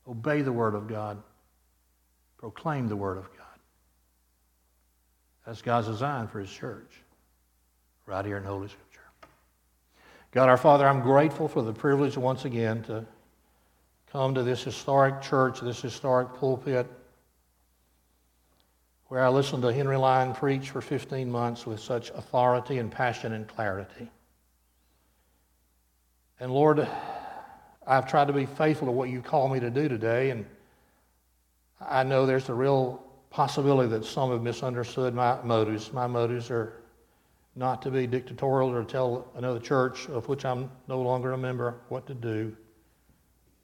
obey 0.08 0.42
the 0.42 0.52
Word 0.52 0.76
of 0.76 0.88
God, 0.88 1.22
proclaim 2.38 2.88
the 2.88 2.96
Word 2.96 3.18
of 3.18 3.30
God. 3.36 3.46
That's 5.46 5.62
God's 5.62 5.88
design 5.88 6.28
for 6.28 6.40
His 6.40 6.52
church, 6.52 6.92
right 8.06 8.26
here 8.26 8.38
in 8.38 8.44
Holy 8.44 8.68
Scripture. 8.68 9.02
God 10.32 10.50
our 10.50 10.58
Father, 10.58 10.88
I'm 10.88 11.02
grateful 11.02 11.48
for 11.48 11.62
the 11.62 11.74
privilege 11.74 12.18
once 12.18 12.46
again 12.46 12.84
to 12.84 13.06
come 14.12 14.36
to 14.36 14.44
this 14.44 14.64
historic 14.64 15.22
church, 15.22 15.62
this 15.62 15.82
historic 15.82 16.34
pulpit 16.36 16.88
where 19.08 19.24
I 19.24 19.30
listened 19.30 19.62
to 19.64 19.72
Henry 19.72 19.98
Lyon 19.98 20.34
preach 20.34 20.72
for 20.72 20.82
15 20.82 21.32
months 21.32 21.66
with 21.66 21.80
such 21.80 22.10
authority 22.10 22.80
and 22.80 22.92
passion 22.92 23.34
and 23.34 23.48
clarity. 23.48 24.12
And 26.40 26.52
Lord, 26.52 26.86
I've 27.88 28.08
tried 28.08 28.28
to 28.28 28.34
be 28.34 28.46
faithful 28.46 28.88
to 28.88 28.92
what 28.92 29.10
you 29.10 29.22
call 29.22 29.48
me 29.48 29.60
to 29.60 29.70
do 29.70 29.88
today, 29.88 30.32
and 30.32 30.46
I 31.80 32.04
know 32.04 32.26
there's 32.26 32.50
a 32.50 32.54
real 32.54 33.04
possibility 33.30 33.90
that 33.90 34.06
some 34.06 34.32
have 34.32 34.42
misunderstood 34.42 35.14
my 35.14 35.42
motives. 35.44 35.94
My 35.94 36.08
motives 36.08 36.50
are 36.50 36.74
not 37.56 37.82
to 37.84 37.92
be 37.92 38.08
dictatorial 38.08 38.74
or 38.74 38.84
tell 38.84 39.28
another 39.36 39.60
church 39.60 40.08
of 40.10 40.28
which 40.28 40.46
I'm 40.46 40.72
no 40.88 41.02
longer 41.02 41.34
a 41.34 41.38
member 41.38 41.76
what 41.90 42.08
to 42.08 42.14
do, 42.14 42.56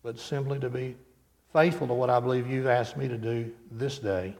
but 0.03 0.19
simply 0.19 0.59
to 0.59 0.69
be 0.69 0.95
faithful 1.51 1.88
to 1.88 1.93
what 1.93 2.09
I 2.09 2.19
believe 2.19 2.49
you've 2.49 2.67
asked 2.67 2.97
me 2.97 3.07
to 3.07 3.17
do 3.17 3.51
this 3.72 3.97
day. 3.97 4.36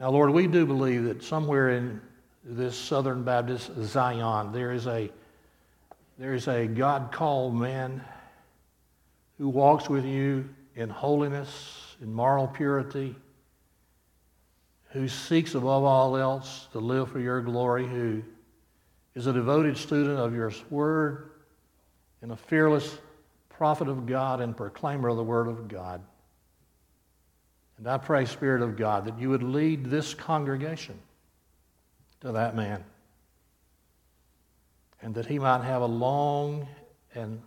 Now, 0.00 0.10
Lord, 0.10 0.30
we 0.30 0.46
do 0.46 0.64
believe 0.64 1.04
that 1.04 1.22
somewhere 1.22 1.70
in 1.70 2.00
this 2.42 2.74
Southern 2.74 3.22
Baptist 3.22 3.70
Zion, 3.82 4.50
there 4.50 4.72
is 4.72 4.86
a, 4.86 5.10
there 6.18 6.32
is 6.32 6.48
a 6.48 6.66
God 6.66 7.12
called 7.12 7.54
man 7.54 8.02
who 9.40 9.48
walks 9.48 9.88
with 9.88 10.04
you 10.04 10.46
in 10.74 10.90
holiness, 10.90 11.96
in 12.02 12.12
moral 12.12 12.46
purity, 12.46 13.16
who 14.90 15.08
seeks 15.08 15.54
above 15.54 15.82
all 15.82 16.14
else 16.14 16.68
to 16.72 16.78
live 16.78 17.10
for 17.10 17.20
your 17.20 17.40
glory, 17.40 17.86
who 17.86 18.22
is 19.14 19.26
a 19.26 19.32
devoted 19.32 19.78
student 19.78 20.18
of 20.18 20.34
your 20.34 20.52
word 20.68 21.30
and 22.20 22.32
a 22.32 22.36
fearless 22.36 22.98
prophet 23.48 23.88
of 23.88 24.04
God 24.04 24.42
and 24.42 24.54
proclaimer 24.54 25.08
of 25.08 25.16
the 25.16 25.24
word 25.24 25.48
of 25.48 25.68
God. 25.68 26.02
And 27.78 27.88
I 27.88 27.96
pray, 27.96 28.26
Spirit 28.26 28.60
of 28.60 28.76
God, 28.76 29.06
that 29.06 29.18
you 29.18 29.30
would 29.30 29.42
lead 29.42 29.86
this 29.86 30.12
congregation 30.12 30.98
to 32.20 32.32
that 32.32 32.54
man. 32.54 32.84
And 35.00 35.14
that 35.14 35.24
he 35.24 35.38
might 35.38 35.64
have 35.64 35.80
a 35.80 35.86
long 35.86 36.68
and 37.14 37.40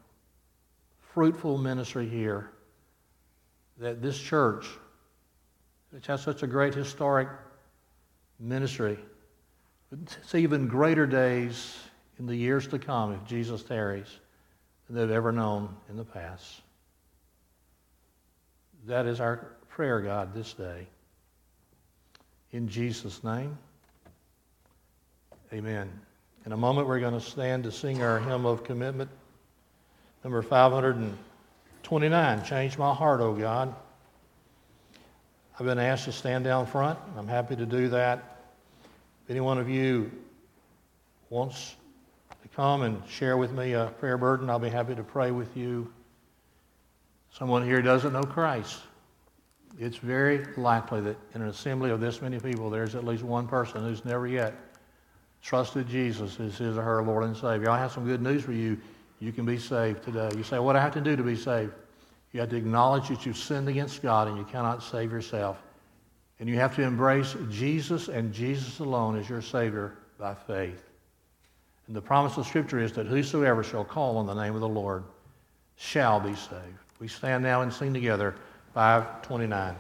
fruitful 1.14 1.58
ministry 1.58 2.08
here. 2.08 2.50
That 3.78 4.02
this 4.02 4.20
church, 4.20 4.68
which 5.92 6.08
has 6.08 6.22
such 6.22 6.44
a 6.44 6.48
great 6.48 6.74
historic 6.74 7.28
ministry, 8.40 8.98
would 9.90 10.10
see 10.26 10.40
even 10.40 10.68
greater 10.68 11.06
days 11.06 11.78
in 12.20 12.26
the 12.26 12.36
years 12.36 12.68
to 12.68 12.80
come 12.80 13.14
if 13.14 13.26
Jesus 13.26 13.64
tarries 13.64 14.20
than 14.88 14.96
they've 14.98 15.16
ever 15.16 15.32
known 15.32 15.76
in 15.90 15.98
the 15.98 16.04
past. 16.04 16.62
That 18.86 19.06
is 19.06 19.20
our 19.20 19.56
prayer, 19.70 20.02
God, 20.02 20.34
this 20.34 20.54
day. 20.54 20.88
In 22.52 22.68
Jesus' 22.68 23.24
name, 23.24 23.58
amen. 25.52 25.90
In 26.46 26.52
a 26.52 26.58
moment, 26.58 26.88
we're 26.88 27.00
going 27.00 27.14
to 27.14 27.22
stand 27.22 27.64
to 27.64 27.72
sing 27.72 28.04
our 28.04 28.20
hymn 28.20 28.46
of 28.46 28.64
commitment, 28.64 29.10
number 30.24 30.42
529 30.42 32.46
Change 32.46 32.78
My 32.78 32.94
Heart, 32.94 33.22
O 33.22 33.34
God. 33.34 33.74
I've 35.60 35.66
been 35.66 35.80
asked 35.80 36.06
to 36.06 36.12
stand 36.12 36.44
down 36.44 36.66
front. 36.66 37.00
I'm 37.18 37.28
happy 37.28 37.56
to 37.56 37.66
do 37.66 37.90
that. 37.90 38.42
If 39.26 39.32
any 39.32 39.42
one 39.42 39.58
of 39.58 39.70
you 39.70 40.12
wants 41.30 41.76
to 42.42 42.48
come 42.50 42.82
and 42.82 43.02
share 43.08 43.38
with 43.38 43.52
me 43.52 43.74
a 43.74 43.94
prayer 44.00 44.18
burden, 44.18 44.50
I'll 44.50 44.60
be 44.60 44.70
happy 44.70 44.96
to 44.96 45.04
pray 45.04 45.32
with 45.32 45.56
you. 45.56 45.92
Someone 47.32 47.66
here 47.66 47.82
doesn't 47.82 48.14
know 48.14 48.24
Christ 48.24 48.80
it's 49.80 49.98
very 49.98 50.46
likely 50.56 51.02
that 51.02 51.18
in 51.34 51.42
an 51.42 51.48
assembly 51.48 51.90
of 51.90 52.00
this 52.00 52.22
many 52.22 52.40
people, 52.40 52.70
there's 52.70 52.96
at 52.96 53.04
least 53.04 53.24
one 53.24 53.48
person 53.48 53.82
who's 53.82 54.06
never 54.06 54.28
yet 54.28 54.54
trusted 55.42 55.88
Jesus 55.88 56.40
as 56.40 56.58
his 56.58 56.78
or 56.78 56.84
her 56.84 57.04
Lord 57.04 57.24
and 57.24 57.36
Savior. 57.36 57.70
I 57.70 57.80
have 57.80 57.92
some 57.92 58.06
good 58.06 58.22
news 58.22 58.44
for 58.44 58.54
you. 58.54 58.80
You 59.20 59.32
can 59.32 59.46
be 59.46 59.58
saved 59.58 60.04
today. 60.04 60.30
You 60.36 60.44
say, 60.44 60.60
What 60.60 60.74
do 60.74 60.80
I 60.80 60.82
have 60.82 60.94
to 60.94 61.02
do 61.02 61.16
to 61.16 61.24
be 61.24 61.36
saved? 61.36 61.72
You 62.32 62.40
have 62.40 62.50
to 62.50 62.56
acknowledge 62.56 63.10
that 63.10 63.26
you've 63.26 63.38
sinned 63.38 63.70
against 63.70 64.02
God 64.02 64.28
and 64.28 64.38
you 64.38 64.44
cannot 64.44 64.82
save 64.82 65.12
yourself. 65.12 65.62
And 66.40 66.50
you 66.50 66.56
have 66.56 66.76
to 66.76 66.82
embrace 66.82 67.36
Jesus 67.50 68.08
and 68.10 68.34
Jesus 68.34 68.80
alone 68.80 69.18
as 69.18 69.30
your 69.30 69.42
Savior 69.42 69.94
by 70.20 70.34
faith. 70.34 70.84
And 71.88 71.96
the 71.96 72.02
promise 72.02 72.38
of 72.38 72.48
Scripture 72.48 72.80
is 72.80 72.92
that 72.94 73.06
whosoever 73.06 73.64
shall 73.64 73.86
call 73.86 74.18
on 74.18 74.26
the 74.26 74.34
name 74.34 74.56
of 74.56 74.62
the 74.62 74.68
Lord 74.68 75.04
shall 75.76 76.20
be 76.20 76.36
saved. 76.36 76.80
We 77.00 77.08
stand 77.08 77.44
now 77.44 77.62
and 77.62 77.72
sing 77.72 77.94
together. 77.94 78.36
529. 78.74 79.76